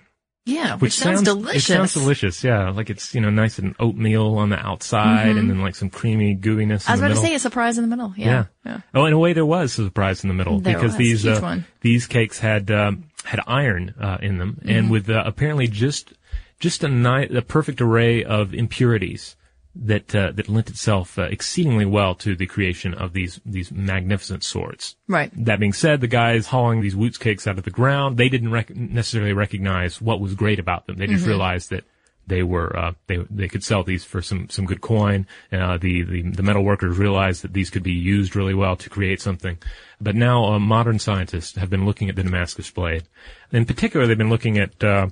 Yeah, 0.49 0.77
which, 0.77 0.95
sounds, 0.95 1.23
delicious. 1.23 1.69
It 1.69 1.73
sounds 1.75 1.95
delicious. 1.95 2.43
Yeah, 2.43 2.71
like 2.71 2.89
it's 2.89 3.15
you 3.15 3.21
know 3.21 3.31
nice 3.31 3.59
and 3.59 3.75
oatmeal 3.79 4.37
on 4.37 4.49
the 4.49 4.59
outside, 4.59 5.37
and 5.37 5.51
then 5.51 5.61
like 5.61 5.77
some 5.77 5.91
creamy 5.91 6.35
gooiness. 6.37 6.85
Mm-hmm. 6.85 6.91
I 6.91 6.95
was 6.95 7.01
about 7.01 7.09
the 7.09 7.15
to 7.15 7.21
say 7.21 7.35
a 7.35 7.39
surprise 7.39 7.77
in 7.77 7.85
the 7.85 7.89
middle. 7.95 8.15
Yeah. 8.17 8.47
Yeah. 8.65 8.81
Oh, 8.95 9.05
in 9.05 9.13
a 9.13 9.19
way, 9.19 9.33
there 9.35 9.47
was 9.47 9.79
a 9.79 9.85
surprise 9.85 10.25
in 10.25 10.29
the 10.29 10.35
middle 10.35 10.61
There 10.61 10.75
because 10.75 10.93
was, 10.93 10.99
these 10.99 11.27
uh, 11.27 11.61
these 11.83 12.07
cakes 12.07 12.39
had 12.39 12.71
um, 12.71 13.05
had 13.25 13.41
iron 13.47 13.95
uh, 14.01 14.19
in 14.23 14.39
them, 14.39 14.59
Mm-hmm. 14.61 14.71
and 14.71 14.91
with 14.91 15.11
uh, 15.11 15.23
apparently 15.27 15.69
just 15.69 16.13
just 16.61 16.83
a 16.83 16.89
ni- 16.89 17.29
a 17.37 17.43
perfect 17.43 17.81
array 17.81 18.25
of 18.25 18.55
impurities 18.55 19.37
that 19.81 20.15
uh, 20.15 20.33
that 20.33 20.49
lent 20.49 20.69
itself 20.69 21.19
uh, 21.19 21.23
exceedingly 21.23 21.87
well 21.87 22.15
to 22.17 22.35
the 22.35 22.47
creation 22.47 22.95
of 22.95 23.13
these 23.13 23.41
these 23.47 23.71
magnificent 23.71 24.43
swords. 24.43 24.97
Right. 25.07 25.31
That 25.45 25.61
being 25.61 25.73
said, 25.73 26.01
the 26.01 26.09
guys 26.09 26.47
hauling 26.47 26.81
these 26.81 26.95
Wootz 26.95 27.19
cakes 27.19 27.47
out 27.47 27.59
of 27.59 27.65
the 27.65 27.71
ground, 27.71 28.17
they 28.17 28.29
didn't 28.29 28.51
rec- 28.51 28.75
necessarily 28.75 29.33
recognize 29.33 30.01
what 30.01 30.21
was 30.21 30.35
great 30.35 30.59
about 30.59 30.87
them. 30.87 30.97
They 30.97 31.07
just 31.07 31.27
realized 31.27 31.71
that 31.71 31.85
they 32.29 32.43
were 32.43 32.77
uh, 32.77 32.93
they 33.07 33.19
they 33.31 33.49
could 33.49 33.65
sell 33.65 33.83
these 33.83 34.05
for 34.05 34.21
some 34.21 34.49
some 34.51 34.67
good 34.67 34.81
coin. 34.81 35.27
Uh, 35.51 35.79
the, 35.79 36.03
the 36.03 36.23
the 36.23 36.43
metal 36.43 36.63
workers 36.65 36.99
realized 36.99 37.43
that 37.43 37.53
these 37.53 37.71
could 37.71 37.83
be 37.83 37.93
used 37.93 38.37
really 38.37 38.55
well 38.55 38.77
to 38.77 38.91
create 38.91 39.21
something. 39.21 39.59
But 40.01 40.15
now 40.15 40.45
uh, 40.45 40.59
modern 40.59 40.99
scientists 40.99 41.57
have 41.57 41.71
been 41.71 41.87
looking 41.87 42.09
at 42.09 42.17
the 42.17 42.23
Damascus 42.23 42.71
blade. 42.71 43.05
In 43.51 43.65
particular, 43.65 44.07
they've 44.07 44.19
been 44.19 44.31
looking 44.31 44.59
at 44.59 44.85
uh, 44.85 45.09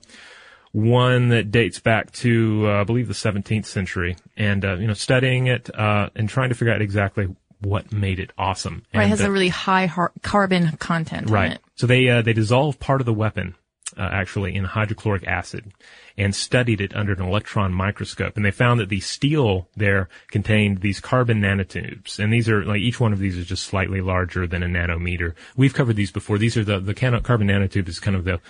one 0.72 1.28
that 1.28 1.50
dates 1.50 1.80
back 1.80 2.12
to 2.12 2.64
uh, 2.66 2.80
I 2.80 2.84
believe 2.84 3.08
the 3.08 3.14
17th 3.14 3.66
century, 3.66 4.16
and 4.36 4.64
uh, 4.64 4.74
you 4.76 4.86
know 4.86 4.94
studying 4.94 5.46
it 5.46 5.70
uh, 5.74 6.10
and 6.14 6.28
trying 6.28 6.48
to 6.50 6.54
figure 6.54 6.72
out 6.74 6.82
exactly 6.82 7.34
what 7.60 7.92
made 7.92 8.18
it 8.20 8.32
awesome. 8.36 8.82
Right, 8.94 9.04
it 9.04 9.08
has 9.08 9.20
a 9.22 9.30
really 9.30 9.48
high 9.48 9.86
har- 9.86 10.12
carbon 10.22 10.76
content 10.76 11.28
in 11.28 11.32
Right. 11.32 11.52
it. 11.52 11.60
So 11.76 11.86
they 11.86 12.08
uh, 12.08 12.22
they 12.22 12.32
dissolved 12.32 12.80
part 12.80 13.00
of 13.00 13.06
the 13.06 13.14
weapon 13.14 13.54
uh, 13.96 14.08
actually 14.12 14.54
in 14.54 14.64
hydrochloric 14.64 15.26
acid 15.26 15.72
and 16.18 16.34
studied 16.34 16.80
it 16.80 16.94
under 16.94 17.12
an 17.12 17.22
electron 17.22 17.72
microscope, 17.72 18.36
and 18.36 18.44
they 18.44 18.50
found 18.50 18.80
that 18.80 18.88
the 18.88 19.00
steel 19.00 19.68
there 19.76 20.08
contained 20.30 20.80
these 20.80 21.00
carbon 21.00 21.40
nanotubes, 21.40 22.18
and 22.18 22.32
these 22.32 22.48
are 22.48 22.64
like 22.64 22.80
each 22.80 23.00
one 23.00 23.12
of 23.12 23.18
these 23.18 23.36
is 23.36 23.46
just 23.46 23.64
slightly 23.64 24.00
larger 24.00 24.46
than 24.46 24.62
a 24.62 24.66
nanometer. 24.66 25.34
We've 25.56 25.74
covered 25.74 25.96
these 25.96 26.12
before. 26.12 26.38
These 26.38 26.56
are 26.56 26.64
the 26.64 26.80
the 26.80 26.94
carbon 26.94 27.48
nanotube 27.48 27.88
is 27.88 28.00
kind 28.00 28.16
of 28.16 28.24
the 28.24 28.40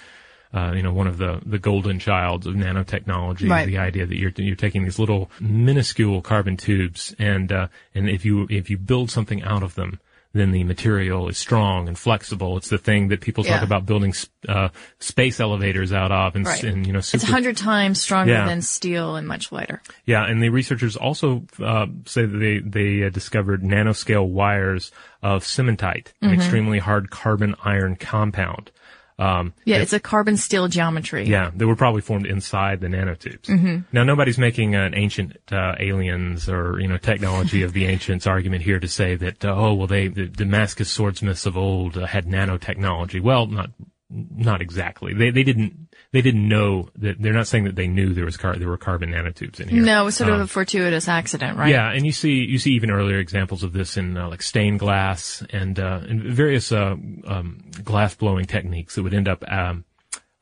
uh, 0.55 0.73
you 0.75 0.83
know, 0.83 0.93
one 0.93 1.07
of 1.07 1.19
the, 1.19 1.41
the 1.45 1.59
golden 1.59 1.99
childs 1.99 2.47
of 2.47 2.55
nanotechnology. 2.55 3.49
Right. 3.51 3.67
The 3.67 3.79
idea 3.79 4.07
that 4.07 4.17
you're 4.17 4.33
you're 4.37 4.57
taking 4.57 4.85
these 4.85 4.99
little 4.99 5.31
minuscule 5.41 6.23
carbon 6.23 6.57
tubes, 6.57 7.15
and 7.19 7.51
uh, 7.53 7.69
and 7.95 8.09
if 8.09 8.25
you 8.25 8.47
if 8.51 8.71
you 8.71 8.79
build 8.79 9.11
something 9.11 9.43
out 9.43 9.63
of 9.63 9.75
them, 9.75 10.01
then 10.33 10.51
the 10.53 10.65
material 10.65 11.29
is 11.29 11.39
strong 11.39 11.89
and 11.89 11.99
flexible. 11.99 12.57
It's 12.59 12.69
the 12.69 12.77
thing 12.79 13.09
that 13.09 13.21
people 13.23 13.43
talk 13.43 13.61
Yeah. 13.61 13.65
about 13.65 13.87
building 13.87 14.13
uh, 14.47 14.69
space 14.99 15.41
elevators 15.41 15.93
out 15.95 16.13
of, 16.13 16.37
and, 16.37 16.45
Right. 16.47 16.63
and 16.63 16.87
you 16.87 16.93
know, 16.93 16.99
It's 16.99 17.09
super 17.09 17.25
a 17.25 17.31
hundred 17.31 17.57
times 17.57 18.03
stronger 18.03 18.33
Yeah. 18.35 18.47
than 18.47 18.61
steel 18.61 19.17
and 19.17 19.27
much 19.27 19.51
lighter. 19.51 19.81
yeah, 20.05 20.25
and 20.27 20.43
the 20.43 20.51
researchers 20.51 20.95
also 20.95 21.45
uh, 21.63 21.87
say 22.05 22.27
that 22.27 22.37
they 22.39 22.59
they 22.59 23.07
uh, 23.07 23.11
discovered 23.11 23.63
nanoscale 23.63 24.27
wires 24.29 24.93
of 25.23 25.43
cementite, 25.43 26.13
Mm-hmm. 26.23 26.27
an 26.29 26.35
extremely 26.35 26.79
hard 26.81 27.11
carbon 27.11 27.55
iron 27.65 27.97
compound. 27.97 28.71
Um, 29.19 29.55
Yeah, 29.65 29.79
it's 29.79 29.95
a 29.95 30.01
carbon 30.01 30.37
steel 30.37 30.69
geometry. 30.69 31.25
Yeah, 31.25 31.51
they 31.55 31.65
were 31.65 31.77
probably 31.77 32.03
formed 32.03 32.27
inside 32.27 32.81
the 32.81 32.89
nanotubes. 32.89 33.47
Mm-hmm. 33.47 33.79
Now, 33.91 34.05
nobody's 34.05 34.37
making 34.37 34.75
an 34.75 34.95
ancient 34.95 35.39
uh, 35.51 35.75
aliens 35.79 36.49
or 36.49 36.79
you 36.81 36.89
know 36.89 36.99
technology 36.99 37.63
of 37.63 37.73
the 37.73 37.87
ancients 37.93 38.27
argument 38.27 38.63
here 38.63 38.79
to 38.79 38.89
say 38.89 39.17
that 39.17 39.45
uh, 39.45 39.55
oh 39.55 39.75
well 39.75 39.87
they 39.87 40.09
the 40.09 40.27
Damascus 40.27 40.91
swordsmiths 40.91 41.47
of 41.47 41.57
old 41.57 41.97
uh, 41.97 42.07
had 42.07 42.27
nanotechnology. 42.27 43.23
Well, 43.23 43.47
not 43.47 43.71
not 44.11 44.61
exactly. 44.61 45.15
They 45.15 45.31
they 45.31 45.43
didn't 45.43 45.89
they 46.17 46.23
didn't 46.23 46.49
know 46.49 46.89
that 46.97 47.21
they're 47.21 47.35
not 47.35 47.47
saying 47.47 47.65
that 47.65 47.77
they 47.77 47.87
knew 47.87 48.15
there 48.15 48.25
was 48.25 48.39
car- 48.39 48.57
there 48.57 48.69
were 48.69 48.79
carbon 48.79 49.11
nanotubes 49.13 49.61
in 49.61 49.69
here. 49.69 49.83
No, 49.83 50.01
it 50.01 50.05
was 50.07 50.17
sort 50.17 50.31
of 50.31 50.37
Um, 50.37 50.41
a 50.41 50.47
fortuitous 50.47 51.09
accident, 51.09 51.59
right? 51.59 51.69
yeah, 51.71 51.93
and 51.93 52.07
you 52.07 52.13
see 52.13 52.37
you 52.45 52.59
see 52.59 52.73
even 52.73 52.91
earlier 52.91 53.19
examples 53.19 53.63
of 53.63 53.75
this 53.75 53.97
in 53.99 54.17
uh, 54.17 54.29
like 54.29 54.41
stained 54.43 54.79
glass 54.79 55.45
and 55.51 55.79
uh, 55.79 56.01
and 56.09 56.23
various 56.23 56.73
uh, 56.73 56.97
um, 57.27 57.61
glass 57.85 58.15
blowing 58.15 58.47
techniques 58.47 58.95
that 58.95 59.03
would 59.03 59.13
end 59.15 59.29
up 59.29 59.45
um, 59.47 59.85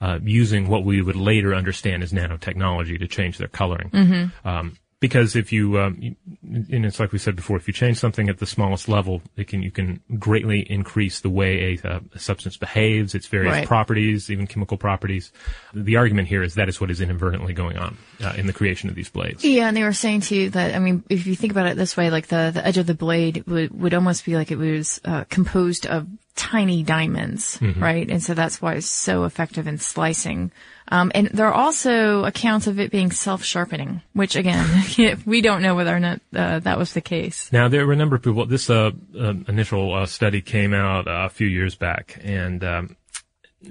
uh, 0.01 0.19
using 0.23 0.69
what 0.69 0.85
we 0.85 1.03
would 1.03 1.17
later 1.17 1.55
understand 1.55 2.03
as 2.05 2.13
nanotechnology 2.13 2.99
to 3.01 3.09
change 3.09 3.39
their 3.39 3.49
coloring. 3.49 4.31
Um, 4.45 4.77
because 5.07 5.37
if 5.37 5.53
you, 5.53 5.79
um, 5.79 5.99
you, 6.01 6.17
and 6.43 6.87
it's 6.87 6.99
like 6.99 7.13
we 7.13 7.19
said 7.19 7.37
before, 7.37 7.59
if 7.59 7.67
you 7.69 7.75
change 7.75 7.99
something 7.99 8.31
at 8.31 8.39
the 8.39 8.47
smallest 8.47 8.89
level, 8.89 9.21
it 9.37 9.49
can 9.49 9.63
you 9.63 9.71
can 9.71 10.01
greatly 10.19 10.61
increase 10.61 11.21
the 11.21 11.29
way 11.29 11.79
a, 11.85 11.89
uh, 11.89 12.01
a 12.15 12.19
substance 12.19 12.57
behaves, 12.57 13.15
its 13.15 13.27
various 13.27 13.53
Right. 13.53 13.67
properties, 13.67 14.31
even 14.31 14.47
chemical 14.47 14.79
properties. 14.79 15.31
The 15.75 15.97
argument 15.97 16.29
here 16.29 16.43
is 16.43 16.55
that 16.55 16.71
is 16.71 16.81
what 16.81 16.91
is 16.91 17.03
inadvertently 17.03 17.53
going 17.53 17.77
on 17.77 17.99
uh, 18.23 18.33
in 18.39 18.47
the 18.47 18.55
creation 18.55 18.89
of 18.89 18.95
these 18.95 19.11
blades. 19.11 19.45
Yeah, 19.45 19.69
and 19.69 19.77
they 19.77 19.83
were 19.83 19.93
saying 19.93 20.23
too 20.23 20.49
that 20.51 20.75
I 20.75 20.79
mean, 20.79 21.05
if 21.11 21.27
you 21.27 21.37
think 21.37 21.53
about 21.53 21.67
it 21.67 21.77
this 21.77 21.99
way, 21.99 22.09
like 22.11 22.29
the 22.29 22.51
the 22.55 22.67
edge 22.67 22.79
of 22.79 22.87
the 22.87 22.95
blade 22.95 23.45
would 23.47 23.79
would 23.79 23.93
almost 23.93 24.25
be 24.25 24.37
like 24.37 24.51
it 24.51 24.57
was 24.57 25.03
uh, 25.05 25.25
composed 25.29 25.87
of 25.87 26.07
tiny 26.37 26.83
diamonds, 26.83 27.59
Mm-hmm. 27.59 27.83
right? 27.83 28.11
And 28.11 28.23
so 28.23 28.35
that's 28.35 28.61
why 28.61 28.75
it's 28.75 28.87
so 28.87 29.25
effective 29.25 29.67
in 29.67 29.79
slicing. 29.79 30.51
Um, 30.89 31.11
and 31.15 31.29
there 31.29 31.47
are 31.47 31.55
also 31.55 32.25
accounts 32.25 32.67
of 32.67 32.79
it 32.79 32.91
being 32.91 33.11
self-sharpening, 33.11 34.03
which 34.13 34.37
again, 34.37 34.67
we 35.27 35.41
don't 35.41 35.63
know 35.63 35.75
whether 35.75 35.95
or 35.95 36.01
not 36.01 36.21
uh, 36.35 36.59
that 36.61 36.77
was 36.79 36.93
the 36.93 37.01
case. 37.01 37.51
Now 37.53 37.69
there 37.69 37.87
were 37.87 37.95
a 37.95 37.97
number 37.97 38.17
of 38.17 38.23
people. 38.23 38.45
This 38.47 38.69
uh, 38.69 38.91
uh, 39.19 39.35
initial 39.49 39.95
uh, 39.95 40.07
study 40.07 40.43
came 40.43 40.75
out 40.75 41.09
uh, 41.09 41.25
a 41.25 41.29
few 41.31 41.47
years 41.47 41.75
back, 41.75 42.21
and 42.23 42.63
um, 42.63 42.97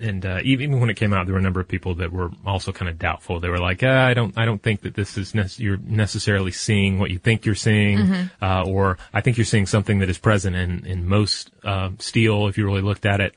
and 0.02 0.26
uh, 0.26 0.40
even 0.44 0.70
even 0.70 0.80
when 0.80 0.90
it 0.90 0.98
came 0.98 1.14
out, 1.14 1.26
there 1.26 1.34
were 1.34 1.40
a 1.40 1.44
number 1.44 1.60
of 1.60 1.68
people 1.68 1.96
that 1.96 2.12
were 2.12 2.32
also 2.46 2.72
kind 2.72 2.90
of 2.90 2.98
doubtful. 2.98 3.40
They 3.40 3.50
were 3.50 3.60
like, 3.60 3.82
ah, 3.84 4.06
"I 4.06 4.14
don't, 4.14 4.38
I 4.38 4.46
don't 4.46 4.62
think 4.62 4.82
that 4.82 4.96
this 4.96 5.18
is 5.18 5.34
nec- 5.36 5.60
you're 5.60 5.78
necessarily 5.78 6.52
seeing 6.52 7.00
what 7.00 7.12
you 7.12 7.20
think 7.20 7.46
you're 7.46 7.56
seeing, 7.56 8.00
uh, 8.42 8.64
or 8.66 8.98
I 9.14 9.22
think 9.22 9.38
you're 9.38 9.46
seeing 9.46 9.66
something 9.66 10.00
that 10.00 10.10
is 10.10 10.18
present 10.18 10.56
in 10.56 10.86
in 10.86 11.08
most 11.08 11.52
uh, 11.64 11.92
steel 12.00 12.48
if 12.48 12.58
you 12.58 12.66
really 12.66 12.82
looked 12.82 13.06
at 13.06 13.22
it." 13.22 13.36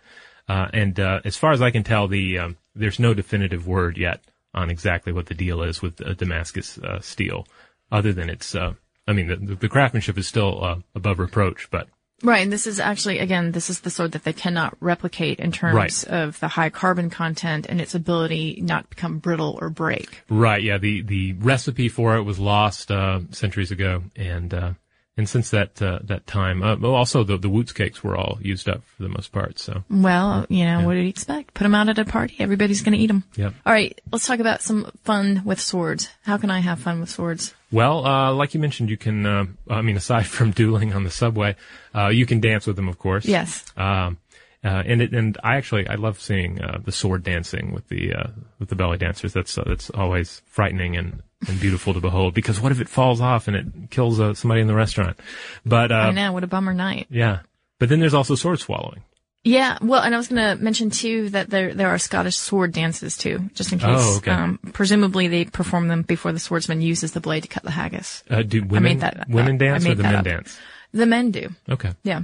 Uh, 0.48 0.68
and 0.72 1.00
uh, 1.00 1.20
as 1.24 1.36
far 1.36 1.52
as 1.52 1.60
I 1.60 1.70
can 1.70 1.82
tell, 1.82 2.08
the 2.08 2.38
um, 2.38 2.56
there's 2.74 2.98
no 2.98 3.14
definitive 3.14 3.66
word 3.66 3.96
yet 3.96 4.20
on 4.54 4.70
exactly 4.70 5.12
what 5.12 5.26
the 5.26 5.34
deal 5.34 5.62
is 5.62 5.82
with 5.82 6.00
uh, 6.00 6.14
Damascus 6.14 6.78
uh, 6.78 7.00
steel, 7.00 7.46
other 7.90 8.12
than 8.12 8.30
it's. 8.30 8.54
Uh, 8.54 8.74
I 9.08 9.12
mean, 9.12 9.28
the, 9.28 9.54
the 9.54 9.68
craftsmanship 9.68 10.18
is 10.18 10.26
still 10.26 10.64
uh, 10.64 10.76
above 10.94 11.20
reproach, 11.20 11.68
but 11.70 11.88
Right, 12.26 12.42
and 12.42 12.52
this 12.52 12.66
is 12.66 12.80
actually 12.80 13.20
again, 13.20 13.52
this 13.52 13.70
is 13.70 13.80
the 13.80 13.90
sword 13.90 14.12
that 14.12 14.24
they 14.24 14.32
cannot 14.32 14.76
replicate 14.80 15.38
in 15.38 15.52
terms 15.52 15.74
Right. 15.74 16.04
of 16.08 16.40
the 16.40 16.48
high 16.48 16.70
carbon 16.70 17.08
content 17.08 17.66
and 17.68 17.80
its 17.80 17.94
ability 17.94 18.58
not 18.62 18.82
to 18.82 18.88
become 18.96 19.18
brittle 19.18 19.56
or 19.60 19.70
break. 19.70 20.22
right, 20.28 20.62
yeah, 20.62 20.76
the 20.78 21.02
the 21.02 21.34
recipe 21.34 21.88
for 21.88 22.16
it 22.16 22.22
was 22.22 22.38
lost 22.40 22.90
uh, 22.90 23.20
centuries 23.30 23.70
ago, 23.70 24.02
and 24.16 24.52
uh, 24.52 24.72
and 25.16 25.28
since 25.28 25.50
that 25.50 25.80
uh, 25.80 26.00
that 26.04 26.26
time, 26.26 26.62
uh, 26.62 26.76
also 26.86 27.24
the 27.24 27.36
the 27.36 27.48
Wootz 27.48 27.74
cakes 27.74 28.04
were 28.04 28.16
all 28.16 28.38
used 28.42 28.68
up 28.68 28.82
for 28.84 29.02
the 29.02 29.08
most 29.08 29.32
part. 29.32 29.58
So 29.58 29.82
Well, 29.90 30.46
you 30.48 30.64
know, 30.64 30.84
what 30.84 30.94
do 30.94 31.00
you 31.00 31.08
expect? 31.08 31.54
Put 31.54 31.64
them 31.64 31.74
out 31.74 31.88
at 31.88 31.98
a 31.98 32.04
party. 32.04 32.36
Everybody's 32.38 32.82
going 32.82 32.92
to 32.92 32.98
eat 32.98 33.06
them. 33.06 33.24
Yep. 33.36 33.54
All 33.64 33.72
right, 33.72 33.98
let's 34.12 34.26
talk 34.26 34.40
about 34.40 34.62
some 34.62 34.90
fun 35.04 35.42
with 35.44 35.60
swords. 35.60 36.10
How 36.22 36.36
can 36.36 36.50
I 36.50 36.60
have 36.60 36.80
fun 36.80 37.00
with 37.00 37.08
swords? 37.08 37.54
Well, 37.72 38.06
uh, 38.06 38.32
like 38.32 38.54
you 38.54 38.60
mentioned, 38.60 38.90
you 38.90 38.96
can. 38.96 39.24
Uh, 39.24 39.46
I 39.68 39.82
mean, 39.82 39.96
aside 39.96 40.26
from 40.36 40.50
dueling 40.50 40.92
on 40.92 41.04
the 41.04 41.10
subway, 41.10 41.56
uh, 41.94 42.08
you 42.08 42.26
can 42.26 42.40
dance 42.40 42.66
with 42.66 42.76
them, 42.76 42.88
of 42.88 42.98
course. 42.98 43.24
Yes. 43.24 43.64
Um, 43.76 44.18
uh, 44.64 44.82
and 44.84 45.00
it, 45.00 45.12
and 45.12 45.38
I 45.44 45.56
actually 45.56 45.86
I 45.86 45.94
love 45.94 46.20
seeing 46.20 46.60
uh, 46.60 46.78
the 46.82 46.90
sword 46.90 47.22
dancing 47.22 47.72
with 47.72 47.88
the 47.88 48.12
uh, 48.14 48.26
with 48.58 48.68
the 48.68 48.74
belly 48.74 48.98
dancers. 48.98 49.32
That's 49.32 49.56
uh, 49.56 49.64
that's 49.64 49.90
always 49.90 50.42
frightening 50.46 50.96
and, 50.96 51.22
and 51.48 51.60
beautiful 51.60 51.94
to 51.94 52.00
behold. 52.00 52.34
Because 52.34 52.60
what 52.60 52.72
if 52.72 52.80
it 52.80 52.88
falls 52.88 53.20
off 53.20 53.48
and 53.48 53.56
it 53.56 53.66
kills 53.90 54.18
uh, 54.20 54.34
somebody 54.34 54.60
in 54.60 54.66
the 54.66 54.74
restaurant? 54.74 55.18
But 55.64 55.92
uh, 55.92 55.94
I 55.96 56.10
know, 56.12 56.32
what 56.32 56.44
a 56.44 56.46
bummer 56.46 56.74
night. 56.74 57.06
yeah. 57.10 57.40
But 57.78 57.90
then 57.90 58.00
there's 58.00 58.14
also 58.14 58.34
sword 58.36 58.58
swallowing. 58.60 59.02
Yeah, 59.44 59.78
well, 59.80 60.02
and 60.02 60.12
I 60.12 60.18
was 60.18 60.26
going 60.26 60.56
to 60.56 60.60
mention 60.60 60.90
too 60.90 61.28
that 61.30 61.50
there 61.50 61.72
there 61.72 61.88
are 61.90 61.98
Scottish 61.98 62.36
sword 62.36 62.72
dances 62.72 63.16
too, 63.16 63.48
just 63.54 63.70
in 63.72 63.78
case. 63.78 63.88
Oh, 63.90 64.16
okay. 64.16 64.30
Um, 64.32 64.58
presumably 64.72 65.28
they 65.28 65.44
perform 65.44 65.86
them 65.86 66.02
before 66.02 66.32
the 66.32 66.40
swordsman 66.40 66.80
uses 66.82 67.12
the 67.12 67.20
blade 67.20 67.42
to 67.44 67.48
cut 67.48 67.62
the 67.62 67.70
haggis. 67.70 68.24
Uh, 68.28 68.42
do 68.42 68.62
women 68.64 68.82
made 68.82 69.00
that- 69.00 69.28
women 69.28 69.58
that- 69.58 69.64
I 69.66 69.68
dance 69.68 69.86
or 69.86 69.94
the 69.94 70.02
men 70.02 70.14
up. 70.16 70.24
dance? 70.24 70.58
The 70.96 71.06
men 71.06 71.30
do. 71.30 71.50
Okay. 71.68 71.92
Yeah. 72.04 72.22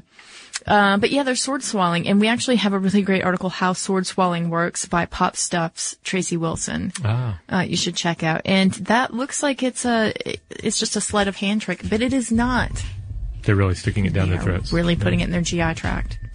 Uh, 0.67 0.97
but 0.97 1.11
yeah, 1.11 1.25
there's 1.25 1.43
sword 1.43 1.63
swallowing, 1.63 2.09
and 2.09 2.21
we 2.21 2.29
actually 2.29 2.57
have 2.57 2.73
a 2.73 2.79
really 2.79 3.03
great 3.03 3.23
article, 3.25 3.51
How 3.51 3.73
Sword 3.73 4.07
Swallowing 4.07 4.49
Works 4.49 4.87
by 4.87 5.07
Pop 5.07 5.37
Stuff's 5.37 5.97
Tracy 6.05 6.37
Wilson. 6.37 6.93
Ah. 7.05 7.39
Uh, 7.53 7.59
you 7.61 7.77
should 7.77 7.97
check 7.97 8.23
out. 8.23 8.43
And 8.45 8.73
that 8.75 9.13
looks 9.13 9.43
like 9.43 9.63
it's 9.63 9.85
a, 9.85 10.13
it's 10.51 10.79
just 10.79 10.97
a 10.97 11.01
sleight 11.01 11.29
of 11.29 11.37
hand 11.37 11.61
trick, 11.63 11.81
but 11.91 12.01
it 12.01 12.13
is 12.13 12.31
not. 12.33 12.71
They're 13.43 13.57
really 13.57 13.75
sticking 13.75 14.07
it 14.07 14.13
down 14.13 14.29
their 14.31 14.39
They're 14.39 14.55
throats. 14.55 14.73
Really 14.73 14.97
putting 14.97 15.21
it 15.21 15.25
in 15.25 15.31
their 15.33 15.43
GI 15.43 15.75
tract. 15.75 16.19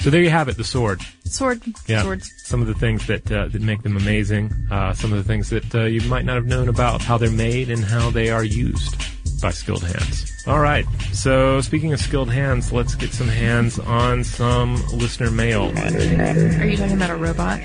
So 0.00 0.10
there 0.10 0.22
you 0.22 0.30
have 0.30 0.48
it, 0.48 0.56
the 0.56 0.62
sword. 0.62 1.02
Sword, 1.24 1.60
Yeah. 1.88 2.02
swords. 2.04 2.32
Some 2.44 2.60
of 2.60 2.68
the 2.68 2.74
things 2.74 3.08
that 3.08 3.30
uh, 3.32 3.48
that 3.48 3.60
make 3.60 3.82
them 3.82 3.96
amazing. 3.96 4.52
Uh, 4.70 4.92
some 4.94 5.12
of 5.12 5.18
the 5.18 5.24
things 5.24 5.50
that 5.50 5.74
uh, 5.74 5.84
you 5.86 6.00
might 6.02 6.24
not 6.24 6.36
have 6.36 6.46
known 6.46 6.68
about 6.68 7.02
how 7.02 7.18
they're 7.18 7.32
made 7.32 7.68
and 7.68 7.84
how 7.84 8.08
they 8.10 8.30
are 8.30 8.44
used 8.44 8.94
by 9.40 9.50
skilled 9.50 9.84
hands. 9.84 10.44
All 10.46 10.60
right. 10.60 10.86
So 11.12 11.60
speaking 11.60 11.92
of 11.92 12.00
skilled 12.00 12.30
hands, 12.30 12.72
let's 12.72 12.94
get 12.94 13.12
some 13.12 13.28
hands 13.28 13.78
on 13.78 14.24
some 14.24 14.76
listener 14.88 15.30
mail. 15.30 15.72
Are 15.78 16.66
you 16.66 16.76
talking 16.76 16.96
about 16.96 17.10
a 17.10 17.16
robot? 17.16 17.60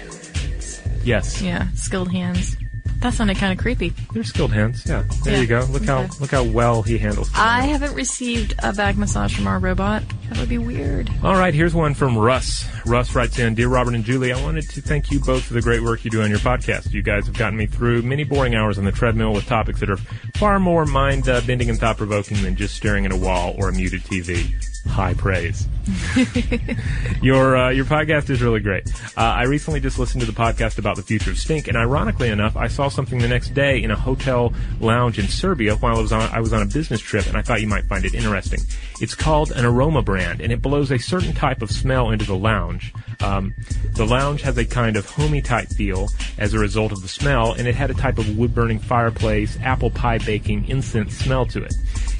Yes. 1.04 1.42
Yeah, 1.42 1.68
skilled 1.76 2.12
hands. 2.12 2.56
That 3.04 3.14
sounded 3.14 3.36
kind 3.38 3.52
of 3.52 3.58
creepy. 3.62 3.94
They're 4.14 4.24
skilled 4.24 4.54
hands. 4.54 4.86
Yeah. 4.86 5.04
There 5.26 5.34
Yeah. 5.34 5.42
you 5.42 5.48
go. 5.48 5.68
Look 5.70 5.84
how 5.84 6.08
look 6.22 6.32
how 6.32 6.44
well 6.44 6.82
he 6.84 6.98
handles. 6.98 7.30
I 7.36 7.64
haven't 7.66 7.94
received 7.96 8.56
a 8.64 8.72
back 8.72 8.96
massage 8.96 9.36
from 9.36 9.46
our 9.46 9.60
robot. 9.60 10.04
That 10.30 10.38
would 10.40 10.48
be 10.48 10.58
weird. 10.58 11.10
All 11.22 11.36
right, 11.36 11.54
here's 11.54 11.76
one 11.76 11.94
from 11.96 12.18
Russ. 12.18 12.66
Russ 12.86 13.14
writes 13.14 13.38
in, 13.40 13.56
Dear 13.56 13.68
Robert 13.68 13.94
and 13.94 14.06
Julie, 14.06 14.32
I 14.32 14.42
wanted 14.42 14.70
to 14.70 14.82
thank 14.82 15.12
you 15.12 15.20
both 15.20 15.44
for 15.44 15.54
the 15.54 15.62
great 15.62 15.84
work 15.84 16.06
you 16.06 16.12
do 16.12 16.22
on 16.22 16.30
your 16.30 16.40
podcast. 16.40 16.94
You 16.94 17.02
guys 17.02 17.26
have 17.26 17.38
gotten 17.38 17.58
me 17.58 17.66
through 17.68 18.04
many 18.04 18.24
boring 18.24 18.56
hours 18.56 18.78
on 18.78 18.86
the 18.86 18.92
treadmill 18.94 19.34
with 19.34 19.46
topics 19.48 19.82
that 19.82 19.90
are 19.90 19.98
far 20.36 20.58
more 20.60 20.86
mind 20.86 21.28
uh, 21.28 21.42
bending 21.42 21.70
and 21.70 21.78
thought 21.78 21.98
provoking 21.98 22.42
than 22.42 22.56
just 22.56 22.74
staring 22.74 23.06
at 23.06 23.12
a 23.12 23.18
wall 23.18 23.54
or 23.58 23.68
a 23.68 23.74
muted 23.74 24.02
TV. 24.04 24.50
High 24.88 25.14
praise. 25.14 25.68
your 27.22 27.58
uh, 27.58 27.70
your 27.70 27.86
podcast 27.86 28.30
is 28.30 28.42
really 28.42 28.60
great. 28.60 28.88
Uh, 29.18 29.22
I 29.22 29.44
recently 29.44 29.80
just 29.80 29.98
listened 29.98 30.22
to 30.22 30.28
the 30.28 30.34
podcast 30.34 30.78
about 30.78 30.96
the 30.96 31.04
future 31.04 31.32
of 31.32 31.38
stink, 31.38 31.68
and 31.68 31.76
ironically 31.76 32.30
enough, 32.30 32.56
I 32.56 32.68
saw 32.68 32.90
something 32.90 33.20
the 33.20 33.28
next 33.28 33.54
day 33.54 33.82
in 33.82 33.92
a 33.92 33.96
hotel 33.96 34.54
lounge 34.80 35.20
in 35.20 35.28
Serbia 35.28 35.76
while 35.76 35.98
I 35.98 36.02
was 36.02 36.12
on 36.12 36.22
I 36.32 36.40
was 36.40 36.54
on 36.54 36.62
a 36.62 36.66
business 36.66 37.02
trip, 37.02 37.26
and 37.28 37.36
I 37.36 37.42
thought 37.42 37.62
you 37.62 37.68
might 37.68 37.86
find 37.86 38.06
it 38.06 38.14
interesting. 38.14 38.60
It's 39.02 39.16
called 39.16 39.52
an 39.52 39.66
aroma 39.66 40.02
brand, 40.04 40.42
and 40.42 40.52
it 40.52 40.62
blows 40.62 40.92
a 40.92 41.00
certain 41.00 41.34
type 41.34 41.62
of 41.62 41.72
smell 41.72 42.12
into 42.12 42.26
the 42.26 42.36
lounge. 42.36 42.94
Um, 43.22 43.54
the 43.94 44.06
lounge 44.06 44.42
has 44.42 44.58
a 44.58 44.66
kind 44.66 44.96
of 44.96 45.06
homey 45.10 45.42
type 45.42 45.70
feel 45.70 46.10
as 46.38 46.54
a 46.54 46.60
result 46.60 46.92
of 46.92 47.02
the 47.02 47.08
smell, 47.08 47.54
and 47.54 47.68
it 47.68 47.76
had 47.76 47.90
a 47.90 47.94
type 47.94 48.18
of 48.18 48.38
wood 48.38 48.54
burning 48.54 48.80
fireplace, 48.80 49.58
apple 49.62 49.90
pie 49.90 50.20
baking, 50.20 50.68
incense 50.70 51.18
smell 51.18 51.46
to 51.48 51.64
it. 51.64 51.74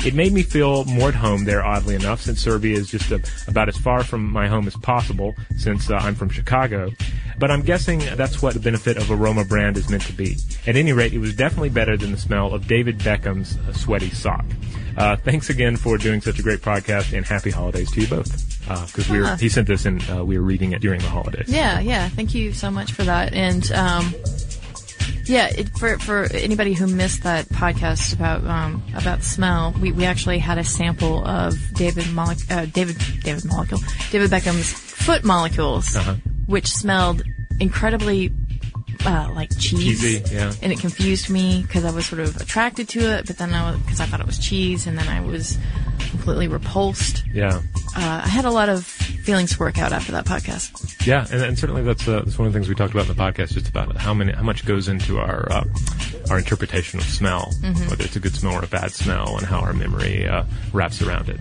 It 0.06 0.14
made 0.14 0.34
me 0.34 0.44
feel 0.44 0.84
more 0.86 1.10
at 1.10 1.16
home 1.16 1.46
there, 1.46 1.64
oddly 1.64 1.96
enough, 1.96 2.22
since 2.22 2.42
Serbia 2.54 2.78
is 2.78 2.88
just 2.88 3.10
a, 3.12 3.20
about 3.48 3.68
as 3.68 3.76
far 3.78 4.04
from 4.04 4.32
my 4.32 4.48
home 4.48 4.68
as 4.68 4.76
possible, 4.76 5.36
since 5.58 5.90
uh, 5.90 5.96
I'm 5.96 6.14
from 6.14 6.30
Chicago. 6.30 6.92
But 7.40 7.50
I'm 7.50 7.64
guessing 7.64 8.00
that's 8.16 8.44
what 8.44 8.54
the 8.54 8.60
benefit 8.60 8.96
of 8.98 9.10
Aroma 9.10 9.44
brand 9.44 9.76
is 9.76 9.90
meant 9.90 10.04
to 10.04 10.14
be. 10.14 10.38
At 10.68 10.76
any 10.76 10.94
rate, 10.94 11.14
it 11.14 11.18
was 11.18 11.36
definitely 11.36 11.70
better 11.70 11.98
than 11.98 12.12
the 12.12 12.18
smell 12.20 12.54
of 12.54 12.68
David 12.68 13.00
Beckham's 13.00 13.58
uh, 13.58 13.74
sweaty 13.74 14.12
sock. 14.12 14.46
Uh, 14.96 15.16
thanks 15.16 15.50
again 15.50 15.76
for 15.78 15.98
doing 15.98 16.22
such 16.22 16.38
a 16.38 16.44
great 16.44 16.60
podcast, 16.62 17.18
and 17.18 17.26
happy 17.26 17.50
holidays 17.50 17.92
to 17.94 18.02
you 18.02 18.08
both. 18.08 18.30
Because 18.68 19.10
we 19.10 19.20
were, 19.20 19.26
Ah. 19.26 19.36
he 19.38 19.50
sent 19.50 19.68
this 19.68 19.86
and 19.88 20.02
uh, 20.12 20.24
we 20.24 20.38
were 20.38 20.46
reading 20.46 20.72
it 20.74 20.80
during 20.82 21.02
the 21.02 21.10
holidays. 21.10 21.50
Yeah, 21.50 21.80
yeah. 21.80 22.08
Thank 22.10 22.36
you 22.36 22.54
so 22.54 22.70
much 22.70 22.92
for 22.94 23.04
that. 23.04 23.34
And 23.34 23.70
um, 23.74 24.14
yeah, 25.26 25.48
it, 25.56 25.70
for 25.78 25.98
for 26.00 26.24
anybody 26.34 26.74
who 26.74 26.88
missed 26.88 27.24
that 27.24 27.46
podcast 27.50 28.14
about 28.14 28.44
um, 28.46 28.84
about 28.96 29.24
smell, 29.24 29.74
we, 29.82 29.92
we 29.92 30.06
actually 30.06 30.40
had 30.40 30.58
a 30.58 30.64
sample 30.64 31.26
of 31.26 31.54
David 31.74 32.12
Mole- 32.14 32.36
uh, 32.50 32.66
David 32.66 32.98
David 33.24 33.46
Molecule 33.46 33.80
David 34.12 34.30
Beckham's 34.30 34.72
foot 34.72 35.24
molecules, 35.24 35.96
Uh-huh. 35.96 36.16
which 36.48 36.68
smelled 36.68 37.24
incredibly 37.60 38.32
uh, 39.06 39.30
like 39.36 39.50
cheese. 39.60 40.02
Cheesy, 40.02 40.34
yeah. 40.34 40.54
And 40.62 40.72
it 40.72 40.80
confused 40.80 41.30
me 41.30 41.62
because 41.62 41.84
I 41.86 41.92
was 41.92 42.06
sort 42.06 42.22
of 42.22 42.36
attracted 42.40 42.88
to 42.90 43.00
it, 43.18 43.28
but 43.28 43.38
then 43.38 43.54
I 43.54 43.76
because 43.78 44.00
I 44.00 44.06
thought 44.06 44.20
it 44.20 44.26
was 44.26 44.40
cheese, 44.40 44.88
and 44.88 44.98
then 44.98 45.08
I 45.08 45.22
was 45.22 45.58
completely 46.12 46.48
repulsed. 46.48 47.24
Yeah. 47.34 47.62
Uh, 47.96 48.22
I 48.24 48.28
had 48.28 48.46
a 48.46 48.52
lot 48.52 48.70
of 48.70 48.86
feelings 48.86 49.54
to 49.54 49.60
work 49.60 49.78
out 49.78 49.94
after 49.94 50.12
that 50.14 50.26
podcast. 50.26 51.06
Yeah, 51.06 51.28
and, 51.32 51.42
and 51.44 51.60
certainly 51.60 51.84
that's 51.84 52.08
uh, 52.08 52.22
that's 52.26 52.38
one 52.38 52.48
of 52.48 52.54
the 52.54 52.58
things 52.60 52.68
we 52.70 52.76
talked 52.76 52.94
about 52.94 53.08
in 53.08 53.16
the 53.16 53.22
podcast, 53.22 53.54
just 53.54 53.68
about 53.70 53.96
how 53.98 54.14
many 54.14 54.32
how 54.34 54.44
much 54.44 54.66
goes 54.66 54.88
into 54.88 55.20
our 55.20 55.48
uh, 55.52 55.64
our 56.30 56.40
interpretation 56.40 57.00
of 57.00 57.06
smell, 57.06 57.54
Mm-hmm. 57.62 57.90
whether 57.90 58.04
it's 58.04 58.16
a 58.16 58.20
good 58.20 58.36
smell 58.36 58.54
or 58.56 58.64
a 58.64 58.68
bad 58.68 58.92
smell, 58.92 59.38
and 59.38 59.46
how 59.46 59.60
our 59.60 59.74
memory 59.74 60.28
uh, 60.28 60.44
wraps 60.74 61.02
around 61.02 61.30
it. 61.30 61.40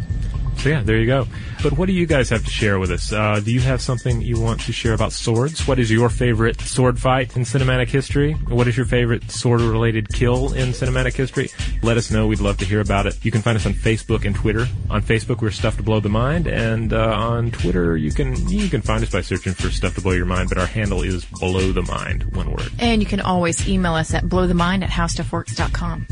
So 0.63 0.69
yeah, 0.69 0.83
there 0.85 0.97
you 0.97 1.07
go. 1.07 1.27
But 1.61 1.73
what 1.73 1.87
do 1.87 1.93
you 1.93 2.07
guys 2.07 2.31
have 2.31 2.45
to 2.45 2.51
share 2.51 2.79
with 2.79 2.93
us? 2.93 3.13
Uh, 3.13 3.41
do 3.41 3.53
you 3.53 3.59
have 3.59 3.81
something 3.81 4.23
you 4.23 4.41
want 4.41 4.61
to 4.61 4.73
share 4.73 4.95
about 4.95 5.13
swords? 5.13 5.67
What 5.67 5.81
is 5.81 5.91
your 5.91 6.09
favorite 6.09 6.61
sword 6.61 7.01
fight 7.01 7.35
in 7.37 7.43
cinematic 7.43 7.89
history? 7.89 8.35
What 8.35 8.69
is 8.69 8.77
your 8.77 8.87
favorite 8.87 9.29
sword-related 9.29 10.13
kill 10.13 10.53
in 10.53 10.69
cinematic 10.69 11.15
history? 11.15 11.51
Let 11.83 11.97
us 11.97 12.13
know. 12.13 12.29
We'd 12.29 12.39
love 12.39 12.59
to 12.59 12.65
hear 12.65 12.81
about 12.81 13.07
it. 13.07 13.25
You 13.25 13.33
can 13.33 13.43
find 13.43 13.57
us 13.57 13.67
on 13.67 13.73
Facebook 13.73 14.25
and 14.25 14.37
Twitter. 14.37 14.69
On 14.89 15.03
Facebook, 15.03 15.43
we're 15.43 15.51
Stuff 15.51 15.79
to 15.79 15.83
Blow 15.83 15.99
the 15.99 16.09
Mind, 16.09 16.47
and 16.47 16.93
uh, 16.93 17.13
on 17.13 17.51
Twitter, 17.51 17.97
you 17.97 18.13
can 18.13 18.49
you 18.49 18.69
can 18.69 18.83
find 18.83 19.03
us 19.03 19.11
by 19.11 19.21
searching 19.21 19.55
for 19.55 19.69
Stuff 19.69 19.97
to 19.97 20.01
Blow 20.01 20.13
Your 20.13 20.27
Mind. 20.27 20.49
But 20.49 20.59
our 20.59 20.67
handle 20.67 21.03
is 21.03 21.25
Blow 21.25 21.73
the 21.73 21.83
Mind, 21.83 22.23
one 22.37 22.53
word. 22.53 22.71
And 22.79 23.03
you 23.03 23.07
can 23.09 23.21
always 23.21 23.69
email 23.69 23.95
us 23.95 24.15
at 24.15 24.23
blowthemind 24.23 24.85
at 24.85 24.91
howstuffworks.com. 24.91 26.07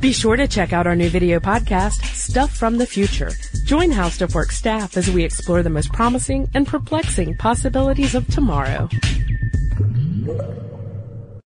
Be 0.00 0.12
sure 0.12 0.36
to 0.36 0.46
check 0.46 0.72
out 0.72 0.86
our 0.86 0.94
new 0.94 1.08
video 1.08 1.40
podcast, 1.40 2.04
Stuff 2.14 2.54
from 2.54 2.76
the 2.76 2.86
Future. 2.86 3.30
Join 3.64 3.90
How 3.90 4.08
Stuff 4.08 4.34
Works 4.34 4.56
staff 4.56 4.96
as 4.96 5.10
we 5.10 5.24
explore 5.24 5.62
the 5.62 5.70
most 5.70 5.92
promising 5.92 6.48
and 6.54 6.66
perplexing 6.66 7.36
possibilities 7.36 8.14
of 8.14 8.26
tomorrow. 8.28 8.88